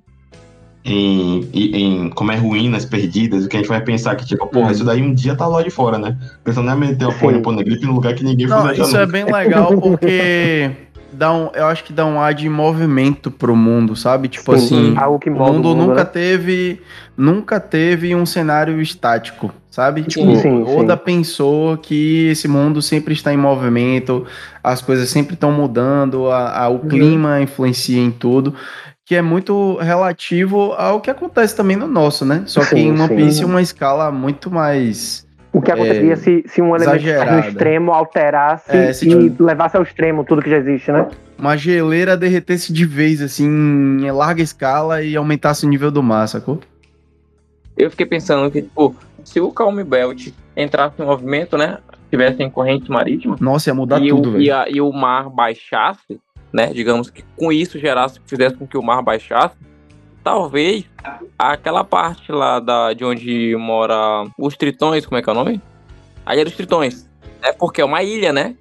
em, 0.88 1.50
em, 1.54 2.10
como 2.10 2.32
é 2.32 2.38
ruínas 2.38 2.86
perdidas, 2.86 3.45
o 3.45 3.50
que 3.50 3.58
a 3.58 3.60
gente 3.60 3.67
vai 3.67 3.82
pensar 3.82 4.15
que, 4.15 4.26
tipo, 4.26 4.47
porra, 4.47 4.67
Uhum. 4.67 4.71
isso 4.71 4.86
daí 4.86 5.02
um 5.02 5.13
dia 5.13 5.36
tá 5.36 5.45
lá 5.45 5.62
de 5.62 5.69
fora, 5.69 5.97
né? 5.97 6.17
Pensando 6.43 6.71
em 6.71 6.76
meter 6.78 7.06
o 7.06 7.12
Sim. 7.12 7.19
Pone- 7.19 7.39
Poneglyph 7.41 7.82
no 7.84 7.93
lugar 7.93 8.13
que 8.15 8.23
ninguém 8.23 8.47
Não, 8.47 8.71
isso 8.71 8.97
é 8.97 9.06
bem 9.06 9.26
legal 9.26 9.67
porque 9.80 10.71
dá 11.12 11.34
um, 11.34 11.50
eu 11.54 11.65
acho 11.65 11.84
que 11.84 11.91
dá 11.91 12.06
um 12.06 12.19
ar 12.21 12.34
de 12.34 12.47
movimento 12.47 13.30
pro 13.30 13.56
mundo, 13.56 13.95
sabe? 13.95 14.30
Tipo 14.30 14.56
Sim, 14.58 14.93
assim, 14.93 14.97
algo 14.97 15.19
que 15.19 15.30
o 15.30 15.34
mundo 15.34 15.45
o 15.45 15.54
mundo, 15.76 15.76
nunca 15.76 16.04
né? 16.06 16.06
teve, 16.06 16.82
nunca 17.17 17.60
teve 17.60 18.15
um 18.15 18.26
cenário 18.26 18.82
estático, 18.82 19.52
sabe? 19.69 20.04
Tipo, 20.04 20.36
Sim, 20.36 20.36
sim, 20.36 20.63
Oda 20.80 20.95
sim. 20.95 21.04
pensou 21.04 21.76
que 21.78 22.28
esse 22.28 22.47
mundo 22.47 22.82
sempre 22.82 23.13
está 23.13 23.34
em 23.34 23.38
movimento, 23.38 24.26
as 24.63 24.82
coisas 24.82 25.10
sempre 25.10 25.34
estão 25.34 25.52
mudando, 25.52 26.30
a, 26.32 26.63
a- 26.63 26.69
o 26.69 26.76
Uhum. 26.76 26.88
clima 26.88 27.41
influencia 27.41 28.00
em 28.00 28.12
tudo. 28.12 28.54
Que 29.08 29.15
é 29.15 29.22
muito 29.22 29.78
relativo 29.78 30.74
ao 30.74 31.00
que 31.00 31.10
acontece 31.10 31.56
também 31.56 31.78
no 31.78 31.88
nosso, 31.88 32.26
né? 32.26 32.43
Só 32.46 32.60
que 32.60 32.67
Sim, 32.76 32.88
em 32.89 32.91
One 32.91 33.08
sim. 33.08 33.15
Piece 33.15 33.46
uma 33.46 33.62
escala 33.62 34.12
muito 34.12 34.52
mais 34.52 35.26
O 35.54 35.62
que 35.62 35.72
aconteceria 35.72 36.12
É, 36.12 36.15
se, 36.17 36.43
se 36.46 36.62
um 36.62 36.76
elemento 36.76 36.89
no 36.89 36.96
exagerada. 37.08 37.48
extremo 37.48 37.93
alterasse 37.93 38.70
É, 38.76 38.91
se 38.91 39.08
e 39.10 39.30
tipo- 39.30 39.43
levasse 39.46 39.78
ao 39.78 39.84
extremo 39.84 40.26
tudo 40.26 40.41
que 40.41 40.50
já 40.50 40.58
existe, 40.58 40.91
né? 40.91 41.08
uma 41.39 41.56
geleira 41.56 42.17
derretesse 42.17 42.74
de 42.74 42.84
vez, 42.86 43.22
assim, 43.22 43.46
em 43.48 44.12
larga 44.12 44.41
escala 44.41 45.02
e 45.04 45.15
aumentasse 45.15 45.65
o 45.65 45.70
nível 45.70 45.89
do 45.91 46.04
mar, 46.04 46.28
sacou? 46.28 46.60
eu 47.78 47.89
fiquei 47.91 48.08
pensando 48.08 48.50
que, 48.52 48.62
tipo, 48.63 48.93
se 49.24 49.39
o 49.39 49.52
Calm 49.52 49.84
Belt 49.84 50.30
entrasse 50.56 51.00
em 51.02 51.06
movimento, 51.06 51.56
né? 51.58 51.78
Tivesse 52.10 52.41
em 52.41 52.50
corrente 52.50 52.89
marítima. 52.89 53.38
Nossa, 53.39 53.70
ia 53.70 53.74
mudar 53.76 54.02
e, 54.02 54.10
tudo, 54.10 54.41
e, 54.41 54.50
velho. 54.50 54.76
e 54.76 54.82
o 54.82 54.91
mar 54.91 55.30
baixasse, 55.30 56.20
né? 56.51 56.67
Digamos 56.73 57.10
que 57.10 57.23
com 57.36 57.51
isso 57.51 57.79
gerasse, 57.79 58.19
fizesse 58.25 58.55
com 58.55 58.65
que 58.67 58.77
o 58.77 58.83
mar 58.83 59.01
baixasse, 59.01 59.55
talvez 60.23 60.86
aquela 61.38 61.83
parte 61.83 62.31
lá 62.31 62.60
da, 62.60 62.93
de 62.93 63.03
onde 63.05 63.55
mora 63.57 64.25
os 64.38 64.55
tritões, 64.57 65.05
como 65.05 65.17
é 65.17 65.21
que 65.21 65.29
é 65.29 65.31
o 65.31 65.36
nome? 65.36 65.62
A 66.25 66.36
Ilha 66.36 66.43
dos 66.45 66.55
Tritões. 66.55 67.07
É 67.41 67.53
porque 67.53 67.79
é 67.79 67.86
uma 67.86 68.03
ilha, 68.03 68.33
né? 68.33 68.55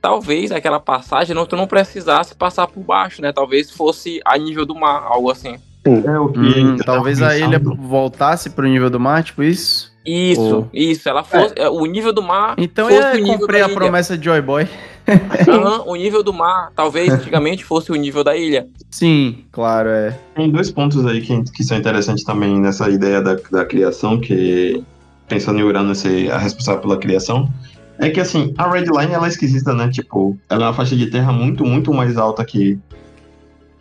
Talvez 0.00 0.52
aquela 0.52 0.78
passagem 0.78 1.34
não, 1.34 1.46
tu 1.46 1.56
não 1.56 1.66
precisasse 1.66 2.34
passar 2.34 2.66
por 2.66 2.80
baixo, 2.82 3.22
né? 3.22 3.32
Talvez 3.32 3.70
fosse 3.70 4.20
a 4.24 4.36
nível 4.36 4.66
do 4.66 4.74
mar, 4.74 5.02
algo 5.06 5.30
assim. 5.30 5.56
É 5.84 6.18
o 6.18 6.28
que. 6.28 6.38
Hum, 6.38 6.76
talvez 6.84 7.22
a 7.22 7.36
ilha 7.38 7.58
pensando. 7.58 7.76
voltasse 7.76 8.50
pro 8.50 8.66
nível 8.68 8.90
do 8.90 9.00
mar, 9.00 9.24
tipo 9.24 9.42
isso. 9.42 9.90
Isso, 10.04 10.66
Oh. 10.66 10.76
isso. 10.76 11.08
Ela 11.08 11.24
fosse. 11.24 11.54
é, 11.56 11.68
O 11.68 11.84
nível 11.86 12.12
do 12.12 12.22
mar. 12.22 12.54
Então 12.58 12.88
fosse 12.88 13.00
eu 13.00 13.10
o 13.12 13.14
nível 13.24 13.38
comprei 13.38 13.60
da 13.60 13.66
a 13.66 13.70
ilha. 13.70 13.78
promessa 13.78 14.16
de 14.18 14.24
Joy 14.24 14.40
Boy. 14.42 14.68
Aham, 15.48 15.82
o 15.86 15.96
nível 15.96 16.22
do 16.22 16.32
mar, 16.32 16.70
talvez 16.76 17.12
antigamente 17.12 17.64
fosse 17.64 17.90
o 17.90 17.94
nível 17.94 18.22
da 18.22 18.36
ilha. 18.36 18.66
Sim, 18.90 19.44
claro, 19.50 19.88
é. 19.88 20.18
Tem 20.34 20.50
dois 20.50 20.70
pontos 20.70 21.04
aí 21.06 21.20
que, 21.20 21.42
que 21.52 21.64
são 21.64 21.76
interessantes 21.76 22.24
também 22.24 22.60
nessa 22.60 22.88
ideia 22.90 23.22
da, 23.22 23.36
da 23.50 23.64
criação, 23.64 24.20
que 24.20 24.82
pensando 25.28 25.58
em 25.58 25.62
Urano 25.62 25.94
ser 25.94 26.30
a 26.30 26.38
responsável 26.38 26.80
pela 26.82 26.98
criação, 26.98 27.48
é 27.98 28.10
que 28.10 28.20
assim, 28.20 28.54
a 28.56 28.70
Red 28.70 28.84
Line 28.84 29.12
ela 29.12 29.26
é 29.26 29.28
esquisita, 29.28 29.74
né? 29.74 29.88
Tipo, 29.88 30.38
ela 30.48 30.64
é 30.64 30.66
uma 30.68 30.74
faixa 30.74 30.94
de 30.94 31.06
terra 31.10 31.32
muito, 31.32 31.64
muito 31.64 31.92
mais 31.92 32.16
alta 32.16 32.44
que, 32.44 32.78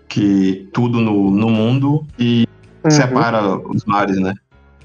que 0.10 0.68
tudo 0.74 1.00
no, 1.00 1.30
no 1.32 1.50
mundo 1.50 2.06
e 2.18 2.48
Uhum. 2.88 2.92
separa 2.92 3.58
os 3.70 3.84
mares, 3.86 4.18
né? 4.18 4.34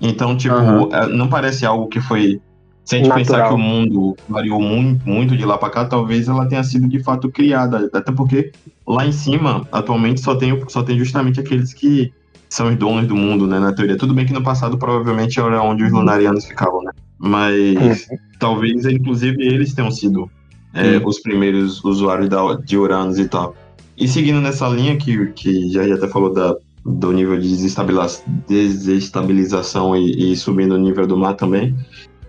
Então, 0.00 0.36
tipo, 0.36 0.54
é, 0.92 1.06
não 1.06 1.28
parece 1.28 1.64
algo 1.64 1.86
que 1.86 2.00
foi. 2.00 2.40
Se 2.84 2.96
a 2.96 2.98
gente 2.98 3.14
pensar 3.14 3.38
Natural. 3.38 3.48
que 3.48 3.54
o 3.54 3.58
mundo 3.58 4.16
variou 4.28 4.60
muito, 4.60 5.08
muito 5.08 5.36
de 5.36 5.44
lá 5.44 5.56
pra 5.56 5.70
cá, 5.70 5.84
talvez 5.84 6.28
ela 6.28 6.46
tenha 6.46 6.64
sido 6.64 6.88
de 6.88 7.02
fato 7.02 7.30
criada. 7.30 7.88
Até 7.92 8.10
porque 8.10 8.50
lá 8.86 9.06
em 9.06 9.12
cima, 9.12 9.66
atualmente, 9.70 10.20
só 10.20 10.34
tem, 10.34 10.58
só 10.68 10.82
tem 10.82 10.98
justamente 10.98 11.38
aqueles 11.38 11.72
que 11.72 12.12
são 12.50 12.68
os 12.68 12.76
donos 12.76 13.06
do 13.06 13.14
mundo, 13.14 13.46
né? 13.46 13.58
Na 13.60 13.72
teoria. 13.72 13.96
Tudo 13.96 14.12
bem 14.12 14.26
que 14.26 14.32
no 14.32 14.42
passado 14.42 14.76
provavelmente 14.76 15.38
era 15.38 15.62
onde 15.62 15.84
os 15.84 15.92
lunarianos 15.92 16.44
ficavam, 16.44 16.82
né? 16.82 16.90
Mas 17.18 18.08
talvez, 18.38 18.84
inclusive, 18.84 19.40
eles 19.42 19.72
tenham 19.72 19.90
sido 19.90 20.28
é, 20.74 20.98
Sim. 20.98 21.06
os 21.06 21.20
primeiros 21.20 21.82
usuários 21.84 22.28
da, 22.28 22.54
de 22.56 22.76
Uranus 22.76 23.18
e 23.18 23.28
tal. 23.28 23.54
E 23.96 24.08
seguindo 24.08 24.40
nessa 24.40 24.68
linha 24.68 24.96
que, 24.96 25.26
que 25.28 25.70
já, 25.70 25.86
já 25.86 25.94
até 25.94 26.08
falou 26.08 26.32
da, 26.32 26.56
do 26.84 27.12
nível 27.12 27.38
de 27.38 27.48
desestabiliza- 27.48 28.22
desestabilização 28.48 29.96
e, 29.96 30.32
e 30.32 30.36
subindo 30.36 30.74
o 30.74 30.78
nível 30.78 31.06
do 31.06 31.16
mar 31.16 31.34
também, 31.34 31.76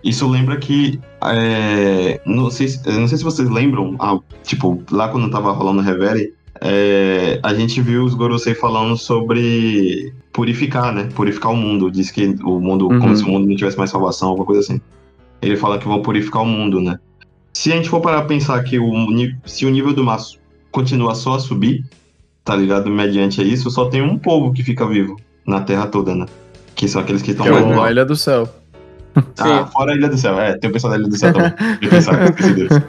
isso 0.04 0.28
lembra 0.28 0.56
que. 0.58 1.00
é, 1.22 2.20
não, 2.26 2.50
sei, 2.50 2.68
não 2.86 3.08
sei 3.08 3.18
se 3.18 3.24
vocês 3.24 3.48
lembram, 3.48 3.96
ah, 3.98 4.18
tipo, 4.42 4.82
lá 4.90 5.08
quando 5.08 5.30
tava 5.30 5.50
rolando 5.52 5.80
o 5.80 5.82
Revere, 5.84 6.34
é, 6.60 7.40
a 7.42 7.54
gente 7.54 7.80
viu 7.80 8.04
os 8.04 8.14
Gorosei 8.14 8.54
falando 8.54 8.96
sobre 8.96 10.12
purificar, 10.32 10.92
né? 10.94 11.08
Purificar 11.14 11.52
o 11.52 11.56
mundo. 11.56 11.90
Diz 11.90 12.10
que 12.10 12.36
o 12.44 12.60
mundo, 12.60 12.88
Uhum. 12.88 13.00
como 13.00 13.16
se 13.16 13.24
o 13.24 13.28
mundo 13.28 13.46
não 13.48 13.56
tivesse 13.56 13.78
mais 13.78 13.90
salvação, 13.90 14.28
alguma 14.28 14.46
coisa 14.46 14.60
assim. 14.60 14.80
Ele 15.42 15.56
fala 15.56 15.78
que 15.78 15.88
vão 15.88 16.02
purificar 16.02 16.42
o 16.42 16.46
mundo, 16.46 16.80
né? 16.80 16.98
Se 17.52 17.72
a 17.72 17.76
gente 17.76 17.88
for 17.88 18.00
parar 18.00 18.18
pra 18.18 18.28
pensar 18.28 18.62
que 18.62 18.78
o, 18.78 18.92
se 19.44 19.64
o 19.64 19.70
nível 19.70 19.92
do 19.92 20.02
mar 20.04 20.18
continua 20.70 21.14
só 21.14 21.34
a 21.34 21.38
subir, 21.40 21.84
tá 22.44 22.54
ligado? 22.56 22.90
Mediante 22.90 23.42
isso, 23.42 23.70
só 23.70 23.86
tem 23.86 24.02
um 24.02 24.18
povo 24.18 24.52
que 24.52 24.62
fica 24.62 24.86
vivo 24.86 25.16
na 25.46 25.60
Terra 25.60 25.86
toda, 25.86 26.14
né? 26.14 26.26
Que 26.74 26.88
são 26.88 27.00
aqueles 27.00 27.22
que 27.22 27.30
estão 27.30 27.46
é 27.46 27.50
mais 27.50 27.76
lá. 27.76 27.86
a 27.86 27.90
Ilha 27.90 28.04
do 28.04 28.16
Céu. 28.16 28.48
Ah, 29.40 29.66
fora 29.66 29.92
a 29.92 29.94
Ilha 29.94 30.08
do 30.08 30.16
Céu. 30.18 30.38
É, 30.40 30.56
tem 30.56 30.70
o 30.70 30.72
pessoal 30.72 30.92
da 30.92 30.98
Ilha 30.98 31.08
do 31.08 31.16
Céu 31.16 31.32
também. 31.32 31.52
Eu 31.80 31.90
pensava, 31.90 32.24
esqueci 32.24 32.52
deles. 32.54 32.80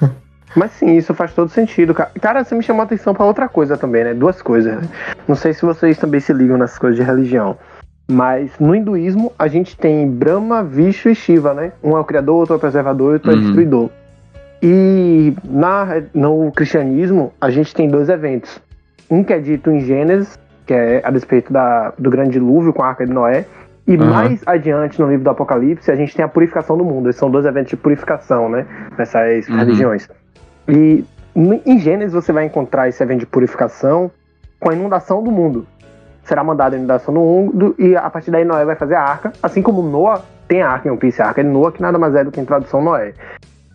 Mas 0.54 0.70
sim, 0.72 0.96
isso 0.96 1.14
faz 1.14 1.32
todo 1.32 1.48
sentido, 1.48 1.94
cara. 1.94 2.10
Cara, 2.20 2.44
você 2.44 2.54
me 2.54 2.62
chamou 2.62 2.82
a 2.82 2.84
atenção 2.84 3.14
pra 3.14 3.24
outra 3.24 3.48
coisa 3.48 3.76
também, 3.78 4.04
né? 4.04 4.12
Duas 4.12 4.42
coisas. 4.42 4.74
né? 4.82 4.88
Não 5.26 5.34
sei 5.34 5.54
se 5.54 5.62
vocês 5.62 5.96
também 5.96 6.20
se 6.20 6.30
ligam 6.32 6.58
nessas 6.58 6.78
coisas 6.78 6.98
de 6.98 7.02
religião. 7.02 7.56
Mas 8.10 8.50
no 8.60 8.74
hinduísmo, 8.74 9.32
a 9.38 9.48
gente 9.48 9.74
tem 9.78 10.06
Brahma, 10.10 10.62
Vishnu 10.62 11.12
e 11.12 11.14
Shiva, 11.14 11.54
né? 11.54 11.72
Um 11.82 11.96
é 11.96 12.00
o 12.00 12.04
criador, 12.04 12.36
outro 12.36 12.54
é 12.54 12.56
o 12.58 12.60
preservador 12.60 13.12
e 13.12 13.14
outro 13.14 13.30
é 13.30 13.34
o 13.34 13.36
Uhum. 13.38 13.42
destruidor. 13.44 13.90
E 14.62 15.34
na, 15.44 16.02
no 16.14 16.52
cristianismo, 16.52 17.32
a 17.40 17.50
gente 17.50 17.74
tem 17.74 17.88
dois 17.88 18.08
eventos. 18.10 18.60
Um 19.10 19.24
que 19.24 19.32
é 19.32 19.38
dito 19.38 19.70
em 19.70 19.80
Gênesis, 19.80 20.38
que 20.66 20.74
é 20.74 21.00
a 21.04 21.10
respeito 21.10 21.52
da, 21.52 21.92
do 21.98 22.10
grande 22.10 22.32
dilúvio 22.32 22.72
com 22.72 22.82
a 22.82 22.88
Arca 22.88 23.06
de 23.06 23.12
Noé. 23.12 23.46
E 23.86 23.96
Aham. 23.96 24.06
mais 24.10 24.40
adiante, 24.46 25.00
no 25.00 25.08
livro 25.08 25.24
do 25.24 25.30
Apocalipse, 25.30 25.90
a 25.90 25.96
gente 25.96 26.14
tem 26.14 26.24
a 26.24 26.28
purificação 26.28 26.76
do 26.78 26.84
mundo. 26.84 27.08
Esses 27.10 27.18
são 27.18 27.30
dois 27.30 27.44
eventos 27.44 27.70
de 27.70 27.76
purificação, 27.76 28.48
né? 28.48 28.66
Nessas 28.96 29.48
Uhum. 29.48 29.56
religiões. 29.56 30.08
E 30.68 31.04
em 31.34 31.78
Gênesis 31.78 32.12
você 32.12 32.32
vai 32.32 32.44
encontrar 32.44 32.88
esse 32.88 33.02
evento 33.02 33.20
de 33.20 33.26
purificação 33.26 34.10
com 34.60 34.70
a 34.70 34.74
inundação 34.74 35.22
do 35.22 35.32
mundo. 35.32 35.66
Será 36.22 36.44
mandada 36.44 36.76
a 36.76 36.78
inundação 36.78 37.12
do 37.12 37.18
mundo 37.20 37.74
e 37.78 37.96
a 37.96 38.08
partir 38.08 38.30
daí 38.30 38.44
Noé 38.44 38.64
vai 38.64 38.76
fazer 38.76 38.94
a 38.94 39.02
arca, 39.02 39.32
assim 39.42 39.60
como 39.60 39.82
Noah 39.82 40.22
tem 40.46 40.62
a 40.62 40.68
arca 40.70 40.86
em 40.86 40.90
One 40.92 41.00
Piece, 41.00 41.20
a 41.20 41.26
arca 41.26 41.42
de 41.42 41.50
Noah, 41.50 41.72
que 41.72 41.82
nada 41.82 41.98
mais 41.98 42.14
é 42.14 42.22
do 42.22 42.30
que 42.30 42.40
em 42.40 42.44
tradução 42.44 42.80
Noé. 42.80 43.14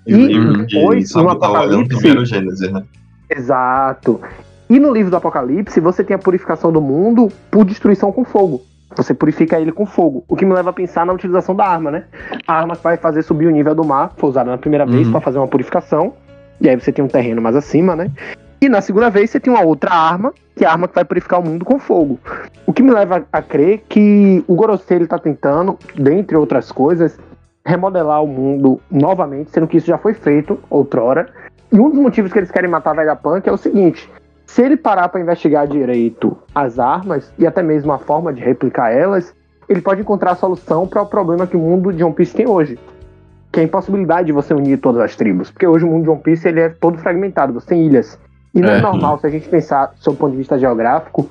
E 0.05 0.13
E 0.13 0.55
depois, 0.65 1.13
no 1.13 1.21
olhando 1.23 1.31
Apocalipse- 1.43 2.07
o 2.17 2.23
Gênesis, 2.25 2.71
né? 2.71 2.83
Exato. 3.29 4.21
E 4.69 4.79
no 4.79 4.93
livro 4.93 5.11
do 5.11 5.17
Apocalipse, 5.17 5.79
você 5.81 6.03
tem 6.03 6.15
a 6.15 6.19
purificação 6.19 6.71
do 6.71 6.81
mundo 6.81 7.29
por 7.51 7.65
destruição 7.65 8.11
com 8.11 8.23
fogo. 8.23 8.61
Você 8.95 9.13
purifica 9.13 9.59
ele 9.59 9.71
com 9.71 9.85
fogo. 9.85 10.23
O 10.27 10.35
que 10.35 10.45
me 10.45 10.53
leva 10.53 10.69
a 10.69 10.73
pensar 10.73 11.05
na 11.05 11.13
utilização 11.13 11.55
da 11.55 11.65
arma, 11.65 11.91
né? 11.91 12.03
A 12.47 12.53
arma 12.53 12.75
vai 12.75 12.97
fazer 12.97 13.21
subir 13.21 13.47
o 13.47 13.51
nível 13.51 13.75
do 13.75 13.83
mar, 13.85 14.13
foi 14.17 14.29
usada 14.29 14.49
na 14.49 14.57
primeira 14.57 14.85
vez 14.85 15.05
Uhum. 15.07 15.11
para 15.11 15.21
fazer 15.21 15.37
uma 15.37 15.47
purificação. 15.47 16.13
E 16.59 16.69
aí 16.69 16.79
você 16.79 16.91
tem 16.91 17.03
um 17.03 17.07
terreno 17.07 17.41
mais 17.41 17.55
acima, 17.55 17.95
né? 17.95 18.09
E 18.59 18.67
na 18.67 18.81
segunda 18.81 19.09
vez 19.09 19.29
você 19.29 19.39
tem 19.39 19.53
uma 19.53 19.61
outra 19.61 19.91
arma, 19.93 20.33
que 20.55 20.65
é 20.65 20.67
a 20.67 20.71
arma 20.71 20.87
que 20.87 20.95
vai 20.95 21.05
purificar 21.05 21.39
o 21.39 21.43
mundo 21.45 21.63
com 21.63 21.77
fogo. 21.77 22.19
O 22.65 22.73
que 22.73 22.81
me 22.81 22.89
leva 22.91 23.23
a 23.31 23.41
crer 23.41 23.83
que 23.87 24.43
o 24.47 24.55
Gorosei 24.55 24.97
ele 24.97 25.07
tá 25.07 25.19
tentando, 25.19 25.77
dentre 25.95 26.35
outras 26.35 26.71
coisas, 26.71 27.19
remodelar 27.63 28.23
o 28.23 28.27
mundo 28.27 28.81
novamente, 28.89 29.51
sendo 29.51 29.67
que 29.67 29.77
isso 29.77 29.85
já 29.87 29.97
foi 29.99 30.13
feito 30.15 30.57
outrora. 30.69 31.27
E 31.71 31.79
um 31.79 31.89
dos 31.89 31.99
motivos 31.99 32.31
que 32.33 32.39
eles 32.39 32.49
querem 32.49 32.69
matar 32.69 32.95
Vegapunk 32.95 33.47
é 33.47 33.51
o 33.51 33.57
seguinte: 33.57 34.09
se 34.47 34.61
ele 34.63 34.75
parar 34.77 35.09
para 35.09 35.21
investigar 35.21 35.67
direito 35.67 36.35
as 36.55 36.79
armas 36.79 37.31
e 37.37 37.45
até 37.45 37.61
mesmo 37.61 37.91
a 37.91 37.99
forma 37.99 38.33
de 38.33 38.41
replicar 38.41 38.91
elas, 38.91 39.35
ele 39.69 39.81
pode 39.81 40.01
encontrar 40.01 40.31
a 40.31 40.35
solução 40.35 40.87
para 40.87 41.01
o 41.01 41.05
problema 41.05 41.45
que 41.45 41.55
o 41.55 41.59
mundo 41.59 41.91
de 41.93 42.03
One 42.03 42.15
Piece 42.15 42.33
tem 42.33 42.47
hoje. 42.47 42.79
Que 43.51 43.59
é 43.59 43.63
a 43.63 43.65
impossibilidade 43.65 44.27
de 44.27 44.31
você 44.31 44.53
unir 44.53 44.77
todas 44.79 45.01
as 45.01 45.15
tribos. 45.15 45.51
Porque 45.51 45.67
hoje 45.67 45.83
o 45.85 45.87
mundo 45.89 46.03
de 46.03 46.09
One 46.09 46.21
Piece 46.21 46.47
ele 46.47 46.61
é 46.61 46.69
todo 46.69 46.97
fragmentado, 46.97 47.53
você 47.53 47.67
tem 47.67 47.85
ilhas. 47.85 48.17
E 48.55 48.61
não 48.61 48.69
é, 48.69 48.77
É. 48.77 48.81
normal, 48.81 49.19
se 49.19 49.27
a 49.27 49.29
gente 49.29 49.47
pensar 49.49 49.91
do 50.03 50.13
ponto 50.15 50.31
de 50.31 50.37
vista 50.37 50.57
geográfico, 50.57 51.29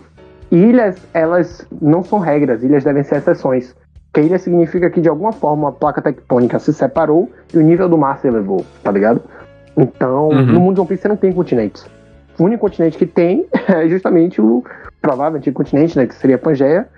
ilhas, 0.51 0.97
elas 1.15 1.67
não 1.81 2.05
são 2.05 2.19
regras, 2.19 2.63
ilhas 2.63 2.85
devem 2.85 3.03
ser 3.03 3.17
exceções. 3.17 3.75
Porque 4.13 4.27
ilha 4.29 4.39
significa 4.39 4.89
que 4.91 5.01
de 5.01 5.09
alguma 5.09 5.33
forma 5.33 5.69
a 5.71 5.73
placa 5.73 6.01
tectônica 6.03 6.59
se 6.59 6.73
separou 6.73 7.31
e 7.53 7.59
o 7.59 7.63
nível 7.63 7.89
do 7.89 7.99
mar 7.99 8.19
se 8.19 8.29
elevou, 8.29 8.65
tá 8.83 8.91
ligado? 8.91 9.23
Então, 9.77 10.29
Uhum. 10.29 10.47
no 10.47 10.61
mundo 10.61 10.75
de 10.75 10.81
One 10.81 10.89
Piece 10.89 11.03
você 11.03 11.09
não 11.09 11.17
tem 11.17 11.33
continentes. 11.33 11.87
O 12.38 12.44
único 12.44 12.62
continente 12.62 12.99
que 12.99 13.07
tem 13.07 13.46
é 13.68 13.88
justamente 13.88 14.40
o 14.40 14.64
provável 15.01 15.38
antigo 15.38 15.57
continente, 15.57 15.96
né? 15.96 16.07
Que 16.07 16.14
seria 16.14 16.37
a 16.37 16.38
Pangeia. 16.38 16.88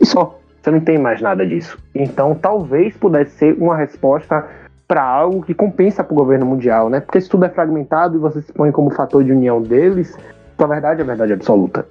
E 0.00 0.06
só. 0.06 0.38
Você 0.62 0.70
não 0.70 0.80
tem 0.80 0.96
mais 0.96 1.20
nada 1.20 1.46
disso. 1.46 1.78
Então, 1.94 2.34
talvez 2.34 2.96
pudesse 2.96 3.32
ser 3.32 3.54
uma 3.60 3.76
resposta 3.76 4.48
para 4.88 5.02
algo 5.02 5.42
que 5.42 5.52
compensa 5.52 6.02
para 6.02 6.14
o 6.14 6.16
governo 6.16 6.46
mundial, 6.46 6.88
né? 6.88 7.00
Porque 7.00 7.20
se 7.20 7.28
tudo 7.28 7.44
é 7.44 7.50
fragmentado 7.50 8.16
e 8.16 8.18
você 8.18 8.40
se 8.40 8.50
põe 8.50 8.72
como 8.72 8.88
fator 8.88 9.22
de 9.22 9.30
união 9.30 9.60
deles, 9.60 10.16
a 10.56 10.66
verdade 10.66 11.00
é 11.00 11.04
a 11.04 11.06
verdade 11.06 11.34
absoluta. 11.34 11.86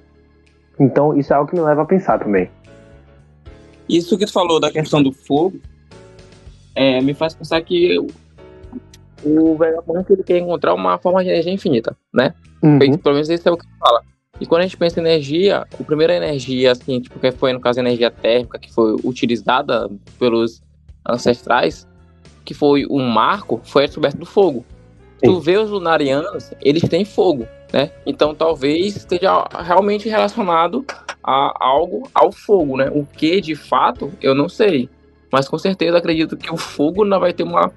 Então, 0.78 1.16
isso 1.16 1.32
é 1.32 1.36
algo 1.36 1.48
que 1.48 1.56
me 1.56 1.62
leva 1.62 1.82
a 1.82 1.84
pensar 1.84 2.18
também. 2.18 2.50
Isso 3.88 4.18
que 4.18 4.26
tu 4.26 4.32
falou 4.32 4.58
da 4.58 4.72
questão 4.72 5.00
do 5.00 5.12
fogo 5.12 5.60
é, 6.74 7.00
me 7.00 7.14
faz 7.14 7.34
pensar 7.34 7.60
que 7.62 7.96
o- 9.24 9.56
Vegapunk 9.56 10.10
ele 10.12 10.22
quer 10.22 10.38
encontrar 10.38 10.74
uma 10.74 10.98
forma 10.98 11.22
de 11.22 11.30
energia 11.30 11.52
infinita, 11.52 11.96
né? 12.12 12.34
Uhum. 12.62 12.78
Pelo 12.78 13.14
menos 13.14 13.28
isso 13.28 13.48
é 13.48 13.52
o 13.52 13.56
que 13.56 13.66
tu 13.66 13.72
fala. 13.78 14.00
E 14.40 14.46
quando 14.46 14.60
a 14.62 14.64
gente 14.64 14.76
pensa 14.76 14.98
em 15.00 15.02
energia, 15.04 15.58
a 15.78 15.84
primeira 15.84 16.14
energia, 16.14 16.72
assim, 16.72 17.00
tipo, 17.00 17.18
que 17.20 17.30
foi 17.30 17.52
no 17.52 17.60
caso 17.60 17.78
a 17.78 17.82
energia 17.82 18.10
térmica, 18.10 18.58
que 18.58 18.72
foi 18.72 18.94
utilizada 19.04 19.88
pelos 20.18 20.60
ancestrais, 21.08 21.86
que 22.44 22.52
foi 22.54 22.86
um 22.90 23.06
marco, 23.08 23.60
foi 23.64 23.84
a 23.84 23.86
descoberta 23.86 24.18
do 24.18 24.26
fogo. 24.26 24.64
Tu 25.22 25.40
vê 25.40 25.56
os 25.56 25.70
lunarianos, 25.70 26.52
eles 26.60 26.82
têm 26.88 27.04
fogo, 27.04 27.46
né? 27.72 27.90
Então 28.04 28.34
talvez 28.34 28.96
esteja 28.96 29.46
realmente 29.62 30.08
relacionado 30.08 30.84
a 31.22 31.54
algo 31.64 32.08
ao 32.14 32.30
fogo, 32.30 32.76
né? 32.76 32.90
O 32.92 33.06
que 33.06 33.40
de 33.40 33.54
fato, 33.54 34.12
eu 34.20 34.34
não 34.34 34.48
sei. 34.48 34.88
Mas 35.32 35.48
com 35.48 35.56
certeza 35.58 35.96
acredito 35.96 36.36
que 36.36 36.52
o 36.52 36.56
fogo 36.56 37.04
ainda 37.04 37.18
vai 37.18 37.32
ter 37.32 37.42
uma, 37.44 37.72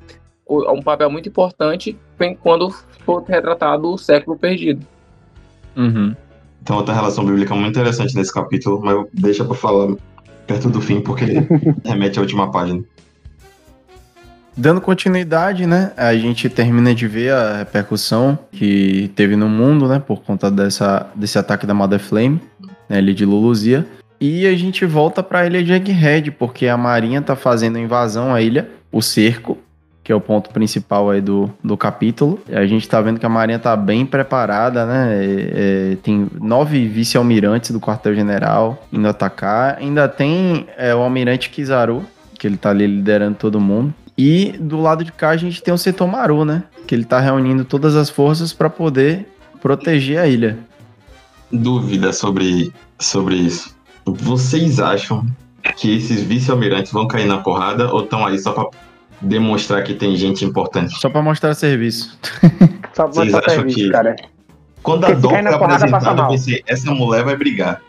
um 0.50 0.82
papel 0.82 1.10
muito 1.10 1.30
importante 1.30 1.98
quando 2.42 2.70
for 3.06 3.24
retratado 3.24 3.94
o 3.94 3.98
século 3.98 4.38
perdido. 4.38 4.86
Uhum. 5.76 6.16
Tem 6.64 6.76
outra 6.76 6.94
relação 6.94 7.26
bíblica 7.26 7.56
muito 7.56 7.70
interessante 7.70 8.16
nesse 8.16 8.34
capítulo, 8.34 8.82
mas 8.84 9.06
deixa 9.14 9.46
pra 9.46 9.56
falar 9.56 9.96
perto 10.46 10.70
do 10.70 10.82
fim, 10.82 11.02
porque 11.02 11.26
remete 11.86 12.20
à 12.20 12.22
última 12.22 12.52
página. 12.52 12.84
Dando 14.56 14.82
continuidade, 14.82 15.68
né? 15.68 15.94
A 15.96 16.16
gente 16.16 16.50
termina 16.50 16.96
de 16.96 17.08
ver 17.08 17.32
a 17.32 17.58
repercussão 17.60 18.40
que 18.52 19.12
teve 19.16 19.36
no 19.36 19.48
mundo, 19.48 19.88
né? 19.88 20.00
Por 20.00 20.24
conta 20.24 20.50
dessa, 20.50 21.06
desse 21.14 21.38
ataque 21.38 21.68
da 21.68 21.76
Mother 21.76 22.00
Flame, 22.00 22.42
né, 22.90 22.98
ali 22.98 23.14
de 23.14 23.24
Luluzia. 23.24 23.86
E 24.20 24.48
a 24.48 24.56
gente 24.56 24.84
volta 24.84 25.22
para 25.22 25.42
a 25.42 25.46
ilha 25.46 25.64
de 25.64 25.74
Egghead, 25.74 26.32
porque 26.32 26.68
a 26.68 26.76
Marinha 26.76 27.22
tá 27.22 27.36
fazendo 27.36 27.78
invasão 27.78 28.34
à 28.34 28.42
ilha, 28.42 28.68
o 28.92 29.00
cerco, 29.00 29.60
que 30.08 30.14
é 30.14 30.16
o 30.16 30.22
ponto 30.22 30.52
principal 30.52 31.10
aí 31.10 31.20
do, 31.20 31.52
do 31.62 31.76
capítulo. 31.76 32.40
A 32.50 32.66
gente 32.66 32.88
tá 32.88 33.02
vendo 33.02 33.20
que 33.20 33.26
a 33.26 33.30
Marinha 33.30 33.60
tá 33.60 33.76
bem 33.76 34.06
preparada, 34.06 34.86
né? 34.86 35.10
É, 35.12 35.92
é, 35.92 35.96
tem 35.98 36.30
nove 36.40 36.88
vice-almirantes 36.88 37.72
do 37.72 37.80
quartel-general 37.82 38.82
indo 38.90 39.06
atacar. 39.06 39.80
Ainda 39.80 40.08
tem 40.08 40.66
é, 40.78 40.96
o 40.96 41.00
almirante 41.00 41.50
Kizaru, 41.50 42.06
que 42.40 42.48
ele 42.48 42.56
tá 42.56 42.70
ali 42.70 42.88
liderando 42.88 43.36
todo 43.36 43.60
mundo. 43.60 43.94
E 44.18 44.54
do 44.58 44.80
lado 44.80 45.04
de 45.04 45.12
cá 45.12 45.32
a 45.32 45.38
gente 45.38 45.62
tem 45.62 45.74
o 45.74 45.78
Setomaru, 45.78 46.46
né? 46.46 46.64
Que 46.88 46.96
ele 46.96 47.04
tá 47.04 47.20
reunindo 47.20 47.66
todas 47.66 47.94
as 47.94 48.10
forças 48.10 48.54
para 48.54 48.70
poder 48.70 49.28
proteger 49.62 50.20
a 50.20 50.26
ilha. 50.26 50.58
Dúvida 51.52 52.14
sobre, 52.14 52.72
sobre 52.98 53.36
isso. 53.36 53.76
Vocês 54.06 54.80
acham 54.80 55.28
que 55.76 55.98
esses 55.98 56.24
vice-almirantes 56.24 56.94
vão 56.94 57.10
cair 57.10 57.28
na 57.28 57.40
porrada 57.40 57.94
ou 57.94 58.06
estão 58.06 58.26
aí 58.26 58.40
só 58.40 58.54
pra 58.54 58.70
demonstrar 59.22 59.84
que 59.84 59.94
tem 59.94 60.16
gente 60.16 60.44
importante? 60.46 60.96
Só 61.00 61.10
para 61.10 61.22
mostrar 61.22 61.54
serviço. 61.54 62.18
Só 62.94 63.04
pra 63.04 63.14
Vocês 63.14 63.32
mostrar 63.32 63.54
serviço, 63.54 63.78
que- 63.80 63.90
cara. 63.92 64.16
Quando 64.84 65.04
a 65.04 65.08
Porque 65.08 65.22
Dó 65.22 65.30
foi 65.30 65.38
apresentada, 65.40 66.10
eu 66.12 66.16
mal. 66.16 66.30
pensei, 66.30 66.64
essa 66.66 66.92
mulher 66.94 67.24
vai 67.24 67.36
brigar. 67.36 67.82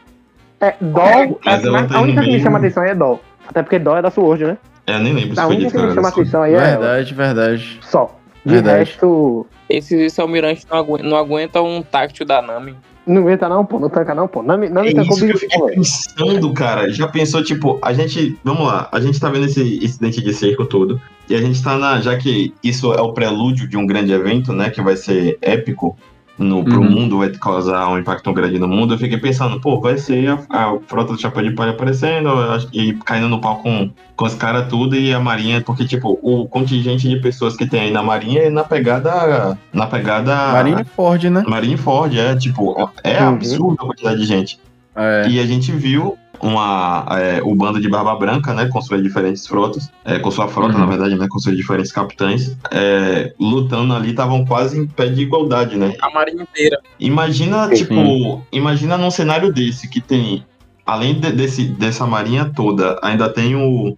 É, 0.60 0.74
Dó, 0.80 1.38
Mas 1.44 1.64
ela 1.64 1.80
a, 1.80 1.86
tá 1.86 1.98
a 1.98 2.00
única 2.00 2.22
que 2.22 2.32
me 2.32 2.40
chama 2.40 2.58
atenção 2.58 2.82
aí 2.82 2.90
é 2.90 2.94
Dó. 2.94 3.20
Até 3.46 3.62
porque 3.62 3.78
Dó 3.78 3.96
é 3.96 4.02
da 4.02 4.10
Sword, 4.10 4.44
né? 4.44 4.58
É, 4.86 4.94
eu 4.96 5.00
nem 5.00 5.12
lembro 5.12 5.34
se 5.34 5.40
A 5.40 5.44
foi 5.46 5.54
única 5.56 5.70
que 5.70 5.86
me 5.86 5.94
chama 5.94 6.08
atenção 6.08 6.42
aí 6.42 6.54
é 6.54 6.56
ela. 6.56 6.66
Verdade, 6.66 7.14
verdade. 7.14 7.78
Só. 7.82 8.18
De 8.48 8.54
Verdade. 8.54 8.78
resto, 8.90 9.46
Esse 9.68 9.96
vice-almirante 9.96 10.66
não, 10.70 10.78
agu 10.78 10.98
não 10.98 11.16
aguenta 11.16 11.60
um 11.62 11.82
táctil 11.82 12.24
da 12.26 12.40
Nami. 12.40 12.74
não 13.06 13.22
aguenta 13.22 13.48
não, 13.48 13.64
pô. 13.64 13.78
Não 13.78 13.88
tanca 13.90 14.14
não, 14.14 14.26
pô. 14.28 14.42
Me, 14.42 14.68
não 14.68 14.82
me 14.82 14.90
É 14.90 14.94
tancou 14.94 15.16
isso 15.16 15.26
que 15.26 15.32
eu 15.32 15.38
fiquei 15.38 15.60
pensando, 15.74 16.52
cara. 16.52 16.90
Já 16.90 17.06
pensou, 17.08 17.42
tipo, 17.42 17.78
a 17.82 17.92
gente. 17.92 18.38
Vamos 18.44 18.66
lá, 18.66 18.88
a 18.92 19.00
gente 19.00 19.18
tá 19.20 19.28
vendo 19.30 19.46
esse 19.46 19.78
incidente 19.84 20.20
de 20.22 20.32
cerco 20.34 20.64
todo. 20.64 21.00
E 21.28 21.34
a 21.34 21.40
gente 21.40 21.62
tá 21.62 21.76
na. 21.76 22.00
Já 22.00 22.16
que 22.16 22.54
isso 22.62 22.92
é 22.94 23.00
o 23.00 23.12
prelúdio 23.12 23.68
de 23.68 23.76
um 23.76 23.86
grande 23.86 24.12
evento, 24.12 24.52
né? 24.52 24.70
Que 24.70 24.80
vai 24.82 24.96
ser 24.96 25.38
épico 25.42 25.96
no, 26.38 26.62
pro 26.64 26.80
Uhum. 26.80 26.90
mundo, 26.90 27.18
vai 27.18 27.28
causar 27.30 27.88
um 27.88 27.98
impacto 27.98 28.32
grande 28.32 28.58
no 28.58 28.68
mundo. 28.68 28.94
Eu 28.94 28.98
fiquei 28.98 29.18
pensando, 29.18 29.60
pô, 29.60 29.80
vai 29.80 29.98
ser 29.98 30.28
a, 30.30 30.38
a 30.50 30.78
frota 30.86 31.12
do 31.12 31.20
Chapéu 31.20 31.42
de 31.42 31.50
Palha 31.50 31.72
aparecendo 31.72 32.30
e 32.72 32.92
caindo 33.04 33.28
no 33.28 33.40
pau 33.40 33.56
com, 33.58 33.90
com 34.14 34.24
os 34.24 34.34
caras 34.34 34.68
tudo 34.68 34.94
e 34.96 35.12
a 35.12 35.18
Marinha, 35.20 35.60
porque, 35.60 35.84
tipo, 35.84 36.18
o 36.22 36.46
contingente 36.48 37.08
de 37.08 37.16
pessoas 37.16 37.56
que 37.56 37.66
tem 37.66 37.80
aí 37.80 37.90
na 37.90 38.02
Marinha 38.02 38.42
é 38.42 38.50
na 38.50 38.62
pegada. 38.64 39.58
Na 39.72 39.86
pegada. 39.86 40.34
Marine 40.52 40.84
Ford, 40.84 41.24
né? 41.24 41.42
Marinha 41.46 41.76
Ford, 41.78 42.14
é, 42.16 42.36
tipo, 42.36 42.74
é 43.02 43.20
Uhum. 43.22 43.28
absurdo 43.30 43.76
a 43.80 43.86
quantidade 43.86 44.20
de 44.20 44.26
gente. 44.26 44.58
É. 44.94 45.28
E 45.28 45.38
a 45.40 45.46
gente 45.46 45.70
viu 45.72 46.16
uma, 46.40 47.04
é, 47.10 47.40
o 47.42 47.54
bando 47.54 47.80
de 47.80 47.88
Barba 47.88 48.14
Branca, 48.16 48.54
né, 48.54 48.66
com 48.66 48.80
suas 48.80 49.02
diferentes 49.02 49.46
frotas, 49.46 49.90
é, 50.04 50.18
com 50.18 50.30
sua 50.30 50.48
frota, 50.48 50.74
Uhum. 50.74 50.80
na 50.80 50.86
verdade, 50.86 51.16
né, 51.16 51.26
com 51.28 51.38
seus 51.38 51.56
diferentes 51.56 51.90
capitães, 51.92 52.56
é, 52.70 53.32
lutando 53.40 53.94
ali, 53.94 54.10
estavam 54.10 54.44
quase 54.44 54.78
em 54.78 54.86
pé 54.86 55.08
de 55.08 55.22
igualdade, 55.22 55.76
né? 55.76 55.94
A 56.00 56.10
marinha 56.10 56.42
inteira. 56.42 56.78
Imagina, 57.00 57.68
Sim. 57.68 57.74
tipo, 57.74 58.42
imagina 58.52 58.96
num 58.96 59.10
cenário 59.10 59.52
desse, 59.52 59.88
que 59.88 60.00
tem, 60.00 60.44
além 60.86 61.18
de- 61.18 61.32
desse, 61.32 61.64
dessa 61.64 62.06
marinha 62.06 62.50
toda, 62.54 62.98
ainda 63.02 63.28
tem 63.28 63.54
o 63.56 63.96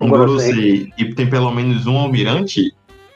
um. 0.00 0.08
Gorosei 0.08 0.88
e 0.96 1.14
tem 1.14 1.28
pelo 1.28 1.50
menos 1.50 1.86
um 1.86 1.98
almirante, 1.98 2.72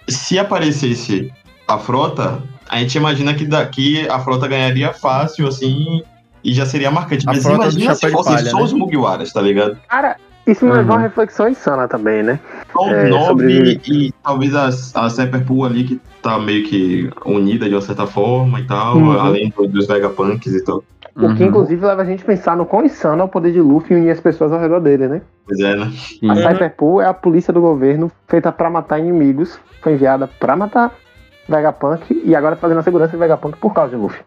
se 0.08 0.38
aparecesse 0.38 1.32
a 1.66 1.78
frota, 1.78 2.42
a 2.68 2.78
gente 2.78 2.96
imagina 2.96 3.32
que 3.34 3.46
daqui 3.46 4.06
a 4.08 4.18
frota 4.20 4.46
ganharia 4.46 4.92
fácil, 4.92 5.46
assim, 5.48 6.02
e 6.44 6.52
já 6.52 6.66
seria 6.66 6.90
marcante. 6.90 7.24
A 7.28 7.32
Mas 7.32 7.44
imagina 7.44 7.94
se 7.94 8.10
fossem 8.10 8.34
Palha, 8.34 8.50
só 8.50 8.58
né? 8.58 8.62
os 8.64 8.72
Mugiwaras, 8.72 9.32
tá 9.32 9.40
ligado? 9.40 9.76
Cara, 9.88 10.16
isso 10.46 10.64
me 10.64 10.70
levou 10.72 10.92
a 10.92 10.94
Uhum. 10.96 11.00
uma 11.00 11.08
reflexão 11.08 11.48
insana 11.48 11.88
também, 11.88 12.22
né? 12.22 12.38
Só 12.72 12.88
É, 12.90 13.10
sobre- 13.10 13.80
e 13.88 14.12
talvez 14.22 14.54
a, 14.54 14.66
a 14.66 15.08
Sepperpool 15.10 15.64
ali, 15.64 15.84
que 15.84 16.00
tá 16.22 16.38
meio 16.38 16.64
que 16.64 17.10
unida 17.24 17.66
de 17.68 17.74
uma 17.74 17.80
certa 17.80 18.06
forma 18.06 18.60
e 18.60 18.66
tal, 18.66 18.96
Uhum. 18.98 19.18
além 19.18 19.52
do- 19.56 19.66
dos 19.66 19.86
Vegapunks 19.86 20.52
e 20.52 20.62
tal. 20.62 20.84
O 21.16 21.32
que 21.34 21.42
Uhum. 21.44 21.48
inclusive 21.48 21.86
leva 21.86 22.02
a 22.02 22.04
gente 22.04 22.24
a 22.24 22.26
pensar 22.26 22.56
no 22.56 22.66
quão 22.66 22.84
insano 22.84 23.22
é 23.22 23.24
o 23.24 23.28
poder 23.28 23.52
de 23.52 23.60
Luffy 23.60 23.96
unir 23.96 24.10
as 24.10 24.18
pessoas 24.20 24.52
ao 24.52 24.58
redor 24.58 24.80
dele, 24.80 25.06
né? 25.06 25.22
Pois 25.46 25.60
é, 25.60 25.76
né? 25.76 25.92
A 26.28 26.34
Cyberpool 26.34 27.00
é 27.00 27.06
a 27.06 27.14
polícia 27.14 27.52
do 27.52 27.60
governo 27.60 28.10
feita 28.26 28.50
pra 28.50 28.68
matar 28.68 28.98
inimigos, 28.98 29.58
foi 29.80 29.92
enviada 29.92 30.26
pra 30.26 30.56
matar 30.56 30.92
Vegapunk 31.48 32.22
e 32.24 32.34
agora 32.34 32.56
tá 32.56 32.62
fazendo 32.62 32.78
a 32.78 32.82
segurança 32.82 33.12
de 33.12 33.16
Vegapunk 33.18 33.58
por 33.58 33.72
causa 33.72 33.90
de 33.94 33.96
Luffy. 34.02 34.20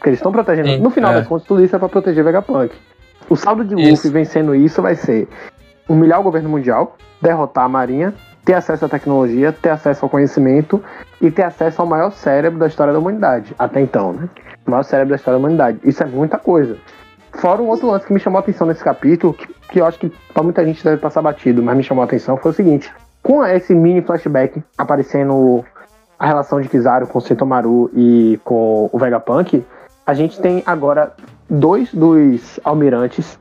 Porque 0.00 0.08
eles 0.08 0.18
estão 0.18 0.32
protegendo. 0.32 0.66
Sim, 0.66 0.78
no 0.78 0.88
final 0.88 1.12
é. 1.12 1.16
das 1.16 1.26
contas, 1.26 1.46
tudo 1.46 1.62
isso 1.62 1.76
é 1.76 1.78
pra 1.78 1.86
proteger 1.86 2.24
Vegapunk. 2.24 2.74
O 3.28 3.36
saldo 3.36 3.62
de 3.62 3.74
Isso. 3.74 3.90
Luffy 3.90 4.10
vencendo 4.10 4.54
isso 4.54 4.80
vai 4.80 4.94
ser 4.94 5.28
humilhar 5.86 6.18
o 6.18 6.22
governo 6.22 6.48
mundial, 6.48 6.96
derrotar 7.20 7.64
a 7.64 7.68
marinha, 7.68 8.14
ter 8.42 8.54
acesso 8.54 8.86
à 8.86 8.88
tecnologia, 8.88 9.52
ter 9.52 9.68
acesso 9.68 10.02
ao 10.02 10.08
conhecimento 10.08 10.82
e 11.20 11.30
ter 11.30 11.42
acesso 11.42 11.82
ao 11.82 11.86
maior 11.86 12.12
cérebro 12.12 12.58
da 12.58 12.66
história 12.66 12.94
da 12.94 12.98
humanidade. 12.98 13.54
Até 13.58 13.82
então, 13.82 14.14
né? 14.14 14.28
O 14.66 14.70
maior 14.70 14.84
cérebro 14.84 15.10
da 15.10 15.16
história 15.16 15.38
da 15.38 15.44
humanidade. 15.44 15.78
Isso 15.84 16.02
é 16.02 16.06
muita 16.06 16.38
coisa. 16.38 16.78
Fora 17.34 17.60
um 17.60 17.68
outro 17.68 17.90
lance 17.90 18.06
que 18.06 18.12
me 18.12 18.18
chamou 18.18 18.38
a 18.38 18.40
atenção 18.40 18.66
nesse 18.66 18.82
capítulo, 18.82 19.34
que, 19.34 19.46
que 19.68 19.80
eu 19.80 19.84
acho 19.84 19.98
que 19.98 20.10
pra 20.32 20.42
muita 20.42 20.64
gente 20.64 20.82
deve 20.82 20.96
passar 20.96 21.20
batido, 21.20 21.62
mas 21.62 21.76
me 21.76 21.82
chamou 21.82 22.00
a 22.00 22.06
atenção, 22.06 22.38
foi 22.38 22.52
o 22.52 22.54
seguinte. 22.54 22.90
Com 23.22 23.44
esse 23.44 23.74
mini 23.74 24.00
flashback 24.00 24.62
aparecendo 24.78 25.62
a 26.18 26.26
relação 26.26 26.58
de 26.58 26.70
Kizaru 26.70 27.06
com 27.06 27.18
o 27.18 27.20
Sentomaru 27.20 27.90
e 27.94 28.40
com 28.42 28.88
o 28.90 28.98
Vegapunk, 28.98 29.62
a 30.06 30.14
gente 30.14 30.40
tem 30.40 30.62
agora 30.66 31.12
dois 31.48 31.92
dos 31.92 32.58
almirantes 32.64 33.38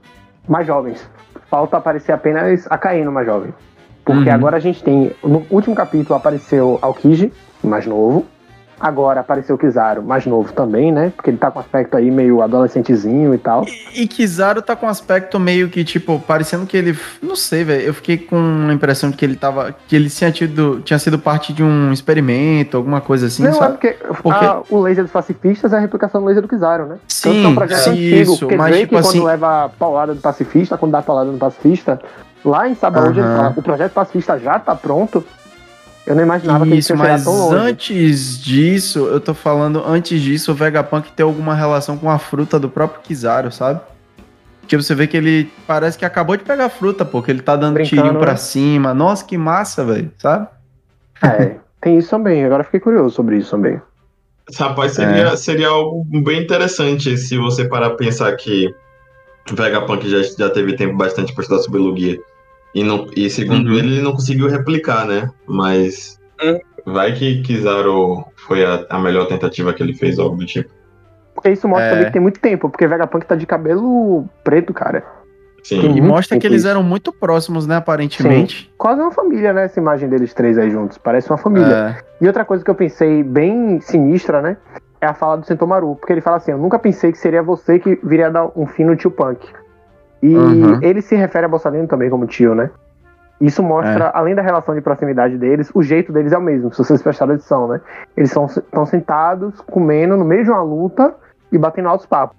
mais 0.48 0.66
jovens. 0.68 1.08
Falta 1.50 1.78
aparecer 1.78 2.12
apenas 2.12 2.66
a 2.70 2.78
Kaino 2.78 3.12
mais 3.12 3.26
jovem. 3.26 3.54
Porque 4.06 4.30
Uhum. 4.30 4.36
agora 4.36 4.58
a 4.58 4.60
gente 4.60 4.84
tem. 4.84 5.12
No 5.24 5.46
último 5.50 5.76
capítulo 5.76 6.16
apareceu 6.16 6.80
Aokiji, 6.82 7.32
mais 7.64 7.86
novo. 7.86 8.26
Agora 8.80 9.20
apareceu 9.20 9.56
o 9.56 9.60
Kizaru, 9.60 10.02
mais 10.02 10.26
novo 10.26 10.54
também, 10.54 10.92
né? 10.92 11.12
Porque 11.16 11.30
ele 11.30 11.38
tá 11.38 11.52
com 11.52 11.60
aspecto 11.60 11.98
aí 11.98 12.10
meio 12.10 12.42
adolescentezinho 12.42 13.34
e 13.34 13.38
tal. 13.38 13.66
E, 13.94 14.04
e 14.04 14.08
Kizaru 14.08 14.62
tá 14.62 14.76
com 14.76 14.88
aspecto 14.88 15.40
meio 15.40 15.68
que, 15.70 15.84
tipo, 15.84 16.20
parecendo 16.20 16.66
que 16.66 16.78
ele. 16.78 16.98
Não 17.22 17.36
sei, 17.36 17.64
velho. 17.64 17.82
Eu 17.84 17.94
fiquei 17.94 18.18
com 18.18 18.68
a 18.70 18.74
impressão 18.74 19.10
de 19.10 19.18
que 19.18 19.26
ele 19.26 19.36
tava. 19.36 19.76
Que 19.88 19.96
ele 19.96 20.10
tinha, 20.10 20.32
tido, 20.32 20.80
tinha 20.82 20.98
sido 20.98 21.20
parte 21.20 21.52
de 21.52 21.62
um 21.64 21.92
experimento, 21.92 22.78
alguma 22.78 23.02
coisa 23.02 23.28
assim, 23.28 23.44
não, 23.44 23.50
é 23.50 23.54
sabe? 23.54 23.74
porque, 23.74 23.98
Porque- 24.24 24.46
a- 24.46 24.62
o 24.70 24.80
laser 24.82 25.04
dos 25.04 25.12
pacifistas 25.12 25.74
é 25.74 25.78
a 25.78 25.80
replicação 25.80 26.22
do 26.22 26.28
laser 26.28 26.42
do 26.42 26.48
Kizaru, 26.48 26.86
né? 26.86 26.98
Tanto 27.22 27.34
que 27.34 27.40
é 27.40 27.42
Sim, 27.42 27.46
um 27.48 27.56
projeto 27.56 27.78
sim, 27.80 27.90
antigo, 27.92 28.32
isso. 28.34 28.40
porque 28.40 28.56
Mas, 28.56 28.68
Drake, 28.72 28.84
tipo 28.86 28.96
quando 28.96 29.06
assim. 29.08 29.24
leva 29.26 29.66
a 29.66 29.70
paulada 29.70 30.14
do 30.14 30.22
pacifista, 30.22 30.78
quando 30.78 30.92
dá 30.94 31.00
a 31.00 31.04
paulada 31.04 31.32
no 31.32 31.38
pacifista, 31.38 32.00
lá 32.46 32.70
em 32.70 32.76
Sabaúde 32.76 33.20
ele 33.20 33.28
fala, 33.28 33.54
o 33.58 33.62
projeto 33.62 33.92
pacifista 33.92 34.40
já 34.40 34.58
tá 34.58 34.74
pronto. 34.74 35.24
Eu 36.10 36.16
não 36.16 36.24
imaginava 36.24 36.66
que 36.66 36.74
Isso, 36.76 36.88
tinha 36.88 36.98
chegado 36.98 37.12
mas 37.18 37.24
tão 37.24 37.34
longe. 37.38 37.56
antes 37.56 38.42
disso, 38.44 39.00
eu 39.06 39.20
tô 39.22 39.36
falando, 39.36 39.84
antes 39.86 40.20
disso, 40.20 40.52
o 40.52 40.56
Vegapunk 40.56 41.12
tem 41.12 41.24
alguma 41.24 41.54
relação 41.54 41.98
com 42.00 42.10
a 42.10 42.18
fruta 42.18 42.60
do 42.60 42.68
próprio 42.68 43.02
Kizaru, 43.02 43.52
sabe? 43.52 43.80
Que 44.68 44.76
você 44.76 44.96
vê 44.96 45.06
que 45.06 45.16
ele 45.16 45.52
parece 45.68 45.98
que 46.00 46.04
acabou 46.06 46.36
de 46.36 46.44
pegar 46.44 46.66
a 46.66 46.70
fruta, 46.70 47.06
pô, 47.06 47.22
que 47.22 47.30
ele 47.30 47.44
tá 47.44 47.56
dando 47.56 47.76
Brincando, 47.76 48.02
tirinho 48.02 48.20
pra 48.20 48.32
né? 48.32 48.38
cima. 48.38 48.92
Nossa, 48.94 49.24
que 49.24 49.38
massa, 49.38 49.86
velho, 49.86 50.12
sabe? 50.18 50.48
É, 51.24 51.58
tem 51.80 51.98
isso 52.00 52.10
também. 52.10 52.44
Agora 52.44 52.62
eu 52.62 52.66
fiquei 52.66 52.80
curioso 52.80 53.14
sobre 53.16 53.38
isso 53.38 53.52
também. 53.52 53.80
Rapaz, 54.58 54.98
É. 54.98 55.06
seria, 55.06 55.38
seria 55.38 55.68
algo 55.68 56.04
bem 56.24 56.42
interessante 56.42 57.16
se 57.20 57.38
você 57.38 57.66
parar 57.66 57.90
pra 57.90 57.98
pensar 57.98 58.36
que 58.36 58.74
Vegapunk 59.52 60.10
já, 60.10 60.22
já 60.24 60.50
teve 60.50 60.76
tempo 60.76 60.98
bastante 60.98 61.34
pra 61.36 61.44
estudar 61.44 61.62
sobre 61.62 61.80
Lugia. 61.80 62.20
E, 62.74 62.84
não, 62.84 63.08
e 63.16 63.30
segundo 63.30 63.68
Uhum. 63.70 63.78
ele, 63.78 63.94
ele 63.94 64.02
não 64.02 64.12
conseguiu 64.12 64.48
replicar, 64.48 65.06
né? 65.06 65.30
Mas 65.48 66.20
Hum. 66.42 66.60
vai 66.86 67.14
que 67.14 67.42
Kizaru 67.42 68.24
foi 68.48 68.64
a, 68.66 68.86
a 68.90 69.00
melhor 69.00 69.28
tentativa 69.28 69.74
que 69.74 69.82
ele 69.82 69.94
fez, 69.94 70.20
algo 70.20 70.36
do 70.38 70.46
tipo. 70.46 70.70
Porque 71.34 71.50
isso 71.50 71.68
mostra 71.68 71.88
É. 71.88 71.90
também 71.92 72.06
que 72.06 72.14
tem 72.14 72.22
muito 72.22 72.40
tempo, 72.40 72.70
porque 72.70 72.86
Vegapunk 72.88 73.26
tá 73.26 73.36
de 73.36 73.46
cabelo 73.46 74.26
preto, 74.44 74.74
cara. 74.74 75.04
Sim. 75.64 75.82
E 75.96 76.02
mostra 76.02 76.40
que 76.40 76.48
eles 76.48 76.62
isso. 76.62 76.68
eram 76.70 76.82
muito 76.82 77.12
próximos, 77.12 77.68
né, 77.68 77.76
aparentemente. 77.76 78.72
Quase 78.78 79.02
uma 79.02 79.12
família, 79.12 79.52
né? 79.52 79.66
Essa 79.66 79.80
imagem 79.80 80.08
deles 80.10 80.34
três 80.34 80.58
aí 80.58 80.70
juntos. 80.70 80.98
Parece 80.98 81.30
uma 81.30 81.38
família. 81.38 81.96
É. 81.98 82.24
E 82.24 82.28
outra 82.28 82.46
coisa 82.46 82.64
que 82.64 82.70
eu 82.72 82.76
pensei 82.76 83.24
bem 83.24 83.80
sinistra, 83.82 84.42
né? 84.42 84.58
É 85.02 85.06
a 85.06 85.14
fala 85.14 85.38
do 85.38 85.46
Sentomaru. 85.46 85.96
Porque 85.96 86.14
ele 86.14 86.22
fala 86.22 86.38
assim: 86.38 86.52
Eu 86.52 86.58
nunca 86.58 86.80
pensei 86.80 87.12
que 87.12 87.18
seria 87.18 87.44
você 87.44 87.78
que 87.78 88.00
viria 88.04 88.28
a 88.28 88.30
dar 88.30 88.50
um 88.56 88.66
fim 88.66 88.86
no 88.86 88.96
tio 88.96 89.12
Punk. 89.12 89.46
E 90.22 90.36
Uhum. 90.36 90.80
ele 90.82 91.02
se 91.02 91.16
refere 91.16 91.46
a 91.46 91.50
Bolsalino 91.50 91.88
também 91.88 92.10
como 92.10 92.26
tio, 92.28 92.54
né? 92.54 92.70
Isso 93.40 93.64
mostra, 93.64 94.06
É. 94.08 94.12
além 94.14 94.36
da 94.36 94.42
relação 94.42 94.76
de 94.76 94.82
proximidade 94.82 95.38
deles, 95.38 95.72
o 95.74 95.82
jeito 95.82 96.12
deles 96.12 96.34
é 96.34 96.38
o 96.38 96.42
mesmo, 96.42 96.72
se 96.74 96.78
vocês 96.80 97.02
prestaram 97.02 97.34
atenção, 97.36 97.70
né? 97.70 97.80
Eles 98.18 98.30
estão 98.36 98.86
sentados, 98.86 99.62
comendo 99.62 100.18
no 100.18 100.26
meio 100.26 100.44
de 100.44 100.50
uma 100.52 100.62
luta 100.62 101.16
e 101.52 101.58
batendo 101.58 101.88
altos 101.88 102.06
papos. 102.06 102.36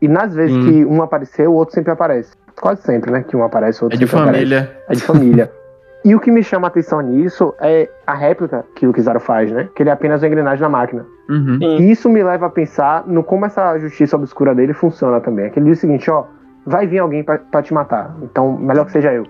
E 0.00 0.08
nas 0.08 0.34
vezes 0.34 0.54
Sim. 0.56 0.64
que 0.64 0.84
um 0.86 1.02
apareceu, 1.02 1.50
o 1.52 1.54
outro 1.54 1.74
sempre 1.74 1.92
aparece. 1.92 2.32
quase 2.60 2.82
sempre, 2.82 3.10
né? 3.10 3.24
Que 3.26 3.36
um 3.36 3.42
aparece, 3.42 3.82
outro 3.82 3.96
É 3.96 3.98
de 4.00 4.06
sempre 4.06 4.22
aparece. 4.22 4.38
família. 4.38 4.76
É 4.88 4.92
de 4.94 5.02
família. 5.02 5.52
e 6.04 6.14
o 6.14 6.20
que 6.20 6.30
me 6.30 6.42
chama 6.42 6.68
a 6.68 6.68
atenção 6.68 7.00
nisso 7.00 7.52
é 7.60 7.88
a 8.06 8.14
réplica 8.14 8.64
que 8.76 8.86
o 8.86 8.92
Kizaru 8.92 9.18
faz, 9.18 9.50
né? 9.50 9.68
Que 9.74 9.82
ele 9.82 9.90
é 9.90 9.92
apenas 9.92 10.22
uma 10.22 10.28
engrenagem 10.28 10.62
na 10.62 10.68
máquina. 10.68 11.04
Uhum. 11.28 11.58
E 11.60 11.90
isso 11.90 12.08
me 12.08 12.22
leva 12.22 12.46
a 12.46 12.50
pensar 12.50 13.04
no 13.08 13.24
como 13.24 13.44
essa 13.44 13.76
justiça 13.78 14.14
obscura 14.16 14.54
dele 14.54 14.72
funciona 14.72 15.20
também. 15.20 15.46
É 15.46 15.50
que 15.50 15.58
ele 15.58 15.66
diz 15.70 15.78
o 15.78 15.80
seguinte, 15.80 16.08
ó, 16.10 16.24
vai 16.66 16.86
vir 16.86 16.98
alguém 16.98 17.22
pra, 17.22 17.38
pra 17.38 17.62
te 17.62 17.72
matar. 17.74 18.14
Então, 18.22 18.56
melhor 18.56 18.86
que 18.86 18.92
seja 18.92 19.12
eu. 19.12 19.24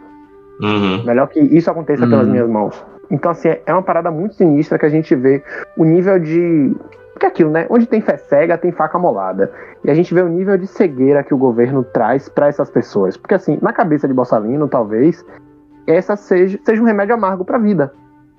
Uhum. 0.60 1.04
Melhor 1.04 1.26
que 1.28 1.40
isso 1.40 1.70
aconteça 1.70 2.06
Hum. 2.06 2.10
pelas 2.10 2.28
minhas 2.28 2.48
mãos. 2.48 2.84
Então, 3.10 3.30
assim, 3.30 3.48
é 3.66 3.72
uma 3.72 3.82
parada 3.82 4.10
muito 4.10 4.34
sinistra 4.34 4.78
que 4.78 4.86
a 4.86 4.88
gente 4.88 5.14
vê 5.14 5.42
o 5.76 5.84
nível 5.84 6.18
de. 6.18 6.74
Porque 7.12 7.26
é 7.26 7.28
aquilo, 7.28 7.50
né? 7.50 7.66
Onde 7.70 7.86
tem 7.86 8.00
fé 8.00 8.16
cega, 8.16 8.58
tem 8.58 8.72
faca 8.72 8.98
molada. 8.98 9.52
E 9.84 9.90
a 9.90 9.94
gente 9.94 10.12
vê 10.12 10.20
o 10.22 10.28
nível 10.28 10.56
de 10.56 10.66
cegueira 10.66 11.22
que 11.22 11.34
o 11.34 11.38
governo 11.38 11.84
traz 11.84 12.28
pra 12.28 12.48
essas 12.48 12.70
pessoas. 12.70 13.16
Porque, 13.16 13.34
assim, 13.34 13.58
na 13.62 13.72
cabeça 13.72 14.08
de 14.08 14.14
Borsalino, 14.14 14.66
talvez, 14.66 15.24
essa 15.86 16.16
seja, 16.16 16.58
seja 16.64 16.82
um 16.82 16.86
remédio 16.86 17.14
amargo 17.14 17.44
pra 17.44 17.58
vida. 17.58 17.92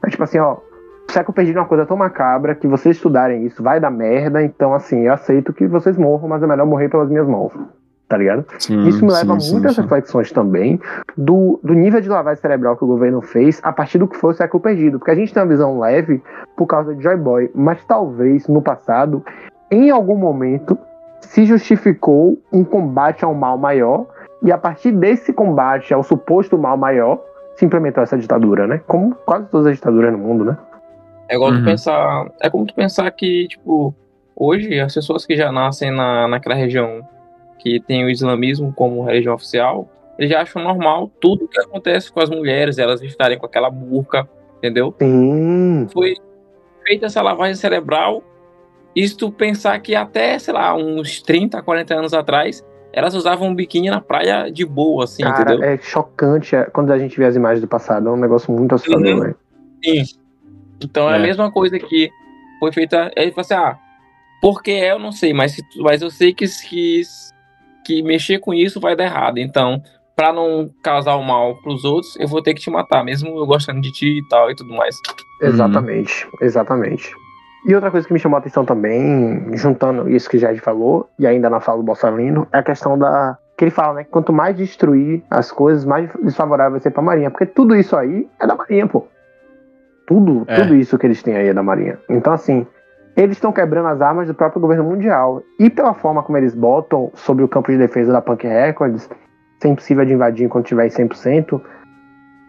É 0.06 0.10
tipo 0.10 0.24
assim, 0.24 0.40
ó. 0.40 0.58
Século 1.10 1.36
perdido 1.36 1.60
é 1.60 1.62
uma 1.62 1.68
coisa 1.68 1.86
tão 1.86 1.96
macabra 1.96 2.56
que 2.56 2.68
vocês 2.68 2.96
estudarem 2.96 3.46
isso 3.46 3.62
vai 3.62 3.80
dar 3.80 3.92
merda. 3.92 4.42
Então, 4.42 4.74
assim, 4.74 5.02
eu 5.06 5.14
aceito 5.14 5.54
que 5.54 5.68
vocês 5.68 5.96
morram, 5.98 6.28
mas 6.28 6.42
é 6.42 6.48
melhor 6.48 6.66
morrer 6.66 6.90
pelas 6.90 7.08
minhas 7.10 7.28
mãos. 7.28 7.54
Tá 8.08 8.18
ligado? 8.18 8.46
Sim, 8.60 8.84
Isso 8.88 9.04
me 9.04 9.12
leva 9.12 9.34
a 9.34 9.40
sim, 9.40 9.48
sim, 9.48 9.54
muitas 9.54 9.76
sim. 9.76 9.82
reflexões 9.82 10.32
também 10.32 10.80
do, 11.18 11.60
do 11.64 11.74
nível 11.74 12.00
de 12.00 12.08
lavagem 12.08 12.40
cerebral 12.40 12.78
que 12.78 12.84
o 12.84 12.88
governo 12.88 13.20
fez 13.22 13.60
a 13.64 13.74
partir 13.74 13.98
do 13.98 14.08
que 14.08 14.16
foi 14.16 14.32
o 14.32 14.36
século 14.36 14.62
perdido. 14.62 15.00
Porque 15.00 15.12
a 15.12 15.16
gente 15.16 15.34
tem 15.34 15.42
uma 15.42 15.50
visão 15.50 15.80
leve 15.80 16.22
por 16.56 16.68
causa 16.68 16.94
de 16.94 17.02
Joy 17.02 17.18
Boy, 17.18 17.52
mas 17.56 17.84
talvez 17.86 18.48
no 18.48 18.62
passado, 18.62 19.26
em 19.72 19.90
algum 19.90 20.16
momento, 20.16 20.78
se 21.20 21.46
justificou 21.46 22.38
um 22.54 22.64
combate 22.64 23.26
ao 23.26 23.34
mal 23.34 23.58
maior, 23.58 24.06
e 24.44 24.52
a 24.52 24.58
partir 24.58 24.92
desse 24.92 25.34
combate 25.34 25.92
ao 25.92 26.04
suposto 26.04 26.56
mal 26.60 26.78
maior, 26.78 27.20
se 27.56 27.66
implementou 27.66 28.04
essa 28.04 28.16
ditadura, 28.18 28.68
né? 28.68 28.82
Como 28.86 29.16
quase 29.26 29.48
todas 29.48 29.66
as 29.66 29.76
ditaduras 29.78 30.12
no 30.12 30.20
mundo, 30.20 30.46
né? 30.46 30.58
É 31.28 31.36
igual 31.36 31.52
tu 31.54 31.58
Uhum. 31.58 31.66
pensar. 31.66 32.28
É 32.40 32.50
como 32.52 32.68
tu 32.68 32.76
pensar 32.76 33.10
que, 33.10 33.48
tipo, 33.48 33.96
hoje 34.36 34.80
as 34.80 34.94
pessoas 34.94 35.26
que 35.26 35.36
já 35.36 35.52
nascem 35.52 35.90
na, 35.90 36.28
naquela 36.28 36.54
região 36.54 37.02
que 37.66 37.80
tem 37.80 38.06
o 38.06 38.10
islamismo 38.12 38.72
como 38.72 39.04
religião 39.04 39.34
oficial, 39.34 39.90
eles 40.20 40.30
já 40.30 40.44
acham 40.44 40.62
normal 40.64 41.12
tudo 41.20 41.48
que 41.48 41.60
acontece 41.60 42.12
com 42.12 42.20
as 42.20 42.30
mulheres, 42.30 42.78
elas 42.78 43.02
estarem 43.02 43.40
com 43.40 43.46
aquela 43.48 43.72
burca, 43.72 44.30
entendeu? 44.60 44.94
Sim. 45.02 45.88
Foi 45.92 46.14
feita 46.86 47.08
essa 47.08 47.24
lavagem 47.24 47.56
cerebral. 47.56 48.22
E 48.96 49.06
se 49.08 49.18
tu 49.18 49.32
pensar 49.32 49.80
que 49.80 49.96
até, 49.96 50.38
sei 50.38 50.54
lá, 50.54 50.76
uns 50.76 51.24
30, 51.24 51.60
40 51.64 51.96
anos 51.96 52.14
atrás, 52.14 52.64
elas 52.94 53.16
usavam 53.16 53.48
um 53.50 53.56
biquíni 53.56 53.90
na 53.90 54.00
praia 54.00 54.50
de 54.52 54.64
boa, 54.64 55.06
assim, 55.06 55.24
Cara, 55.24 55.56
entendeu? 55.56 55.68
é 55.68 55.78
chocante 55.80 56.56
é, 56.56 56.66
quando 56.66 56.94
a 56.94 57.00
gente 57.00 57.18
vê 57.18 57.26
as 57.26 57.36
imagens 57.36 57.62
do 57.62 57.68
passado. 57.68 58.08
É 58.08 58.12
um 58.12 58.16
negócio 58.16 58.54
muito 58.54 58.76
assustador, 58.76 59.08
Uhum. 59.08 59.20
velho. 59.22 59.36
Sim. 59.84 60.04
Então 60.84 61.10
é. 61.10 61.14
É. 61.14 61.16
a 61.16 61.20
mesma 61.20 61.52
coisa 61.52 61.80
que 61.80 62.12
foi 62.60 62.72
feita. 62.72 63.12
Ele 63.16 63.32
falou 63.32 63.42
assim: 63.42 63.54
ah, 63.56 63.78
porque 64.40 64.72
é, 64.72 64.92
eu 64.92 65.00
não 65.00 65.12
sei, 65.12 65.34
mas, 65.34 65.58
mas 65.78 66.02
eu 66.02 66.12
sei 66.12 66.34
que, 66.34 66.46
que, 66.70 67.02
que 67.86 68.02
mexer 68.04 68.40
com 68.40 68.54
isso 68.54 68.80
vai 68.80 68.96
dar 68.96 69.04
errado. 69.06 69.38
Então, 69.38 69.82
pra 70.16 70.34
não 70.34 70.70
causar 70.84 71.16
o 71.16 71.24
mal 71.24 71.56
pros 71.62 71.84
outros, 71.86 72.16
eu 72.20 72.28
vou 72.28 72.42
ter 72.42 72.54
que 72.54 72.62
te 72.62 72.70
matar, 72.70 73.04
mesmo 73.04 73.30
eu 73.38 73.46
gostando 73.46 73.80
de 73.82 73.92
ti 73.92 74.20
e 74.20 74.28
tal 74.30 74.50
e 74.50 74.56
tudo 74.56 74.74
mais. 74.74 74.96
Exatamente, 75.42 76.28
exatamente. 76.42 77.12
E 77.68 77.74
outra 77.74 77.90
coisa 77.90 78.06
que 78.08 78.14
me 78.14 78.20
chamou 78.20 78.38
a 78.38 78.40
atenção 78.40 78.64
também, 78.64 79.50
juntando 79.58 80.08
isso 80.10 80.30
que 80.30 80.38
Jair 80.38 80.62
falou, 80.62 81.10
e 81.18 81.26
ainda 81.26 81.50
na 81.50 81.60
fala 81.60 81.78
do 81.80 81.84
Bolsalino, 81.84 82.48
é 82.54 82.60
a 82.60 82.64
questão 82.64 82.98
da. 82.98 83.38
Que 83.58 83.64
ele 83.64 83.72
fala, 83.72 83.94
né? 83.96 84.04
que 84.04 84.10
Quanto 84.12 84.34
mais 84.34 84.56
destruir 84.56 85.24
as 85.32 85.52
coisas, 85.52 85.86
mais 85.86 86.10
desfavorável 86.22 86.74
vai 86.74 86.80
ser 86.82 86.92
pra 86.92 87.02
Marinha. 87.02 87.32
Porque 87.32 87.46
tudo 87.46 87.76
isso 87.76 87.96
aí 87.96 88.28
é 88.40 88.46
da 88.46 88.54
Marinha, 88.54 88.86
pô. 88.86 89.08
Tudo, 90.06 90.44
É. 90.48 90.62
tudo 90.62 90.76
isso 90.76 90.98
que 90.98 91.08
eles 91.08 91.24
têm 91.24 91.36
aí 91.36 91.48
é 91.48 91.54
da 91.54 91.64
Marinha. 91.64 91.98
Então, 92.10 92.34
assim, 92.34 92.68
eles 93.16 93.38
estão 93.38 93.52
quebrando 93.52 93.88
as 93.88 94.02
armas 94.02 94.28
do 94.28 94.34
próprio 94.34 94.62
governo 94.62 94.84
mundial. 94.84 95.42
E 95.60 95.70
pela 95.70 95.94
forma 95.94 96.22
como 96.24 96.38
eles 96.38 96.54
botam 96.54 97.12
sobre 97.14 97.44
o 97.44 97.48
campo 97.48 97.72
de 97.72 97.78
defesa 97.78 98.12
da 98.12 98.22
Punk 98.22 98.46
Records, 98.48 99.10
ser 99.60 99.70
impossível 99.70 100.06
de 100.06 100.14
invadir 100.14 100.46
enquanto 100.46 100.66
tiver 100.68 100.86
em 100.86 100.90
100%, 100.90 101.62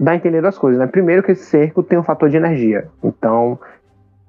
dá 0.00 0.12
a 0.12 0.16
entender 0.16 0.40
duas 0.40 0.58
coisas, 0.58 0.78
né? 0.78 0.86
Primeiro 0.86 1.22
que 1.22 1.32
esse 1.32 1.44
cerco 1.44 1.82
tem 1.82 1.98
um 1.98 2.02
fator 2.02 2.28
de 2.28 2.36
energia. 2.36 2.88
Então, 3.02 3.58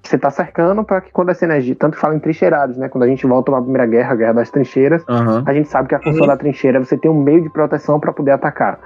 você 0.03 0.17
tá 0.17 0.29
cercando 0.29 0.83
para 0.83 1.01
que 1.01 1.11
quando 1.11 1.29
essa 1.29 1.43
energia, 1.43 1.75
tanto 1.75 1.95
que 1.95 1.99
fala 1.99 2.15
em 2.15 2.19
trincheirados, 2.19 2.77
né? 2.77 2.88
Quando 2.88 3.03
a 3.03 3.07
gente 3.07 3.25
volta 3.27 3.51
para 3.51 3.59
a 3.59 3.63
Primeira 3.63 3.85
Guerra, 3.88 4.13
a 4.13 4.15
Guerra 4.15 4.33
das 4.33 4.51
Trincheiras, 4.51 5.03
Aham. 5.09 5.43
a 5.45 5.53
gente 5.53 5.67
sabe 5.67 5.89
que 5.89 5.95
a 5.95 5.99
função 5.99 6.21
Uhum. 6.21 6.27
da 6.27 6.38
trincheira 6.38 6.77
é 6.77 6.83
você 6.83 6.95
ter 6.97 7.09
um 7.09 7.19
meio 7.21 7.41
de 7.41 7.49
proteção 7.49 7.99
para 7.99 8.13
poder 8.13 8.31
atacar. 8.31 8.79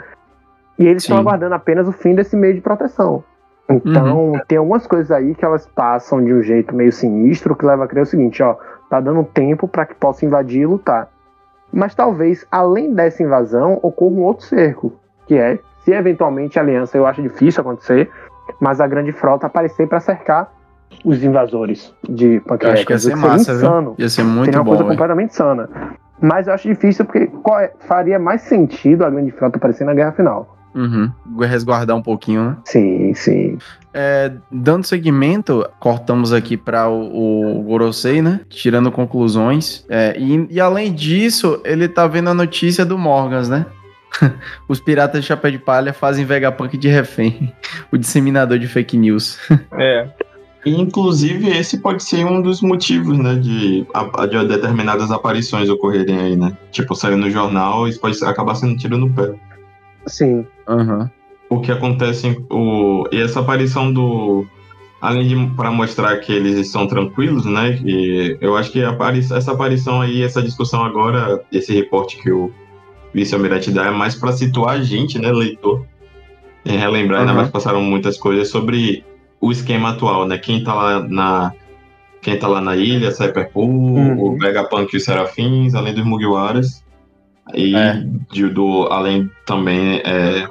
E 0.80 0.88
eles 0.88 1.04
estão 1.04 1.18
aguardando 1.20 1.54
apenas 1.54 1.88
o 1.88 1.92
fim 1.92 2.16
desse 2.16 2.36
meio 2.36 2.54
de 2.56 2.62
proteção. 2.62 3.24
Então, 3.74 4.34
tem 4.48 4.58
algumas 4.58 4.86
coisas 4.88 5.12
aí 5.12 5.34
que 5.36 5.44
elas 5.46 5.66
passam 5.68 6.24
de 6.24 6.34
um 6.34 6.42
jeito 6.42 6.76
meio 6.76 6.92
sinistro 6.92 7.56
que 7.56 7.66
leva 7.66 7.86
a 7.86 7.88
crer 7.88 8.04
o 8.04 8.06
seguinte, 8.06 8.42
ó, 8.44 8.56
tá 8.90 9.00
dando 9.00 9.24
tempo 9.24 9.68
para 9.68 9.86
que 9.86 9.96
possa 9.96 10.26
invadir 10.26 10.62
e 10.62 10.66
lutar. 10.66 11.08
Mas 11.72 11.96
talvez, 11.96 12.46
além 12.52 12.94
dessa 12.94 13.24
invasão, 13.24 13.80
ocorra 13.82 14.12
um 14.16 14.24
outro 14.24 14.46
cerco, 14.46 14.94
que 15.26 15.36
é 15.36 15.58
se 15.86 15.92
eventualmente 15.92 16.60
a 16.60 16.62
aliança, 16.62 16.98
eu 16.98 17.06
acho 17.08 17.22
difícil 17.22 17.62
acontecer, 17.62 18.10
mas 18.60 18.82
a 18.82 18.88
grande 18.88 19.12
frota 19.12 19.48
aparecer 19.48 19.88
para 19.88 20.00
cercar 20.00 20.52
os 21.06 21.24
invasores 21.24 21.96
de 22.08 22.42
Eu 22.62 22.72
acho 22.72 22.86
que 22.86 22.92
ia 22.94 23.00
ser 23.00 23.12
que 23.14 23.18
seria 23.18 23.18
massa, 23.18 23.52
insano. 23.54 23.94
viu? 23.96 23.96
Ia 24.00 24.10
ser 24.10 24.24
muito 24.24 24.46
Seria 24.46 24.60
uma 24.60 24.64
bom, 24.66 24.70
coisa 24.72 24.84
velho. 24.84 24.94
completamente 24.96 25.30
insana. 25.32 25.70
Mas 26.22 26.48
eu 26.48 26.54
acho 26.54 26.68
difícil 26.68 27.06
porque 27.06 27.32
é- 27.60 27.72
faria 27.80 28.20
mais 28.20 28.42
sentido 28.42 29.04
a 29.06 29.10
grande 29.10 29.32
frota 29.32 29.58
aparecer 29.58 29.86
na 29.86 29.94
guerra 29.94 30.12
final. 30.12 30.58
Uhum. 30.74 31.12
Resguardar 31.40 31.96
um 31.96 32.02
pouquinho, 32.02 32.44
né? 32.44 32.58
Sim, 32.66 33.14
sim. 33.14 33.58
É, 33.94 34.32
dando 34.50 34.86
seguimento, 34.86 35.68
cortamos 35.80 36.32
aqui 36.32 36.56
para 36.56 36.88
o, 36.88 37.60
o 37.60 37.64
Gorosei, 37.64 38.22
né? 38.22 38.42
Tirando 38.50 38.92
conclusões. 38.92 39.86
É, 39.90 40.16
e, 40.18 40.48
e 40.50 40.60
além 40.62 40.94
disso, 40.94 41.62
ele 41.66 41.88
tá 41.88 42.08
vendo 42.08 42.30
a 42.30 42.34
notícia 42.34 42.86
do 42.86 42.98
Morgans, 42.98 43.50
né? 43.50 43.66
Os 44.68 44.80
piratas 44.80 45.22
de 45.22 45.28
chapéu 45.28 45.52
de 45.52 45.60
palha 45.60 45.94
fazem 45.94 46.26
Vegapunk 46.26 46.78
de 46.78 46.88
refém. 46.88 47.54
O 47.92 47.98
disseminador 47.98 48.58
de 48.58 48.68
fake 48.68 48.98
news. 48.98 49.38
É. 49.74 50.08
E, 50.64 50.80
inclusive, 50.80 51.50
esse 51.50 51.80
pode 51.80 52.04
ser 52.04 52.24
um 52.24 52.40
dos 52.40 52.62
motivos, 52.62 53.18
né, 53.18 53.34
de, 53.34 53.84
de 53.84 54.48
determinadas 54.48 55.10
aparições 55.10 55.68
ocorrerem 55.70 56.20
aí, 56.20 56.36
né? 56.36 56.56
Tipo, 56.72 56.94
sair 56.94 57.16
no 57.16 57.32
jornal, 57.32 57.88
isso 57.88 58.00
pode 58.00 58.24
acabar 58.24 58.54
sendo 58.54 58.78
tiro 58.78 58.96
no 58.96 59.12
pé. 59.12 59.34
Sim. 60.08 60.46
Aham. 60.68 61.10
O 61.50 61.60
que 61.60 61.72
acontece, 61.72 62.38
o, 62.50 63.04
e 63.12 63.22
essa 63.22 63.40
aparição 63.42 63.92
do... 63.92 64.46
Além 65.02 65.28
de 65.28 65.56
para 65.56 65.72
mostrar 65.72 66.16
que 66.20 66.32
eles 66.32 66.56
estão 66.58 66.86
tranquilos, 66.86 67.44
né? 67.46 67.80
E 67.84 68.38
eu 68.40 68.56
acho 68.56 68.72
que 68.72 68.84
a 68.84 68.92
apari- 68.92 69.20
essa 69.20 69.52
aparição 69.52 70.00
aí, 70.00 70.22
essa 70.22 70.44
discussão 70.44 70.84
agora, 70.86 71.44
esse 71.52 71.74
reporte 71.74 72.18
que 72.22 72.32
o 72.32 72.52
vice-almirante 73.12 73.72
dá 73.72 73.88
é 73.88 73.90
mais 73.92 74.14
para 74.14 74.32
situar 74.32 74.76
a 74.76 74.84
gente, 74.84 75.18
né, 75.18 75.32
leitor, 75.32 75.84
e 76.64 76.78
relembrar, 76.78 77.22
ainda 77.22 77.32
Uhum. 77.32 77.36
mais 77.38 77.48
que 77.48 77.54
passaram 77.54 77.82
muitas 77.82 78.16
coisas 78.18 78.50
sobre 78.50 79.04
o 79.42 79.52
esquema 79.52 79.90
atual, 79.90 80.28
né? 80.28 80.38
Quem 80.38 80.64
tá 80.64 80.74
lá 80.76 81.00
na 81.02 81.52
quem 82.22 82.38
tá 82.38 82.48
lá 82.48 82.62
na 82.62 82.76
ilha, 82.76 83.12
Cyberpool, 83.12 83.68
Uhum. 83.96 84.20
o 84.22 84.38
Vegapunk 84.38 84.94
e 84.94 84.98
os 84.98 85.04
Serafins, 85.04 85.74
além 85.74 85.96
dos 85.96 86.06
Mugiwaras. 86.06 86.84
E 87.56 87.76
É. 87.76 88.04
do, 88.54 88.84
além 88.92 89.30
também 89.46 90.02
é, 90.06 90.48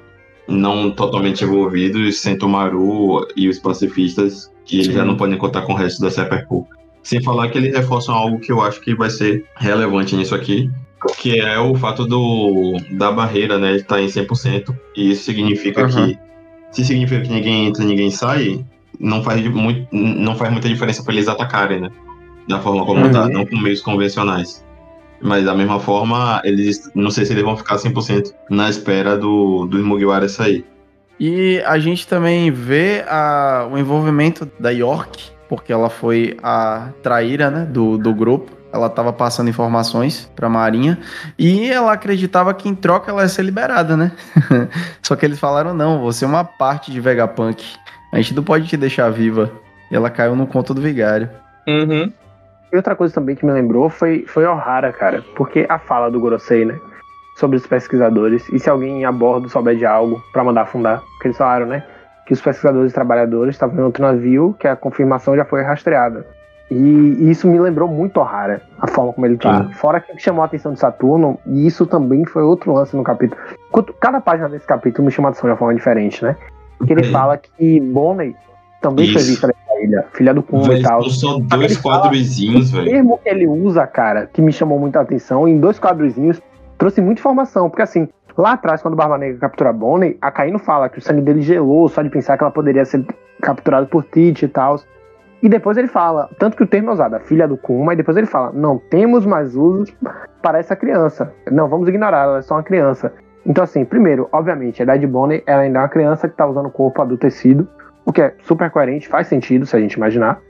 não 0.48 0.90
totalmente 0.90 1.44
envolvidos, 1.44 2.18
Sentomaru 2.20 3.26
e 3.36 3.48
os 3.48 3.58
pacifistas, 3.58 4.50
que 4.64 4.76
eles 4.76 4.86
Sim. 4.86 4.92
já 4.94 5.04
não 5.04 5.16
podem 5.16 5.38
contar 5.38 5.62
com 5.62 5.72
o 5.72 5.76
resto 5.76 6.00
da 6.02 6.10
Cyberpool. 6.10 6.66
Sem 7.02 7.22
falar 7.22 7.48
que 7.48 7.56
eles 7.58 7.74
reforçam 7.74 8.14
algo 8.14 8.38
que 8.40 8.52
eu 8.52 8.60
acho 8.60 8.80
que 8.80 8.94
vai 8.94 9.08
ser 9.08 9.44
relevante 9.56 10.14
nisso 10.16 10.34
aqui, 10.34 10.70
que 11.18 11.40
é 11.40 11.58
o 11.58 11.74
fato 11.74 12.04
do 12.04 12.74
da 12.92 13.10
barreira, 13.10 13.58
né, 13.58 13.76
estar 13.76 14.00
em 14.02 14.08
100%. 14.08 14.74
E 14.96 15.10
isso 15.12 15.24
significa 15.24 15.82
Uhum. 15.84 15.88
que 16.08 16.18
se 16.72 16.84
significa 16.84 17.22
que 17.22 17.30
ninguém 17.32 17.66
entra, 17.68 17.84
ninguém 17.84 18.10
sai, 18.10 18.64
não 18.98 19.22
faz 19.22 19.42
muito, 19.48 19.88
não 19.92 20.34
faz 20.36 20.52
muita 20.52 20.68
diferença 20.68 21.02
para 21.02 21.14
eles 21.14 21.26
atacarem, 21.26 21.80
né? 21.80 21.90
Da 22.48 22.60
forma 22.60 22.84
como 22.84 23.06
Uhum. 23.06 23.10
tá, 23.12 23.28
não 23.28 23.46
com 23.46 23.56
meios 23.56 23.80
convencionais. 23.80 24.64
Mas 25.20 25.44
da 25.44 25.54
mesma 25.54 25.78
forma, 25.78 26.40
eles 26.44 26.90
não 26.94 27.10
sei 27.10 27.24
se 27.24 27.32
eles 27.32 27.44
vão 27.44 27.56
ficar 27.56 27.76
100% 27.76 28.32
na 28.48 28.70
espera 28.70 29.16
do 29.18 29.66
dos 29.66 29.82
Mugiwara 29.82 30.28
sair. 30.28 30.64
E 31.18 31.60
a 31.66 31.78
gente 31.78 32.06
também 32.08 32.50
vê 32.50 33.04
a- 33.06 33.68
o 33.70 33.76
envolvimento 33.76 34.48
da 34.58 34.70
York, 34.70 35.30
porque 35.48 35.70
ela 35.72 35.90
foi 35.90 36.36
a 36.42 36.88
traíra 37.02 37.50
né, 37.50 37.66
do, 37.66 37.98
do 37.98 38.14
grupo. 38.14 38.52
Ela 38.72 38.86
estava 38.86 39.12
passando 39.12 39.50
informações 39.50 40.30
para 40.36 40.46
a 40.46 40.50
Marinha 40.50 40.98
e 41.36 41.68
ela 41.68 41.92
acreditava 41.92 42.54
que 42.54 42.68
em 42.68 42.74
troca 42.74 43.10
ela 43.10 43.22
ia 43.22 43.28
ser 43.28 43.42
liberada, 43.42 43.96
né? 43.96 44.12
Só 45.02 45.16
que 45.16 45.26
eles 45.26 45.40
falaram: 45.40 45.74
não, 45.74 46.00
você 46.00 46.24
é 46.24 46.28
uma 46.28 46.44
parte 46.44 46.90
de 46.92 47.00
Vegapunk. 47.00 47.64
A 48.12 48.16
gente 48.16 48.32
não 48.34 48.42
pode 48.44 48.66
te 48.68 48.76
deixar 48.76 49.10
viva. 49.10 49.50
E 49.90 49.96
ela 49.96 50.08
caiu 50.08 50.36
no 50.36 50.46
conto 50.46 50.72
do 50.72 50.80
vigário. 50.80 51.28
Uhum. 51.66 52.12
E 52.72 52.76
outra 52.76 52.94
coisa 52.94 53.12
também 53.12 53.34
que 53.34 53.44
me 53.44 53.52
lembrou 53.52 53.90
foi, 53.90 54.24
foi 54.26 54.46
Ohara, 54.46 54.92
cara. 54.92 55.24
Porque 55.34 55.66
a 55.68 55.78
fala 55.78 56.10
do 56.10 56.20
Gorosei, 56.20 56.64
né? 56.64 56.78
sobre 57.40 57.56
os 57.56 57.66
pesquisadores 57.66 58.46
e 58.50 58.58
se 58.58 58.68
alguém 58.68 59.04
a 59.06 59.10
bordo 59.10 59.48
souber 59.48 59.74
de 59.74 59.86
algo 59.86 60.22
para 60.30 60.44
mandar 60.44 60.62
afundar. 60.62 61.00
Porque 61.14 61.28
eles 61.28 61.38
falaram, 61.38 61.66
né? 61.66 61.82
Que 62.26 62.34
os 62.34 62.40
pesquisadores 62.40 62.92
e 62.92 62.94
trabalhadores 62.94 63.54
estavam 63.54 63.80
em 63.80 63.82
outro 63.82 64.02
navio, 64.02 64.54
que 64.58 64.68
a 64.68 64.76
confirmação 64.76 65.34
já 65.34 65.44
foi 65.44 65.62
rastreada. 65.62 66.26
E 66.70 67.30
isso 67.30 67.48
me 67.48 67.58
lembrou 67.58 67.88
muito 67.88 68.20
O'Hara, 68.20 68.62
a 68.78 68.86
forma 68.86 69.12
como 69.12 69.26
ele 69.26 69.38
tá. 69.38 69.64
Sim. 69.64 69.72
Fora 69.72 70.00
que 70.00 70.16
chamou 70.18 70.42
a 70.42 70.44
atenção 70.44 70.72
de 70.72 70.78
Saturno, 70.78 71.40
e 71.44 71.66
isso 71.66 71.84
também 71.84 72.24
foi 72.24 72.42
outro 72.42 72.72
lance 72.72 72.94
no 72.94 73.02
capítulo. 73.02 73.40
Cada 73.98 74.20
página 74.20 74.48
desse 74.48 74.66
capítulo 74.66 75.06
me 75.06 75.10
chama 75.10 75.28
a 75.28 75.30
atenção 75.30 75.48
de 75.48 75.52
uma 75.52 75.58
forma 75.58 75.74
diferente, 75.74 76.22
né? 76.22 76.36
Que 76.86 76.92
ele 76.92 77.04
fala 77.04 77.36
que 77.36 77.80
Bonnie 77.80 78.36
também 78.80 79.06
foi 79.06 79.20
Isso. 79.20 79.30
vista 79.30 79.46
nessa 79.48 79.69
ilha, 79.82 80.04
filha 80.12 80.32
do 80.34 80.42
Kuma 80.42 80.74
e 80.74 80.82
tal. 80.82 81.02
são 81.02 81.10
só 81.10 81.36
ele 81.36 81.46
dois 81.48 81.76
quadrozinhos, 81.78 82.72
O 82.72 82.76
velho. 82.76 82.90
termo 82.90 83.18
que 83.22 83.28
ele 83.28 83.46
usa, 83.46 83.86
cara, 83.86 84.26
que 84.32 84.40
me 84.42 84.52
chamou 84.52 84.78
muita 84.78 85.00
atenção, 85.00 85.46
em 85.48 85.58
dois 85.58 85.78
quadrozinhos, 85.78 86.40
trouxe 86.78 87.00
muita 87.00 87.20
informação. 87.20 87.68
Porque 87.68 87.82
assim, 87.82 88.08
lá 88.36 88.52
atrás, 88.52 88.82
quando 88.82 88.94
o 88.94 88.96
Barba 88.96 89.18
Negra 89.18 89.38
captura 89.38 89.72
Bonnie, 89.72 90.16
a 90.20 90.30
Caíno 90.30 90.58
fala 90.58 90.88
que 90.88 90.98
o 90.98 91.02
sangue 91.02 91.22
dele 91.22 91.42
gelou 91.42 91.88
só 91.88 92.02
de 92.02 92.10
pensar 92.10 92.36
que 92.36 92.44
ela 92.44 92.52
poderia 92.52 92.84
ser 92.84 93.04
capturada 93.42 93.86
por 93.86 94.04
Tite 94.04 94.44
e 94.44 94.48
tal. 94.48 94.76
E 95.42 95.48
depois 95.48 95.78
ele 95.78 95.88
fala, 95.88 96.28
tanto 96.38 96.54
que 96.54 96.62
o 96.62 96.66
termo 96.66 96.90
é 96.90 96.92
usado, 96.92 97.14
a 97.14 97.20
filha 97.20 97.48
do 97.48 97.56
Kuma, 97.56 97.94
e 97.94 97.96
depois 97.96 98.14
ele 98.14 98.26
fala, 98.26 98.52
não 98.52 98.76
temos 98.90 99.24
mais 99.24 99.56
usos 99.56 99.90
para 100.42 100.58
essa 100.58 100.76
criança. 100.76 101.32
Não, 101.50 101.66
vamos 101.66 101.88
ignorar, 101.88 102.24
ela 102.24 102.38
é 102.38 102.42
só 102.42 102.56
uma 102.56 102.62
criança. 102.62 103.10
Então, 103.46 103.64
assim, 103.64 103.86
primeiro, 103.86 104.28
obviamente, 104.32 104.82
a 104.82 104.84
idade 104.84 105.00
de 105.00 105.06
Bonnie, 105.06 105.42
ela 105.46 105.62
ainda 105.62 105.78
é 105.78 105.82
uma 105.82 105.88
criança 105.88 106.28
que 106.28 106.36
tá 106.36 106.46
usando 106.46 106.66
o 106.66 106.70
corpo 106.70 107.00
adultecido, 107.00 107.66
o 108.04 108.12
que 108.12 108.22
é 108.22 108.34
super 108.42 108.70
coerente, 108.70 109.08
faz 109.08 109.26
sentido 109.26 109.66
se 109.66 109.76
a 109.76 109.80
gente 109.80 109.94
imaginar, 109.94 110.40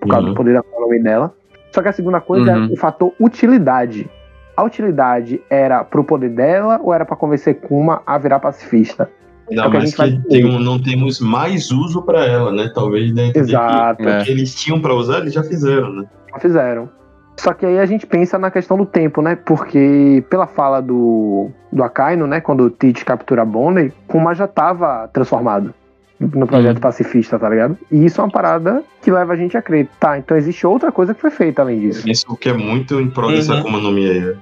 por 0.00 0.08
causa 0.08 0.24
Uhum. 0.26 0.32
do 0.32 0.36
poder 0.36 0.54
da 0.54 0.62
nome 0.80 0.98
dela. 1.02 1.34
Só 1.72 1.82
que 1.82 1.88
a 1.88 1.92
segunda 1.92 2.20
coisa 2.20 2.52
Uhum. 2.56 2.64
é 2.70 2.72
o 2.72 2.76
fator 2.76 3.12
utilidade. 3.20 4.08
A 4.56 4.64
utilidade 4.64 5.40
era 5.48 5.84
pro 5.84 6.04
poder 6.04 6.30
dela 6.30 6.80
ou 6.82 6.92
era 6.92 7.04
pra 7.04 7.16
convencer 7.16 7.54
Kuma 7.60 8.02
a 8.06 8.18
virar 8.18 8.40
pacifista? 8.40 9.08
Ainda 9.48 9.62
É 9.62 9.70
que 9.70 9.76
a 9.76 9.80
mais 9.80 9.94
que 9.94 10.02
ver. 10.02 10.22
tem 10.28 10.44
um- 10.44 10.58
não 10.60 10.80
temos 10.80 11.20
mais 11.20 11.70
uso 11.70 12.02
pra 12.02 12.24
ela, 12.24 12.52
né? 12.52 12.70
Talvez 12.74 13.12
dentro 13.12 13.40
Exato. 13.40 14.02
É. 14.08 14.18
de 14.18 14.24
que 14.24 14.30
eles 14.30 14.54
tinham 14.54 14.80
pra 14.80 14.94
usar, 14.94 15.18
eles 15.18 15.32
já 15.34 15.42
fizeram, 15.42 15.92
né? 15.92 16.04
Não 16.32 16.38
fizeram. 16.40 16.88
Só 17.36 17.54
que 17.54 17.64
aí 17.64 17.78
a 17.78 17.86
gente 17.86 18.06
pensa 18.06 18.38
na 18.38 18.50
questão 18.50 18.76
do 18.76 18.84
tempo, 18.84 19.22
né? 19.22 19.34
Porque 19.34 20.22
pela 20.28 20.46
fala 20.46 20.80
do, 20.82 21.50
do 21.72 21.82
Akainu, 21.82 22.26
né? 22.26 22.40
Quando 22.40 22.64
o 22.64 22.70
Tite 22.70 23.04
captura 23.04 23.44
Bonnie, 23.44 23.92
Kuma 24.06 24.34
já 24.34 24.46
tava 24.46 25.08
transformado 25.12 25.72
no 26.20 26.46
projeto 26.46 26.76
Uhum. 26.76 26.80
pacifista, 26.82 27.38
tá 27.38 27.48
ligado? 27.48 27.78
E 27.90 28.04
isso 28.04 28.20
é 28.20 28.24
uma 28.24 28.30
parada 28.30 28.84
que 29.02 29.10
leva 29.10 29.32
a 29.32 29.36
gente 29.36 29.56
a 29.56 29.62
crer. 29.62 29.88
Tá, 29.98 30.18
então 30.18 30.36
existe 30.36 30.66
outra 30.66 30.92
coisa 30.92 31.14
que 31.14 31.20
foi 31.20 31.30
feita 31.30 31.62
além 31.62 31.80
disso. 31.80 32.06
Isso 32.08 32.36
que 32.36 32.48
é 32.50 32.52
muito 32.52 33.00
em 33.00 33.08
prol 33.08 33.30
dessa 33.32 33.54
Uhum. 33.54 33.80
No 33.80 33.90
Mi 33.90 34.10
aí. 34.10 34.20
né? 34.20 34.34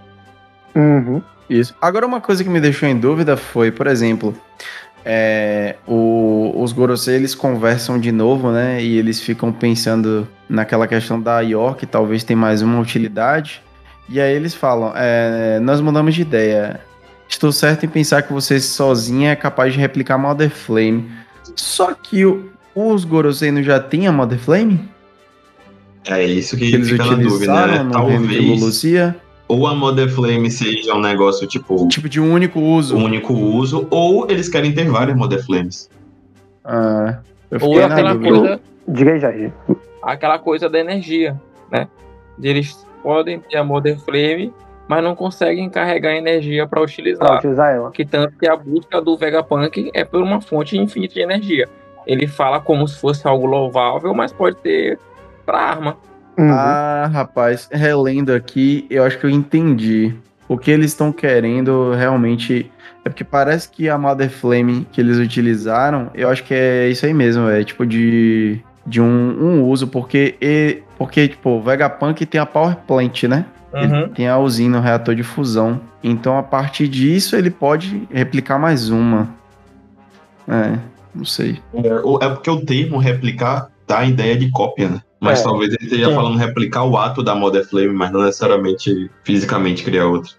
Uhum. 0.74 1.22
Isso. 1.48 1.74
Agora, 1.80 2.06
uma 2.06 2.20
coisa 2.20 2.42
que 2.44 2.50
me 2.50 2.60
deixou 2.60 2.88
em 2.88 2.98
dúvida 2.98 3.36
foi, 3.36 3.70
por 3.70 3.86
exemplo, 3.86 4.34
é, 5.04 5.76
o- 5.86 6.52
os 6.56 6.72
Gorosei, 6.72 7.14
eles 7.16 7.34
conversam 7.34 7.98
de 7.98 8.12
novo, 8.12 8.50
né? 8.50 8.82
E 8.82 8.98
eles 8.98 9.20
ficam 9.20 9.52
pensando 9.52 10.28
naquela 10.48 10.86
questão 10.86 11.20
da 11.20 11.40
York, 11.40 11.86
talvez 11.86 12.24
tem 12.24 12.36
mais 12.36 12.60
uma 12.60 12.78
utilidade. 12.80 13.62
E 14.08 14.20
aí 14.20 14.34
eles 14.34 14.54
falam, 14.54 14.92
é, 14.96 15.58
nós 15.60 15.80
mudamos 15.80 16.14
de 16.14 16.22
ideia. 16.22 16.80
Estou 17.28 17.52
certo 17.52 17.84
em 17.84 17.88
pensar 17.88 18.22
que 18.22 18.32
você 18.32 18.58
sozinha 18.58 19.30
é 19.32 19.36
capaz 19.36 19.72
de 19.74 19.78
replicar 19.78 20.18
Mother 20.18 20.50
Flame. 20.50 21.08
Só 21.58 21.92
que 21.94 22.24
o- 22.24 22.50
os 22.74 23.04
Gorosei 23.04 23.62
já 23.62 23.80
têm 23.80 24.06
a 24.06 24.12
Mother 24.12 24.38
Flame? 24.38 24.80
É 26.06 26.24
isso 26.24 26.56
que, 26.56 26.70
Que 26.70 26.76
eles 26.76 26.88
fica 26.90 27.04
na 27.04 27.10
dúvida, 27.10 27.28
utilizaram 27.34 27.72
né? 27.72 27.82
no 27.82 28.06
reino 28.06 28.26
de 28.28 28.34
Talvez 28.36 29.14
ou 29.48 29.66
a 29.66 29.74
Mother 29.74 30.08
Flame 30.10 30.50
seja 30.50 30.94
um 30.94 31.00
negócio 31.00 31.46
tipo 31.46 31.88
Tipo 31.88 32.08
de 32.08 32.20
um 32.20 32.32
único 32.32 32.60
uso. 32.60 32.96
um 32.96 33.04
único 33.04 33.32
uso, 33.34 33.86
ou 33.90 34.30
eles 34.30 34.48
querem 34.48 34.72
ter 34.72 34.88
várias 34.88 35.16
Mother 35.16 35.44
Flames. 35.44 35.90
Ah, 36.64 37.18
eu 37.50 37.58
Ou 37.60 37.82
aquela 37.82 38.12
dúvida. 38.14 38.38
coisa, 38.38 38.60
Diga 38.86 39.12
aí, 39.12 39.20
Jair. 39.20 39.52
aquela 40.02 40.38
coisa 40.38 40.68
da 40.68 40.78
energia, 40.78 41.38
né? 41.70 41.88
Eles 42.42 42.86
podem 43.02 43.40
ter 43.40 43.56
a 43.56 43.64
Mother 43.64 43.98
Flame, 44.00 44.52
mas 44.88 45.04
não 45.04 45.14
conseguem 45.14 45.68
carregar 45.68 46.12
energia 46.14 46.66
para 46.66 46.78
Pra 46.80 46.82
utilizar. 46.82 47.36
utilizar 47.36 47.74
ela. 47.74 47.90
Que 47.92 48.04
tanto 48.04 48.36
que 48.38 48.48
a 48.48 48.56
busca 48.56 49.00
do 49.00 49.16
Vegapunk 49.16 49.90
é 49.94 50.04
por 50.04 50.22
uma 50.22 50.40
fonte 50.40 50.76
infinita 50.78 51.14
de 51.14 51.20
energia. 51.20 51.68
Ele 52.06 52.26
fala 52.26 52.58
como 52.58 52.88
se 52.88 52.98
fosse 52.98 53.28
algo 53.28 53.44
louvável, 53.46 54.14
mas 54.14 54.32
pode 54.32 54.56
ter 54.56 54.98
para 55.44 55.58
arma. 55.58 55.96
Uhum. 56.38 56.50
Ah, 56.50 57.10
rapaz, 57.12 57.68
relendo 57.70 58.32
aqui, 58.32 58.86
eu 58.88 59.04
acho 59.04 59.18
que 59.18 59.26
eu 59.26 59.30
entendi. 59.30 60.14
O 60.48 60.56
que 60.56 60.70
eles 60.70 60.92
estão 60.92 61.12
querendo 61.12 61.92
realmente. 61.92 62.70
É 63.04 63.08
porque 63.10 63.24
parece 63.24 63.68
que 63.70 63.88
a 63.88 63.98
Mother 63.98 64.30
Flame 64.30 64.86
que 64.92 65.00
eles 65.00 65.18
utilizaram, 65.18 66.10
eu 66.14 66.28
acho 66.28 66.44
que 66.44 66.54
é 66.54 66.88
isso 66.88 67.04
aí 67.06 67.14
mesmo, 67.14 67.48
é 67.48 67.62
tipo 67.64 67.86
de, 67.86 68.60
de 68.86 69.00
um, 69.00 69.04
um 69.06 69.62
uso, 69.64 69.86
porque, 69.88 70.34
e, 70.40 70.82
porque 70.98 71.28
tipo, 71.28 71.50
o 71.50 71.62
Vegapunk 71.62 72.24
tem 72.26 72.40
a 72.40 72.46
Power 72.46 72.76
Plant, 72.86 73.24
né? 73.24 73.44
Ele 73.72 73.92
Uhum. 73.92 74.08
tem 74.08 74.26
a 74.28 74.38
usina, 74.38 74.78
o 74.78 74.80
reator 74.80 75.14
de 75.14 75.22
fusão. 75.22 75.80
Então, 76.02 76.38
a 76.38 76.42
partir 76.42 76.88
disso, 76.88 77.36
ele 77.36 77.50
pode 77.50 78.08
replicar 78.10 78.58
mais 78.58 78.88
uma. 78.88 79.28
É, 80.48 80.78
não 81.14 81.24
sei. 81.24 81.60
É, 81.74 81.88
é 82.26 82.28
porque 82.30 82.50
o 82.50 82.64
termo 82.64 82.98
replicar 82.98 83.70
dá 83.86 83.98
a 84.00 84.06
ideia 84.06 84.36
de 84.36 84.50
cópia, 84.50 84.88
né? 84.88 85.02
Mas 85.20 85.40
É. 85.40 85.42
talvez 85.44 85.74
ele 85.74 85.84
esteja 85.84 86.06
Sim. 86.08 86.14
falando 86.14 86.38
replicar 86.38 86.84
o 86.84 86.96
ato 86.96 87.22
da 87.22 87.34
Mother 87.34 87.68
Flame, 87.68 87.92
mas 87.92 88.10
não 88.10 88.22
necessariamente 88.22 89.10
fisicamente 89.24 89.84
criar 89.84 90.06
outra. 90.06 90.30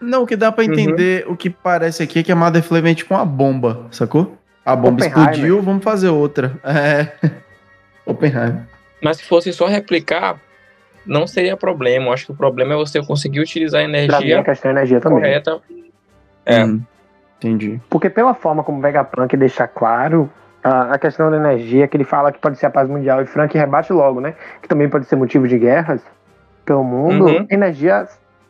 Não, 0.00 0.22
o 0.22 0.26
que 0.26 0.36
dá 0.36 0.52
pra 0.52 0.64
Uhum. 0.64 0.70
entender, 0.72 1.24
o 1.28 1.36
que 1.36 1.48
parece 1.48 2.02
aqui 2.02 2.18
é 2.18 2.22
que 2.22 2.30
a 2.32 2.36
Mother 2.36 2.62
Flame 2.62 2.90
é 2.90 2.94
tipo 2.94 3.14
uma 3.14 3.24
bomba, 3.24 3.86
sacou? 3.90 4.36
A 4.64 4.76
bomba 4.76 5.04
explodiu, 5.04 5.60
vamos 5.62 5.82
fazer 5.82 6.08
outra. 6.10 6.58
É. 6.64 7.12
Oppenheimer. 8.06 8.66
Mas 9.02 9.16
se 9.18 9.24
fosse 9.24 9.52
só 9.52 9.66
replicar, 9.66 10.40
não 11.06 11.26
seria 11.26 11.56
problema. 11.56 12.06
Eu 12.06 12.12
acho 12.12 12.26
que 12.26 12.32
o 12.32 12.36
problema 12.36 12.74
é 12.74 12.76
você 12.76 13.04
conseguir 13.04 13.40
utilizar 13.40 13.80
a 13.80 13.84
Pra 13.84 13.90
mim 13.92 13.96
é 13.98 14.04
energia 14.04 14.42
questão 14.44 14.70
de 14.72 14.78
energia 14.78 15.00
também. 15.00 15.18
correta. 15.20 15.60
É. 16.44 16.64
Hum, 16.64 16.82
entendi. 17.38 17.80
Porque 17.88 18.08
pela 18.10 18.34
forma 18.34 18.62
como 18.64 18.78
o 18.78 18.80
Vegapunk 18.80 19.36
deixa 19.36 19.66
claro 19.66 20.30
a, 20.62 20.94
a 20.94 20.98
questão 20.98 21.30
da 21.30 21.36
energia, 21.36 21.86
que 21.88 21.96
ele 21.96 22.04
fala 22.04 22.32
que 22.32 22.38
pode 22.38 22.56
ser 22.58 22.66
a 22.66 22.70
paz 22.70 22.88
mundial, 22.88 23.20
e 23.22 23.26
Frank 23.26 23.56
rebate 23.56 23.92
logo, 23.92 24.20
né? 24.20 24.34
Que 24.60 24.68
também 24.68 24.88
pode 24.88 25.06
ser 25.06 25.16
motivo 25.16 25.46
de 25.48 25.58
guerras 25.58 26.02
pelo 26.64 26.84
mundo. 26.84 27.26
Uhum. 27.26 27.46
Energia 27.50 28.06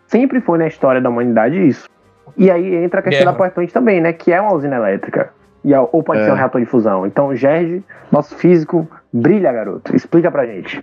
sempre 0.06 0.40
foi 0.40 0.58
na 0.58 0.66
história 0.66 1.00
da 1.00 1.08
humanidade 1.08 1.56
isso. 1.66 1.88
E 2.36 2.50
aí 2.50 2.74
entra 2.76 3.00
a 3.00 3.02
questão 3.02 3.20
Guerra. 3.24 3.32
da 3.32 3.36
Power 3.36 3.52
Plant 3.52 3.70
também, 3.72 4.00
né? 4.00 4.12
Que 4.12 4.32
é 4.32 4.40
uma 4.40 4.54
usina 4.54 4.76
elétrica. 4.76 5.30
E, 5.64 5.72
é- 5.72 5.78
ou 5.80 6.02
pode 6.02 6.20
É. 6.20 6.24
ser 6.24 6.32
um 6.32 6.34
reator 6.36 6.60
de 6.60 6.66
fusão. 6.66 7.06
Então, 7.06 7.34
Gerge, 7.34 7.82
nosso 8.10 8.34
físico, 8.36 8.88
brilha, 9.12 9.52
garoto. 9.52 9.94
Explica 9.94 10.30
pra 10.30 10.44
gente. 10.46 10.82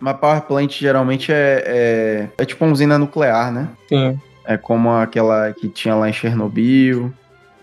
Mas 0.00 0.16
Power 0.16 0.42
Plant 0.42 0.78
geralmente 0.78 1.32
é, 1.32 1.64
é, 1.66 2.28
é 2.38 2.44
tipo 2.44 2.64
uma 2.64 2.72
usina 2.72 2.98
nuclear, 2.98 3.52
né? 3.52 3.68
Sim. 3.88 4.18
É 4.44 4.56
como 4.56 4.90
aquela 4.90 5.52
que 5.52 5.68
tinha 5.68 5.94
lá 5.94 6.08
em 6.08 6.12
Chernobyl. 6.12 7.12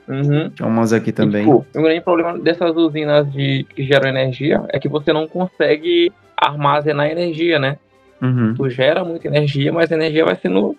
Uhum. 0.08 0.50
Tinha 0.52 0.68
umas 0.68 0.94
aqui 0.94 1.12
também. 1.12 1.42
E, 1.42 1.46
tipo, 1.46 1.66
o 1.74 1.82
grande 1.82 2.02
problema 2.02 2.38
dessas 2.38 2.76
usinas 2.76 3.32
de, 3.32 3.66
que 3.76 3.84
geram 3.84 4.10
energia 4.10 4.64
é 4.70 4.80
que 4.80 4.88
você 4.88 5.12
não 5.12 5.28
consegue 5.28 6.12
armazenar 6.38 7.08
energia, 7.08 7.58
né? 7.58 7.78
Uhum. 8.22 8.54
Tu 8.56 8.70
gera 8.70 9.04
muita 9.04 9.28
energia, 9.28 9.72
mas 9.74 9.92
a 9.92 9.96
energia 9.96 10.26
vai 10.26 10.36
sendo 10.36 10.76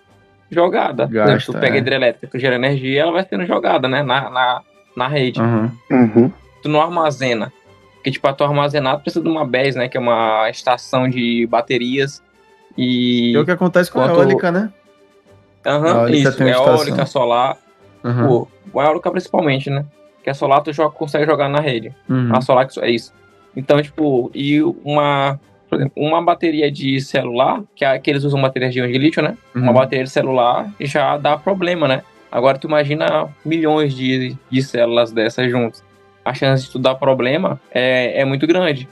jogada. 0.49 1.03
Exemplo, 1.03 1.25
Gasta, 1.25 1.51
tu 1.51 1.59
pega 1.59 1.75
é. 1.75 1.79
hidrelétrica, 1.79 2.27
tu 2.27 2.39
gera 2.39 2.55
energia, 2.55 3.01
ela 3.01 3.11
vai 3.11 3.25
sendo 3.27 3.45
jogada, 3.45 3.87
né? 3.87 4.01
Na, 4.01 4.29
na, 4.29 4.61
na 4.95 5.07
rede. 5.07 5.41
Uhum. 5.41 5.71
Uhum. 5.91 6.31
Tu 6.61 6.69
não 6.69 6.81
armazena. 6.81 7.51
Porque, 8.07 8.11
tipo, 8.11 8.21
pra 8.21 8.33
tu 8.33 8.43
armazenar, 8.45 8.97
tu 8.97 9.01
precisa 9.01 9.21
de 9.23 9.29
uma 9.29 9.45
BES, 9.45 9.75
né? 9.75 9.89
Que 9.89 9.97
é 9.97 9.99
uma 9.99 10.49
estação 10.49 11.09
de 11.09 11.45
baterias. 11.47 12.23
E. 12.77 13.35
É 13.35 13.39
o 13.39 13.43
que 13.43 13.51
acontece 13.51 13.91
com 13.91 13.99
a 13.99 14.07
eólica, 14.07 14.49
né? 14.49 14.71
Aham, 15.65 15.85
a 15.85 15.89
eólica 16.03 16.29
isso. 16.29 16.37
tem 16.37 16.47
uma 16.47 16.53
Eólica, 16.55 17.05
solar. 17.05 17.57
Uhum. 18.03 18.27
Pô, 18.27 18.47
o 18.71 18.81
eólica 18.81 19.11
principalmente, 19.11 19.69
né? 19.69 19.83
Que 20.23 20.29
a 20.29 20.33
solar 20.33 20.61
tu 20.61 20.71
joga, 20.71 20.91
consegue 20.95 21.25
jogar 21.25 21.49
na 21.49 21.59
rede. 21.59 21.93
Uhum. 22.07 22.33
A 22.33 22.39
solar 22.39 22.65
que 22.65 22.79
é 22.79 22.89
isso. 22.89 23.11
Então, 23.55 23.81
tipo, 23.81 24.31
e 24.33 24.61
uma, 24.85 25.37
por 25.69 25.77
exemplo, 25.77 25.93
uma 26.01 26.21
bateria 26.21 26.71
de 26.71 27.01
celular, 27.01 27.61
que, 27.75 27.83
é, 27.83 27.99
que 27.99 28.09
eles 28.09 28.23
usam 28.23 28.41
baterias 28.41 28.71
de 28.73 28.79
íon 28.79 28.87
de 28.87 28.97
lítio, 28.97 29.21
né? 29.21 29.35
Uma 29.53 29.67
Uhum. 29.67 29.73
bateria 29.73 30.05
de 30.05 30.09
celular 30.11 30.71
já 30.79 31.17
dá 31.17 31.35
problema, 31.35 31.89
né? 31.89 32.03
Agora 32.31 32.57
tu 32.57 32.67
imagina 32.67 33.27
milhões 33.43 33.93
de, 33.93 34.37
de 34.49 34.61
células 34.63 35.11
dessas 35.11 35.49
juntas. 35.51 35.83
A 36.27 36.33
chance 36.33 36.65
de 36.65 36.71
tu 36.71 36.77
dar 36.79 36.95
problema 36.95 37.59
é, 37.71 38.21
é 38.21 38.25
muito 38.25 38.45
grande. 38.45 38.87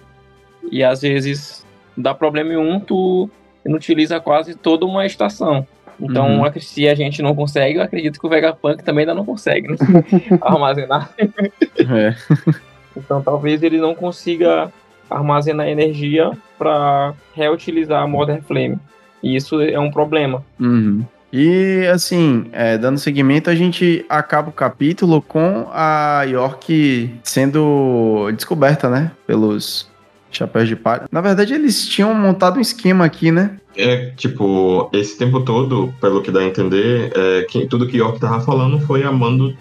E 0.72 0.84
às 0.84 1.02
vezes 1.02 1.66
dá 1.98 2.14
problema 2.14 2.54
em 2.54 2.58
um, 2.58 2.80
tu 2.80 3.30
não 3.66 3.76
utiliza 3.76 4.20
quase 4.20 4.56
toda 4.56 4.86
uma 4.86 5.06
estação. 5.06 5.68
Então, 6.00 6.42
Uhum. 6.42 6.52
se 6.60 6.88
a 6.88 6.96
gente 6.96 7.22
não 7.22 7.36
consegue, 7.36 7.78
eu 7.78 7.84
acredito 7.84 8.20
que 8.20 8.26
o 8.26 8.30
Vegapunk 8.30 8.84
também 8.84 9.02
ainda 9.04 9.14
não 9.14 9.26
consegue 9.26 9.70
né? 9.70 9.76
armazenar. 10.42 11.12
É. 11.20 12.16
Então 12.98 13.22
talvez 13.22 13.62
ele 13.62 13.78
não 13.78 13.94
consiga 13.94 14.72
armazenar 15.10 15.68
energia 15.68 16.32
para 16.58 17.14
reutilizar 17.36 18.02
a 18.02 18.08
Modern 18.08 18.42
Flame. 18.42 18.78
E 19.22 19.36
isso 19.36 19.60
é 19.62 19.78
um 19.78 19.92
problema. 19.92 20.42
Uhum. 20.58 21.04
E 21.38 21.86
assim, 21.88 22.46
é, 22.54 22.78
dando 22.78 22.98
seguimento, 22.98 23.50
a 23.50 23.56
gente 23.56 24.06
acaba 24.08 24.48
o 24.48 24.54
capítulo 24.54 25.22
com 25.22 25.68
a 25.70 26.24
York 26.24 27.14
sendo 27.22 28.32
descoberta, 28.32 28.90
né? 28.90 29.12
Pelos 29.28 29.86
chapéus 30.32 30.70
de 30.70 30.78
palha. 30.78 31.10
Na 31.12 31.20
verdade, 31.20 31.54
eles 31.54 31.90
tinham 31.90 32.14
montado 32.14 32.56
um 32.58 32.62
esquema 32.62 33.04
aqui, 33.04 33.34
né? 33.34 33.58
É, 33.76 34.12
tipo, 34.12 34.90
esse 34.94 35.18
tempo 35.18 35.42
todo, 35.42 35.94
pelo 36.00 36.22
que 36.22 36.32
dá 36.32 36.40
a 36.40 36.46
entender, 36.46 37.12
é, 37.14 37.42
que, 37.44 37.68
tudo 37.68 37.86
que 37.86 37.98
York 37.98 38.18
tava 38.18 38.40
falando 38.40 38.80
foi 38.80 39.04
a 39.04 39.12
mando 39.12 39.54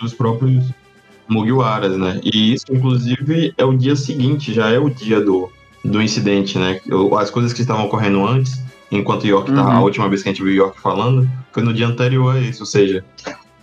dos 0.00 0.14
próprios 0.14 0.66
Mugiwaras, 1.28 1.96
né? 1.96 2.20
E 2.22 2.54
isso, 2.54 2.66
inclusive, 2.70 3.52
é 3.58 3.64
o 3.64 3.76
dia 3.76 3.96
seguinte, 3.96 4.54
já 4.54 4.70
é 4.70 4.78
o 4.78 4.88
dia 4.88 5.20
do, 5.20 5.50
do 5.84 6.00
incidente, 6.00 6.56
né? 6.58 6.80
As 7.18 7.28
coisas 7.28 7.52
que 7.52 7.60
estavam 7.60 7.86
ocorrendo 7.86 8.24
antes, 8.24 8.62
enquanto 8.90 9.26
York 9.26 9.50
tava, 9.52 9.70
Uhum. 9.70 9.76
a 9.76 9.80
última 9.80 10.08
vez 10.08 10.22
que 10.22 10.28
a 10.28 10.32
gente 10.32 10.42
viu 10.42 10.52
York 10.54 10.80
falando, 10.80 11.28
foi 11.52 11.62
no 11.62 11.72
dia 11.74 11.86
anterior 11.86 12.36
a 12.36 12.40
isso, 12.40 12.60
ou 12.62 12.66
seja, 12.66 13.04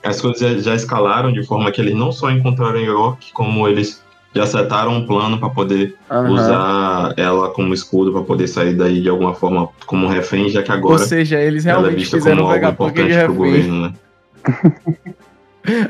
as 0.04 0.22
coisas 0.22 0.40
já, 0.40 0.58
já 0.58 0.76
escalaram 0.76 1.32
de 1.32 1.44
forma 1.46 1.72
que 1.72 1.82
eles 1.82 1.96
não 1.96 2.12
só 2.12 2.30
encontraram 2.32 2.80
York, 2.80 3.32
como 3.34 3.68
eles 3.68 4.04
já 4.36 4.46
setaram 4.46 4.92
um 4.94 5.06
plano 5.08 5.40
para 5.40 5.50
poder 5.50 5.96
Aham. 6.12 6.30
usar 6.34 7.14
ela 7.18 7.50
como 7.50 7.74
escudo 7.74 8.12
para 8.12 8.22
poder 8.22 8.48
sair 8.48 8.74
daí 8.76 9.02
de 9.02 9.08
alguma 9.10 9.34
forma 9.34 9.70
como 9.86 10.08
refém, 10.08 10.50
já 10.50 10.62
que 10.62 10.72
Ou 10.72 10.78
agora 10.78 11.00
seja, 11.06 11.40
eles 11.40 11.66
ela 11.66 11.78
é 11.78 11.82
realmente 11.82 12.00
vista 12.02 12.18
fizeram 12.18 12.38
como 12.44 12.50
o 12.50 12.52
algo 12.54 12.68
importante 12.68 13.14
pro 13.14 13.34
refém. 13.34 13.36
governo, 13.36 13.82
né? 13.82 13.94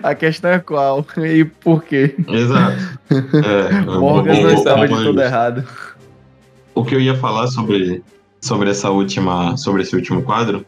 A 0.03 0.15
questão 0.15 0.51
é 0.51 0.59
qual 0.59 1.05
e 1.17 1.43
por 1.43 1.83
quê. 1.83 2.15
Exato. 2.29 2.77
É, 3.11 3.81
Morgan 3.99 4.41
não 4.41 4.49
estava 4.53 4.87
de 4.87 4.93
tudo 4.95 5.09
isso. 5.11 5.21
errado. 5.21 5.63
O 6.73 6.83
que 6.85 6.95
eu 6.95 7.01
ia 7.01 7.15
falar 7.15 7.47
sobre, 7.47 8.01
sobre 8.45 8.69
essa 8.69 8.91
última, 8.91 9.57
sobre 9.57 9.81
esse 9.81 9.95
último 9.95 10.21
quadro 10.21 10.63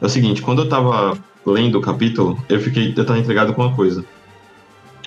é 0.00 0.06
o 0.06 0.08
seguinte, 0.08 0.42
quando 0.42 0.62
eu 0.62 0.68
tava 0.68 1.16
lendo 1.46 1.78
o 1.78 1.80
capítulo, 1.80 2.36
eu 2.48 2.58
fiquei, 2.58 2.92
eu 2.96 3.06
tava 3.06 3.18
intrigado 3.18 3.54
com 3.54 3.62
uma 3.62 3.74
coisa. 3.76 4.04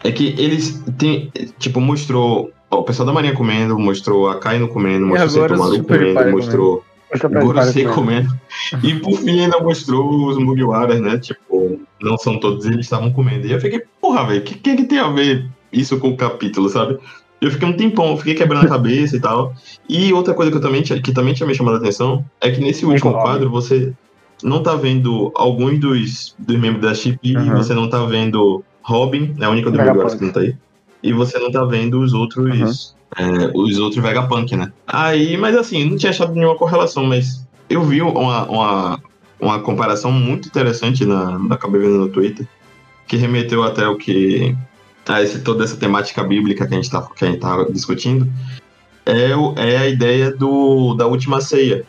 É 0.04 0.12
que 0.12 0.36
eles 0.38 0.82
têm, 0.98 1.32
tipo, 1.60 1.82
mostrou 1.82 2.52
ó, 2.72 2.80
o 2.80 2.84
pessoal 2.84 3.06
da 3.06 3.14
Marinha 3.14 3.34
comendo, 3.34 3.78
mostrou 3.78 4.30
a 4.30 4.40
Kaino 4.40 4.70
comendo, 4.70 5.06
mostrou 5.06 5.52
o 5.52 5.76
Super 5.76 6.14
comendo, 6.14 6.32
mostrou 6.32 6.86
o 7.14 7.30
Gorosei 7.30 7.86
comendo. 7.86 8.30
comendo. 8.30 8.88
E 8.88 9.00
por 9.00 9.18
fim 9.18 9.42
ainda 9.42 9.60
mostrou 9.60 10.28
os 10.28 10.38
Mugiwaras, 10.38 11.02
né? 11.02 11.18
Tipo, 11.18 11.80
não 12.02 12.18
são 12.18 12.40
todos 12.40 12.66
eles 12.66 12.86
estavam 12.86 13.12
comendo. 13.12 13.48
E 13.48 13.52
eu 13.52 13.60
fiquei, 13.60 13.84
porra, 14.00 14.28
velho, 14.28 14.40
o 14.40 14.44
que, 14.44 14.56
que 14.56 14.76
que 14.76 14.86
tem 14.86 15.00
a 15.00 15.10
ver 15.10 15.46
isso 15.72 15.98
com 16.00 16.10
o 16.10 16.18
capítulo, 16.18 16.70
sabe? 16.70 16.98
Eu 17.44 17.52
fiquei 17.52 17.68
um 17.68 17.74
tempão, 17.74 18.16
fiquei 18.18 18.36
quebrando 18.36 18.66
a 18.66 18.70
cabeça 18.70 19.16
e 19.18 19.20
tal. 19.20 19.54
E 19.90 20.14
outra 20.14 20.34
coisa 20.34 20.50
que, 20.52 20.58
eu 20.58 20.62
também, 20.62 20.82
tinha- 20.82 21.02
que 21.02 21.12
também 21.12 21.34
tinha 21.34 21.46
me 21.48 21.54
chamado 21.54 21.76
a 21.76 21.78
atenção 21.78 22.24
é 22.40 22.50
que 22.52 22.62
nesse 22.62 22.86
último 22.86 23.10
Nicolau. 23.10 23.22
quadro 23.22 23.50
você 23.50 23.92
não 24.42 24.62
tá 24.64 24.76
vendo 24.76 25.32
alguns 25.36 25.80
dos, 25.80 26.36
dos 26.40 26.58
membros 26.58 26.82
da 26.84 26.94
Chip, 26.94 27.36
Uhum. 27.36 27.56
você 27.58 27.74
não 27.74 27.90
tá 27.90 28.04
vendo 28.06 28.64
Robin, 28.82 29.34
é 29.40 29.46
a 29.46 29.50
única 29.50 29.70
do. 29.72 29.78
Mugiwaras 29.78 30.16
que 30.16 30.24
não 30.26 30.32
tá 30.32 30.40
aí. 30.42 30.56
E 31.02 31.12
você 31.14 31.38
não 31.40 31.52
tá 31.52 31.64
vendo 31.66 32.00
os 32.02 32.14
outros. 32.14 32.96
é, 33.18 33.52
os 33.54 33.78
outros 33.78 34.02
Vegapunk, 34.02 34.56
né? 34.56 34.72
Aí, 34.88 35.38
mas 35.38 35.56
assim, 35.56 35.86
não 35.90 35.98
tinha 35.98 36.10
achado 36.10 36.34
nenhuma 36.34 36.56
correlação, 36.58 37.06
mas 37.06 37.46
eu 37.70 37.84
vi 37.84 38.02
uma, 38.02 38.44
uma, 38.50 39.00
uma 39.40 39.60
comparação 39.60 40.12
muito 40.12 40.48
interessante 40.48 41.06
na, 41.06 41.38
na 41.38 41.56
acabei 41.56 41.82
vendo 41.82 41.98
no 42.00 42.10
Twitter, 42.10 42.48
que 43.08 43.16
remeteu 43.18 43.64
até 43.64 43.88
o 43.88 43.96
que. 43.98 44.56
A 45.08 45.22
esse, 45.22 45.40
toda 45.40 45.64
essa 45.64 45.76
temática 45.78 46.24
bíblica 46.24 46.66
que 46.68 46.74
a 46.74 46.78
gente 46.78 46.90
tá, 46.90 47.02
que 47.16 47.26
a 47.26 47.28
gente 47.30 47.40
tá 47.40 47.66
discutindo. 47.70 48.28
É, 49.06 49.36
o, 49.36 49.54
é 49.58 49.78
a 49.78 49.88
ideia 49.88 50.32
do, 50.32 50.94
da 50.94 51.06
última 51.08 51.42
ceia. 51.42 51.84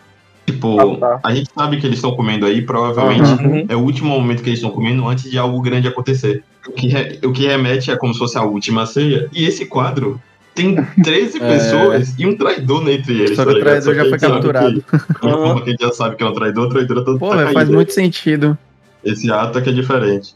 Tipo, 0.47 0.79
Ah, 0.81 0.97
tá. 0.99 1.21
a 1.23 1.35
gente 1.35 1.49
sabe 1.57 1.79
que 1.79 1.87
eles 1.87 1.99
estão 1.99 2.15
comendo 2.15 2.45
aí, 2.45 2.61
provavelmente 2.63 3.31
Uhum. 3.43 3.67
é 3.69 3.75
o 3.77 3.81
último 3.81 4.09
momento 4.11 4.43
que 4.43 4.49
eles 4.51 4.59
estão 4.59 4.71
comendo 4.73 5.07
antes 5.09 5.31
de 5.31 5.39
algo 5.39 5.61
grande 5.63 5.89
acontecer. 5.89 6.43
O 6.69 6.73
que, 6.73 6.89
re- 6.89 7.19
o 7.25 7.33
que 7.33 7.47
remete 7.47 7.91
é 7.91 7.97
como 7.97 8.13
se 8.13 8.19
fosse 8.19 8.37
a 8.37 8.43
última 8.43 8.85
ceia. 8.85 9.29
E 9.33 9.45
esse 9.47 9.65
quadro 9.67 10.21
tem 10.55 10.75
13 11.03 11.39
É. 11.43 11.49
pessoas 11.49 12.15
e 12.19 12.27
um 12.27 12.37
traidor 12.37 12.87
entre 12.91 13.15
eles. 13.21 13.37
Só 13.37 13.45
tá 13.45 13.51
que 13.53 13.57
o 13.57 13.59
ligado? 13.59 13.83
traidor 13.85 13.95
que 13.95 14.11
já 14.11 14.19
foi 14.19 14.19
capturado. 14.29 14.83
Que, 14.83 14.99
forma 15.21 15.63
que 15.63 15.69
a 15.69 15.73
gente 15.73 15.81
já 15.81 15.93
sabe 15.93 16.17
que 16.17 16.23
é 16.25 16.27
um 16.27 16.35
traidor, 16.35 16.67
o 16.67 16.69
traidor 16.69 17.05
tá, 17.05 17.19
Pô, 17.19 17.31
tá 17.35 17.53
faz 17.53 17.69
muito 17.71 17.93
sentido. 17.93 18.59
Esse 19.05 19.31
ato 19.31 19.59
é 19.59 19.63
que 19.63 19.71
é 19.71 19.73
diferente. 19.73 20.35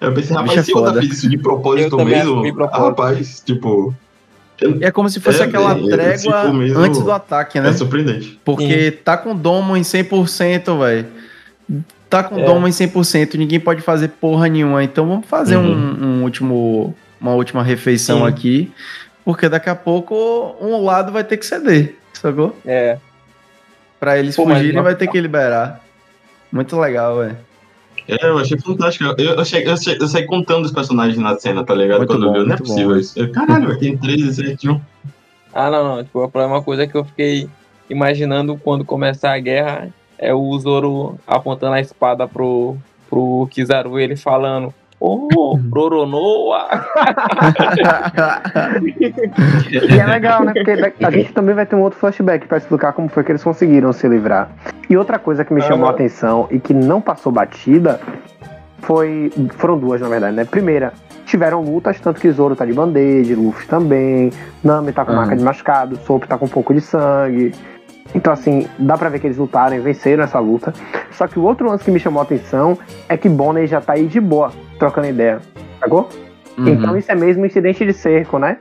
Eu 0.00 0.14
pensei, 0.14 0.34
O 0.34 0.38
rapaz, 0.40 0.58
é 0.58 0.62
se 0.62 0.72
eu 0.72 0.78
foda. 0.78 1.00
fiz 1.00 1.12
isso 1.18 1.28
de 1.28 1.36
propósito 1.38 1.98
Eu 1.98 2.04
mesmo, 2.06 2.42
de 2.42 2.52
propósito. 2.52 2.84
rapaz, 2.86 3.42
tipo, 3.44 3.94
E 4.62 4.84
é 4.84 4.90
como 4.90 5.08
se 5.08 5.20
fosse 5.20 5.40
É, 5.40 5.44
aquela 5.44 5.74
velho, 5.74 5.88
trégua 5.88 6.42
tipo 6.42 6.52
mesmo- 6.54 6.78
antes 6.78 7.00
do 7.02 7.10
ataque, 7.12 7.58
né? 7.60 7.68
é 7.70 7.72
surpreendente. 7.72 8.38
Porque 8.44 8.90
tá 8.90 9.16
com 9.16 9.34
domo 9.34 9.76
em 9.76 9.82
100%, 9.84 10.78
velho. 10.78 11.06
Tá 12.10 12.22
com 12.24 12.38
É. 12.38 12.44
domo 12.44 12.66
em 12.66 12.72
100%, 12.72 13.36
ninguém 13.38 13.60
pode 13.60 13.80
fazer 13.82 14.08
porra 14.08 14.48
nenhuma. 14.48 14.82
Então 14.82 15.06
vamos 15.06 15.26
fazer 15.26 15.56
Uhum. 15.56 15.64
um, 15.72 16.04
um 16.04 16.22
último, 16.24 16.94
uma 17.20 17.32
última 17.34 17.62
refeição 17.62 18.20
Sim. 18.20 18.26
aqui. 18.26 18.72
Porque 19.24 19.48
daqui 19.48 19.68
a 19.70 19.74
pouco 19.76 20.56
um 20.60 20.82
lado 20.84 21.12
vai 21.12 21.22
ter 21.24 21.36
que 21.36 21.46
ceder, 21.46 21.94
sacou? 22.12 22.56
É. 22.66 22.98
Pra 24.00 24.18
eles 24.18 24.34
Pô, 24.34 24.44
fugirem 24.44 24.82
vai 24.82 24.94
ter 24.94 25.06
que 25.06 25.20
liberar. 25.20 25.80
Muito 26.50 26.78
legal, 26.78 27.18
velho. 27.18 27.36
É, 28.10 28.26
eu 28.28 28.38
achei 28.38 28.58
fantástico. 28.58 29.04
Eu, 29.18 29.34
eu, 29.34 29.44
cheguei- 29.44 29.72
eu, 29.72 29.76
che- 29.76 29.96
eu 30.00 30.06
saí 30.08 30.26
contando 30.26 30.64
os 30.64 30.72
personagens 30.72 31.18
na 31.18 31.38
cena, 31.38 31.64
tá 31.64 31.74
ligado? 31.74 31.98
Muito 31.98 32.12
Quando 32.12 32.26
eu 32.26 32.32
bom, 32.32 32.40
vi, 32.40 32.46
não 32.48 32.54
é 32.54 32.58
possível 32.58 32.88
bom. 32.90 32.96
isso. 32.96 33.18
Eu, 33.18 33.30
Caralho, 33.32 33.78
tem 33.78 33.96
13, 33.96 34.34
7, 34.34 34.68
1. 34.68 34.80
Ah, 35.54 35.70
não, 35.70 35.96
não. 35.96 36.04
Tipo, 36.04 36.30
é 36.34 36.46
uma 36.46 36.62
coisa 36.62 36.86
que 36.86 36.94
eu 36.96 37.04
fiquei 37.04 37.48
imaginando 37.88 38.56
quando 38.56 38.84
começar 38.84 39.34
a 39.34 39.38
guerra 39.38 39.88
é 40.18 40.32
o 40.34 40.58
Zoro 40.58 41.18
apontando 41.26 41.74
a 41.74 41.80
espada 41.80 42.26
pro, 42.28 42.76
pro 43.08 43.48
Kizaru, 43.50 43.98
ele 43.98 44.16
falando. 44.16 44.72
Oh, 45.00 45.58
Roronoa! 45.72 46.68
E 49.70 49.98
é 49.98 50.06
legal, 50.06 50.44
né? 50.44 50.52
Porque 50.52 51.04
a 51.04 51.10
gente 51.10 51.32
também 51.32 51.54
vai 51.54 51.64
ter 51.64 51.74
um 51.74 51.80
outro 51.80 51.98
flashback 51.98 52.46
pra 52.46 52.58
explicar 52.58 52.92
como 52.92 53.08
foi 53.08 53.24
que 53.24 53.32
eles 53.32 53.42
conseguiram 53.42 53.92
se 53.94 54.06
livrar. 54.06 54.50
E 54.90 54.96
outra 54.96 55.18
coisa 55.18 55.42
que 55.42 55.54
me 55.54 55.62
chamou 55.62 55.88
a 55.88 55.92
atenção 55.92 56.46
e 56.50 56.60
que 56.60 56.74
não 56.74 57.00
passou 57.00 57.32
batida 57.32 57.98
foi. 58.80 59.32
Foram 59.56 59.78
duas, 59.78 60.02
na 60.02 60.08
verdade, 60.08 60.36
né? 60.36 60.44
Primeira, 60.44 60.92
tiveram 61.24 61.62
lutas, 61.62 61.98
tanto 61.98 62.20
que 62.20 62.30
Zoro 62.30 62.54
tá 62.54 62.66
de 62.66 62.74
band-aid, 62.74 63.34
Luffy 63.34 63.66
também, 63.66 64.30
Nami 64.62 64.92
tá 64.92 65.04
com 65.04 65.12
marca 65.12 65.34
de 65.34 65.42
machucado, 65.42 65.96
Soap 65.96 66.24
tá 66.24 66.36
com 66.36 66.44
um 66.44 66.48
pouco 66.48 66.74
de 66.74 66.80
sangue. 66.82 67.54
Então, 68.14 68.32
assim, 68.32 68.66
dá 68.78 68.98
pra 68.98 69.08
ver 69.08 69.20
que 69.20 69.28
eles 69.28 69.38
lutaram 69.38 69.76
e 69.76 69.80
venceram 69.80 70.24
essa 70.24 70.38
luta. 70.40 70.74
Só 71.12 71.26
que 71.26 71.38
o 71.38 71.42
outro 71.42 71.68
lance 71.68 71.84
que 71.84 71.90
me 71.90 72.00
chamou 72.00 72.20
a 72.20 72.24
atenção 72.24 72.76
é 73.08 73.16
que 73.16 73.28
Bonnie 73.28 73.66
já 73.66 73.80
tá 73.80 73.92
aí 73.92 74.06
de 74.06 74.20
boa, 74.20 74.50
trocando 74.80 75.06
ideia. 75.06 75.40
Sacou? 75.78 76.08
Uhum. 76.58 76.68
Então 76.68 76.96
isso 76.96 77.12
é 77.12 77.14
mesmo 77.14 77.44
um 77.44 77.46
incidente 77.46 77.86
de 77.86 77.92
cerco, 77.92 78.38
né? 78.38 78.56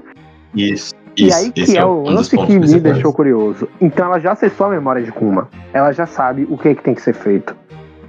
Isso. 0.54 0.94
E 1.18 1.28
isso, 1.28 1.38
aí 1.38 1.52
que 1.52 1.78
é 1.78 1.84
o 1.84 2.04
um 2.04 2.10
lance 2.12 2.38
que 2.38 2.60
me 2.60 2.80
deixou 2.80 3.12
curioso. 3.12 3.68
Então 3.82 4.06
ela 4.06 4.20
já 4.20 4.34
acessou 4.34 4.68
a 4.68 4.70
memória 4.70 5.02
de 5.02 5.12
Kuma. 5.12 5.50
Ela 5.74 5.92
já 5.92 6.06
sabe 6.06 6.46
o 6.50 6.58
que, 6.58 6.70
é 6.70 6.76
que 6.76 6.84
tem 6.84 6.94
que 6.94 7.02
ser 7.02 7.14
feito. 7.14 7.56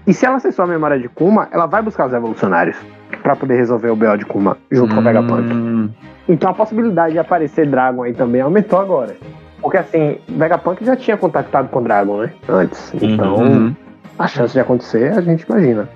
E 0.06 0.12
se 0.12 0.26
ela 0.26 0.36
acessou 0.36 0.64
a 0.64 0.68
memória 0.68 0.98
de 0.98 1.08
Kuma, 1.08 1.48
ela 1.50 1.66
vai 1.66 1.82
buscar 1.82 2.06
os 2.06 2.12
revolucionários 2.12 2.76
pra 3.22 3.34
poder 3.34 3.56
resolver 3.56 3.90
o 3.90 3.96
BO 3.96 4.16
de 4.16 4.26
Kuma 4.26 4.56
junto 4.70 4.94
com 4.94 5.00
o 5.00 5.04
Vegapunk. 5.04 5.52
Hum, 5.52 5.90
Então 6.28 6.50
a 6.50 6.54
possibilidade 6.54 7.12
de 7.12 7.18
aparecer 7.18 7.66
Dragon 7.66 8.02
aí 8.02 8.12
também 8.12 8.40
aumentou 8.40 8.78
agora. 8.78 9.16
Porque 9.60 9.76
assim, 9.76 10.18
Vegapunk 10.28 10.84
já 10.84 10.96
tinha 10.96 11.16
contactado 11.16 11.68
com 11.68 11.82
Dragon, 11.82 12.18
né? 12.18 12.32
Antes. 12.48 12.92
Então 12.94 13.36
uhum. 13.36 13.76
a 14.18 14.26
chance 14.26 14.52
de 14.52 14.60
acontecer, 14.60 15.12
a 15.12 15.20
gente 15.20 15.42
imagina. 15.42 15.88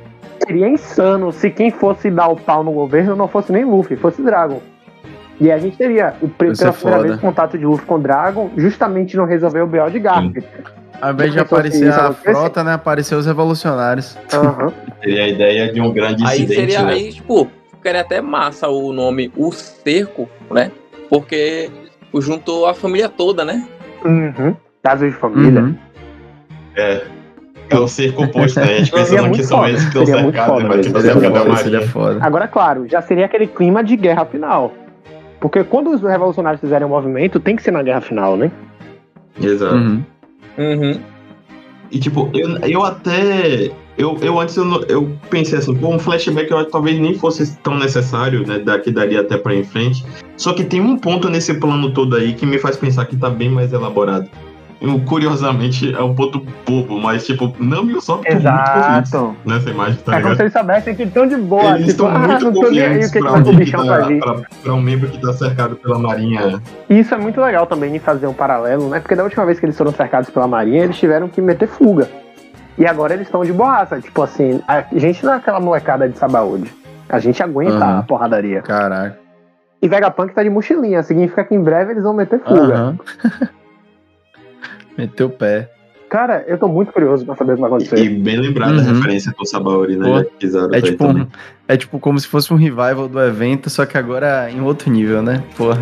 Seria 0.47 0.68
insano 0.68 1.32
se 1.32 1.51
quem 1.51 1.70
fosse 1.70 2.11
dar 2.11 2.28
o 2.28 2.36
pau 2.36 2.62
no 2.62 2.72
governo 2.72 3.16
não 3.16 3.28
fosse 3.28 3.53
nem 3.53 3.64
Luffy, 3.64 3.97
fosse 3.97 4.22
Dragon. 4.22 4.61
E 5.40 5.51
a 5.51 5.59
gente 5.59 5.76
teria 5.76 6.14
o 6.22 6.26
é 6.26 6.55
pela 6.55 6.72
primeira 6.72 7.03
vez 7.03 7.20
contato 7.20 7.59
de 7.59 7.64
Luffy 7.64 7.86
com 7.86 8.01
Dragon, 8.01 8.51
justamente 8.57 9.16
não 9.16 9.24
resolver 9.24 9.62
o 9.62 9.66
BO 9.66 9.90
de 9.90 9.99
Garp. 9.99 10.36
Ao 11.01 11.12
invés 11.12 11.32
de 11.32 11.40
aparecer 11.40 11.92
a 11.92 12.12
frota, 12.12 12.62
né? 12.62 12.74
Apareceu 12.74 13.18
os 13.18 13.26
revolucionários. 13.26 14.16
Seria 15.03 15.24
a 15.24 15.28
ideia 15.28 15.72
de 15.72 15.80
um 15.80 15.92
grande 15.92 16.24
Aí 16.24 16.42
incidente, 16.42 16.61
seria, 16.61 16.82
né? 16.82 16.92
aí, 16.92 17.12
tipo, 17.12 17.49
ficaria 17.72 18.01
até 18.01 18.20
massa 18.20 18.68
o 18.68 18.92
nome 18.92 19.32
O 19.36 19.51
Cerco, 19.51 20.28
né? 20.51 20.70
Porque 21.11 21.70
juntou 22.20 22.66
a 22.66 22.74
família 22.74 23.09
toda, 23.09 23.45
né? 23.45 23.66
Uhum. 24.05 24.55
Casos 24.82 25.12
de 25.12 25.16
família. 25.16 25.62
Uhum. 25.62 25.76
É. 26.76 27.03
É 27.70 27.78
o 27.78 27.88
ser 27.88 28.12
composto, 28.14 28.60
né? 28.60 28.66
A 28.66 28.78
gente 28.78 28.90
Seria 28.90 29.04
pensando 29.04 29.22
muito 29.22 29.36
que 29.36 29.42
são 29.44 29.58
foda. 29.58 29.68
eles 29.70 29.82
que 29.82 29.88
estão 29.88 30.06
Seria 30.06 30.22
muito 30.22 30.34
cercados, 30.34 30.62
foda 30.62 30.76
mas 30.76 30.86
que 30.86 31.00
Seria 31.00 31.30
foda, 31.30 31.56
seria 31.56 31.88
foda. 31.88 32.18
Agora, 32.20 32.48
claro, 32.48 32.88
já 32.88 33.02
seria 33.02 33.24
aquele 33.24 33.46
clima 33.46 33.82
de 33.82 33.96
guerra 33.96 34.24
final. 34.24 34.72
Porque 35.40 35.62
quando 35.64 35.90
os 35.90 36.02
revolucionários 36.02 36.60
fizerem 36.60 36.86
um 36.86 36.90
movimento, 36.90 37.38
tem 37.40 37.56
que 37.56 37.62
ser 37.62 37.70
na 37.70 37.82
guerra 37.82 38.00
final, 38.00 38.36
né? 38.36 38.50
Exato. 39.40 39.74
Uhum. 39.74 40.02
Uhum. 40.58 41.00
E 41.90 41.98
tipo, 41.98 42.30
eu, 42.32 42.56
eu 42.58 42.84
até. 42.84 43.70
Eu, 43.96 44.18
eu 44.20 44.40
antes 44.40 44.56
eu, 44.56 44.84
eu 44.88 45.16
pensei 45.30 45.58
assim, 45.58 45.74
pô, 45.76 45.88
um 45.88 45.98
flashback 45.98 46.50
eu 46.50 46.56
acho 46.56 46.66
que 46.66 46.72
talvez 46.72 46.98
nem 46.98 47.14
fosse 47.14 47.56
tão 47.58 47.78
necessário, 47.78 48.46
né? 48.46 48.58
Da, 48.58 48.78
que 48.78 48.90
daria 48.90 49.20
até 49.20 49.36
pra 49.36 49.54
ir 49.54 49.60
em 49.60 49.64
frente. 49.64 50.04
Só 50.36 50.52
que 50.52 50.64
tem 50.64 50.80
um 50.80 50.96
ponto 50.96 51.28
nesse 51.28 51.54
plano 51.54 51.92
todo 51.92 52.16
aí 52.16 52.32
que 52.32 52.44
me 52.44 52.58
faz 52.58 52.76
pensar 52.76 53.04
que 53.04 53.16
tá 53.16 53.30
bem 53.30 53.48
mais 53.48 53.72
elaborado. 53.72 54.28
Curiosamente, 55.06 55.94
é 55.94 56.02
um 56.02 56.14
ponto 56.14 56.44
bobo, 56.66 56.98
mas, 57.00 57.24
tipo, 57.26 57.54
Nami 57.58 57.92
e 57.92 57.96
Usopp 57.96 58.26
estão 58.28 58.52
muito 58.52 58.70
confiantes 58.72 59.12
Exato. 59.14 59.36
nessa 59.44 59.70
imagem, 59.70 59.96
tá 60.04 60.16
É 60.18 60.22
como 60.22 60.34
se 60.36 60.42
eles 60.42 60.52
soubessem 60.52 60.94
que 60.94 61.02
estão 61.04 61.26
de 61.26 61.36
boa. 61.36 61.62
Eles 61.76 61.78
tipo, 61.78 61.90
estão 61.90 62.06
ah, 62.08 62.18
muito 62.18 62.44
não 62.44 62.52
tô 62.52 62.70
nem 62.70 62.80
aí 62.80 62.86
o 62.86 62.92
confiantes 62.92 63.10
que, 63.10 63.18
que 63.18 63.24
pra, 63.24 63.32
o 63.32 63.34
alguém 63.36 63.52
que 63.52 63.58
bichão 63.58 63.86
tá- 63.86 64.06
pra- 64.34 64.42
pra 64.62 64.74
um 64.74 64.80
membro 64.80 65.08
que 65.08 65.20
tá 65.20 65.32
cercado 65.32 65.76
pela 65.76 65.98
marinha. 65.98 66.60
E 66.88 66.98
isso 66.98 67.14
é 67.14 67.18
muito 67.18 67.40
legal 67.40 67.66
também 67.66 67.92
de 67.92 67.98
fazer 67.98 68.26
um 68.26 68.34
paralelo, 68.34 68.88
né? 68.88 69.00
Porque 69.00 69.14
da 69.14 69.24
última 69.24 69.44
vez 69.46 69.58
que 69.58 69.66
eles 69.66 69.76
foram 69.76 69.92
cercados 69.92 70.28
pela 70.30 70.46
marinha, 70.46 70.84
eles 70.84 70.96
tiveram 70.98 71.28
que 71.28 71.40
meter 71.40 71.68
fuga. 71.68 72.08
E 72.76 72.86
agora 72.86 73.14
eles 73.14 73.26
estão 73.26 73.44
de 73.44 73.52
boaça. 73.52 74.00
Tipo 74.00 74.22
assim, 74.22 74.60
a 74.66 74.84
gente 74.92 75.24
não 75.24 75.32
é 75.34 75.36
aquela 75.36 75.60
molecada 75.60 76.08
de 76.08 76.18
Sabaúde. 76.18 76.72
A 77.08 77.18
gente 77.18 77.42
aguenta 77.42 77.76
Aham. 77.76 77.98
a 77.98 78.02
porradaria. 78.02 78.62
Caraca. 78.62 79.18
E 79.80 79.88
Vegapunk 79.88 80.34
tá 80.34 80.42
de 80.42 80.50
mochilinha. 80.50 81.02
Significa 81.02 81.44
que 81.44 81.54
em 81.54 81.60
breve 81.62 81.92
eles 81.92 82.02
vão 82.02 82.14
meter 82.14 82.40
fuga. 82.40 82.74
Aham. 82.74 82.98
Meteu 84.97 85.26
o 85.26 85.30
pé. 85.30 85.70
Cara, 86.09 86.45
eu 86.47 86.57
tô 86.59 86.68
muito 86.68 86.92
curioso 86.92 87.24
pra 87.26 87.34
saber 87.34 87.53
o 87.53 87.55
que 87.57 87.61
vai 87.62 87.70
acontecer. 87.70 87.99
E 87.99 88.09
bem 88.09 88.36
lembrada 88.38 88.74
a 88.74 88.84
Uhum. 88.84 88.95
referência 88.95 89.32
com 89.32 89.45
Sabaori, 89.45 89.97
né? 89.97 90.05
Pô, 90.05 90.18
É 90.72 90.80
tipo, 90.80 91.07
um, 91.09 91.26
é 91.66 91.76
tipo 91.76 91.99
como 91.99 92.20
se 92.20 92.28
fosse 92.28 92.53
um 92.53 92.57
revival 92.57 93.09
do 93.09 93.20
evento, 93.20 93.68
só 93.68 93.84
que 93.84 93.99
agora 93.99 94.49
em 94.51 94.61
outro 94.61 94.90
nível, 94.90 95.22
né? 95.22 95.42
Porra. 95.57 95.80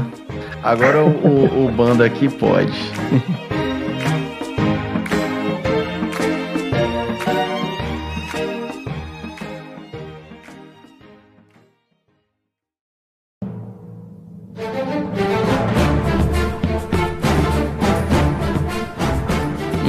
Agora 0.63 1.05
o, 1.05 1.09
o, 1.09 1.67
o 1.67 1.71
bando 1.71 2.03
aqui 2.03 2.31
pode. 2.31 2.73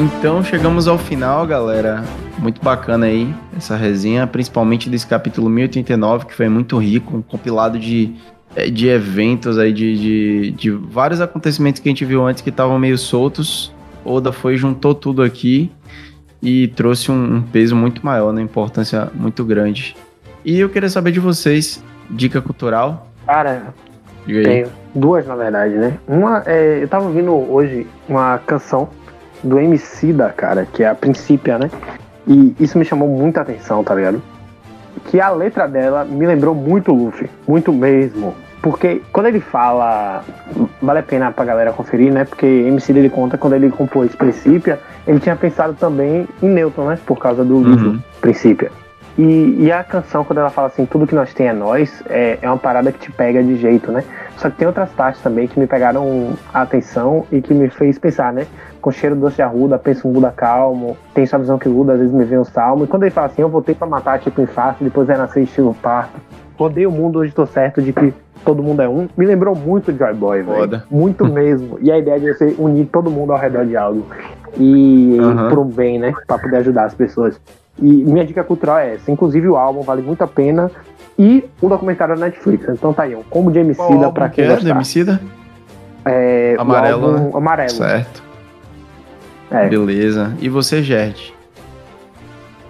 Então 0.04 0.44
chegamos 0.44 0.86
ao 0.86 0.98
final, 0.98 1.48
galera. 1.48 2.04
Muito 2.38 2.62
bacana 2.62 3.06
aí 3.06 3.34
essa 3.56 3.78
resenha, 3.78 4.28
principalmente 4.28 4.90
desse 4.90 5.08
capítulo 5.08 5.50
1089, 5.50 6.26
que 6.26 6.34
foi 6.34 6.50
muito 6.50 6.78
rico, 6.78 7.16
um 7.16 7.22
compilado 7.22 7.80
de, 7.80 8.14
eh, 8.54 8.70
de 8.70 8.90
eventos 8.90 9.58
aí, 9.58 9.72
de, 9.72 9.98
de, 9.98 10.52
de 10.52 10.72
vários 10.72 11.22
acontecimentos 11.22 11.80
que 11.80 11.88
a 11.88 11.92
gente 11.92 12.04
viu 12.04 12.26
antes 12.28 12.42
que 12.42 12.50
estavam 12.50 12.78
meio 12.78 12.98
soltos. 12.98 13.74
Oda 14.04 14.34
foi, 14.34 14.58
juntou 14.58 14.94
tudo 14.94 15.24
aqui 15.24 15.72
e 16.42 16.68
trouxe 16.68 17.10
um, 17.10 17.36
um 17.38 17.42
peso 17.42 17.74
muito 17.74 18.06
maior, 18.06 18.32
uma 18.32 18.42
importância 18.42 19.10
muito 19.16 19.46
grande. 19.46 19.96
E 20.44 20.60
eu 20.60 20.68
queria 20.68 20.90
saber 20.90 21.12
de 21.12 21.22
vocês, 21.22 21.82
dica 22.10 22.42
cultural. 22.42 23.08
Cara, 23.26 23.74
Diga 24.26 24.40
aí. 24.40 24.46
tenho 24.46 24.68
duas 24.94 25.26
na 25.26 25.36
verdade, 25.38 25.76
né? 25.76 25.98
Uma 26.06 26.44
é. 26.46 26.84
Eu 26.84 26.90
tava 26.90 27.06
ouvindo 27.06 27.32
hoje 27.32 27.88
uma 28.10 28.38
canção 28.40 28.90
do 29.44 29.60
MC 29.60 30.14
da 30.14 30.30
cara, 30.30 30.66
que 30.66 30.84
é 30.84 30.88
a 30.88 30.96
Princípia, 30.96 31.58
né? 31.58 31.70
E 32.28 32.56
isso 32.60 32.78
me 32.78 32.86
chamou 32.86 33.08
muita 33.08 33.42
atenção, 33.42 33.84
tá 33.84 33.94
ligado? 33.94 34.22
Que 35.06 35.20
a 35.20 35.30
letra 35.30 35.68
dela 35.68 36.06
me 36.06 36.26
lembrou 36.26 36.56
muito 36.56 36.92
o 36.92 36.96
Luffy, 36.96 37.30
muito 37.48 37.74
mesmo. 37.74 38.34
Porque 38.62 39.02
quando 39.12 39.26
ele 39.26 39.42
fala, 39.42 40.24
vale 40.82 41.00
a 41.00 41.04
pena 41.04 41.32
pra 41.32 41.44
galera 41.44 41.74
conferir, 41.74 42.14
né? 42.14 42.24
Porque 42.24 42.46
MC 42.46 42.94
dele 42.94 43.10
conta 43.10 43.38
quando 43.38 43.54
ele 43.54 43.70
compôs 43.70 44.16
Princípia, 44.16 44.80
ele 45.06 45.20
tinha 45.20 45.36
pensado 45.36 45.74
também 45.74 46.26
em 46.42 46.48
Newton, 46.48 46.86
né? 46.88 47.00
Por 47.06 47.18
causa 47.20 47.44
do 47.44 47.62
livro 47.62 47.90
Uhum. 47.90 48.00
Princípia. 48.22 48.72
E, 49.18 49.58
e 49.60 49.72
a 49.72 49.84
canção, 49.84 50.24
quando 50.24 50.40
ela 50.40 50.50
fala 50.50 50.68
assim, 50.68 50.86
tudo 50.86 51.06
que 51.06 51.14
nós 51.14 51.34
tem 51.34 51.48
é 51.48 51.54
nós, 51.54 52.04
é, 52.10 52.40
é 52.42 52.48
uma 52.48 52.58
parada 52.58 52.92
que 52.92 53.00
te 53.00 53.12
pega 53.12 53.44
de 53.44 53.58
jeito, 53.58 53.92
né? 53.92 54.04
Só 54.38 54.50
que 54.50 54.58
tem 54.58 54.68
outras 54.68 54.90
partes 54.90 55.22
também 55.22 55.48
que 55.48 55.60
me 55.60 55.68
pegaram 55.68 56.34
a 56.52 56.62
atenção 56.62 57.26
e 57.32 57.40
que 57.40 57.54
me 57.54 57.70
fez 57.70 58.00
pensar, 58.00 58.34
né? 58.34 58.48
Com 58.82 58.92
cheiro 58.92 59.16
doce 59.16 59.36
de 59.36 59.42
arruda, 59.44 59.78
penso 59.78 60.08
um 60.08 60.12
Buda 60.12 60.32
calmo, 60.32 60.98
tem 61.14 61.26
sua 61.26 61.40
visão 61.40 61.60
que 61.60 61.70
muda, 61.70 61.94
às 61.94 62.00
vezes 62.00 62.14
me 62.14 62.26
vem 62.26 62.40
um 62.40 62.44
salmo. 62.44 62.86
E 62.86 62.88
quando 62.88 63.04
ele 63.04 63.12
fala 63.12 63.28
assim, 63.28 63.44
eu 63.44 63.50
voltei 63.50 63.76
pra 63.76 63.88
matar 63.88 64.20
tipo 64.20 64.42
em 64.42 64.48
face, 64.48 64.84
depois 64.84 65.08
vai 65.08 65.18
nascer 65.18 65.44
estilo 65.44 65.76
parto. 65.76 66.20
Odeio 66.58 66.90
o 66.90 66.92
mundo, 66.92 67.20
hoje 67.20 67.32
tô 67.34 67.46
certo 67.46 67.82
de 67.82 67.94
que 67.94 68.14
todo 68.44 68.64
mundo 68.64 68.82
é 68.82 68.90
um. 68.90 69.08
Me 69.16 69.26
lembrou 69.26 69.56
muito 69.56 69.92
de 69.92 70.00
Joy 70.00 70.14
Boy, 70.14 70.42
velho. 70.42 70.84
Muito 70.90 71.26
mesmo. 71.32 71.78
E 71.82 71.92
a 71.92 71.98
ideia 71.98 72.20
de 72.20 72.34
você 72.34 72.56
unir 72.58 72.86
todo 72.86 73.12
mundo 73.12 73.32
ao 73.32 73.40
redor 73.40 73.66
de 73.66 73.78
algo. 73.78 74.06
E 74.58 75.18
Aham. 75.20 75.50
por 75.50 75.60
um 75.60 75.66
bem, 75.66 76.00
né? 76.00 76.14
Pra 76.28 76.38
poder 76.38 76.58
ajudar 76.58 76.86
as 76.86 76.94
pessoas. 76.94 77.40
E 77.82 77.86
minha 77.86 78.26
dica 78.26 78.44
cultural 78.44 78.80
é 78.80 78.96
essa. 78.96 79.12
Inclusive 79.12 79.48
o 79.48 79.56
álbum 79.58 79.82
vale 79.82 80.02
muito 80.02 80.24
a 80.24 80.28
pena. 80.28 80.72
E 81.18 81.44
o 81.62 81.70
documentário 81.70 82.16
da 82.16 82.26
Netflix. 82.26 82.68
Então 82.70 82.94
tá 82.94 83.04
aí, 83.04 83.16
um 83.16 83.24
combo 83.24 83.52
de 83.52 83.60
Emicida 83.60 84.12
pra 84.12 84.30
que 84.30 84.36
quem 84.36 84.46
é 84.46 84.48
do 84.48 84.54
gostar. 84.56 84.70
Emicida? 84.70 85.22
É, 86.06 86.56
o 86.58 86.62
Amarelo, 86.62 87.06
álbum 87.06 87.24
né? 87.26 87.32
Amarelo. 87.34 87.70
Certo. 87.70 88.24
É. 89.52 89.68
Beleza. 89.68 90.36
E 90.40 90.50
você, 90.50 90.82
Gerd? 90.82 91.34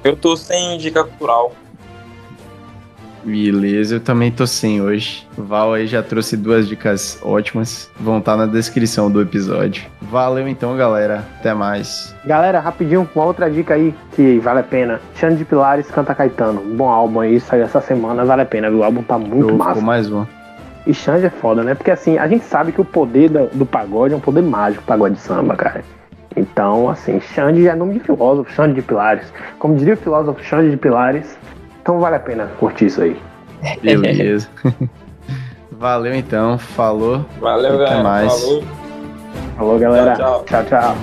Eu 0.03 0.17
tô 0.17 0.35
sem 0.35 0.77
dica 0.77 1.03
cultural. 1.03 1.53
Beleza, 3.23 3.95
eu 3.95 3.99
também 3.99 4.31
tô 4.31 4.45
sem 4.45 4.81
hoje. 4.81 5.25
Val 5.37 5.73
aí 5.73 5.87
já 5.87 6.03
trouxe 6.03 6.35
duas 6.35 6.67
dicas 6.67 7.17
ótimas. 7.23 7.89
Vão 7.99 8.19
estar 8.19 8.35
na 8.35 8.45
descrição 8.45 9.09
do 9.09 9.21
episódio. 9.21 9.85
Valeu 10.01 10.47
então, 10.47 10.75
galera. 10.75 11.23
Até 11.39 11.53
mais. 11.53 12.13
Galera, 12.25 12.59
rapidinho, 12.59 13.07
uma 13.15 13.25
outra 13.25 13.49
dica 13.49 13.75
aí 13.75 13.95
que 14.15 14.39
vale 14.39 14.59
a 14.59 14.63
pena. 14.63 14.99
Xande 15.15 15.37
de 15.37 15.45
Pilares 15.45 15.89
canta 15.89 16.13
Caetano. 16.13 16.61
Bom 16.75 16.89
álbum 16.89 17.21
aí, 17.21 17.39
saiu 17.39 17.63
essa 17.63 17.79
semana, 17.79 18.25
vale 18.25 18.41
a 18.41 18.45
pena, 18.45 18.69
viu? 18.69 18.79
O 18.79 18.83
álbum 18.83 19.01
tá 19.03 19.17
muito 19.17 19.47
Show, 19.49 19.57
massa. 19.57 19.81
mais 19.81 20.11
um. 20.11 20.25
E 20.85 20.93
Xande 20.93 21.25
é 21.25 21.29
foda, 21.29 21.63
né? 21.63 21.75
Porque 21.75 21.91
assim, 21.91 22.17
a 22.17 22.27
gente 22.27 22.43
sabe 22.43 22.73
que 22.73 22.81
o 22.81 22.85
poder 22.85 23.29
do, 23.29 23.47
do 23.53 23.65
pagode 23.65 24.13
é 24.13 24.17
um 24.17 24.19
poder 24.19 24.41
mágico, 24.43 24.83
pagode 24.83 25.15
de 25.15 25.21
samba, 25.21 25.55
cara. 25.55 25.81
Então, 26.35 26.89
assim, 26.89 27.21
Xande 27.21 27.67
é 27.67 27.75
nome 27.75 27.93
de 27.93 27.99
filósofo, 28.01 28.51
Xande 28.51 28.73
de 28.73 28.81
Pilares. 28.81 29.31
Como 29.59 29.75
diria 29.77 29.93
o 29.93 29.97
filósofo 29.97 30.43
Xande 30.43 30.71
de 30.71 30.77
Pilares, 30.77 31.37
então 31.83 31.99
vale 31.99 32.15
a 32.15 32.19
pena 32.19 32.47
curtir 32.59 32.85
isso 32.85 33.01
aí. 33.01 33.21
Beleza. 33.83 34.47
Valeu 35.71 36.15
então. 36.15 36.57
Falou. 36.57 37.25
Valeu, 37.41 37.75
Até 37.75 37.83
galera. 37.83 38.03
mais. 38.03 38.41
Falou. 38.41 38.63
Falou, 39.57 39.79
galera. 39.79 40.15
Tchau, 40.15 40.45
tchau. 40.45 40.63
tchau. 40.63 40.95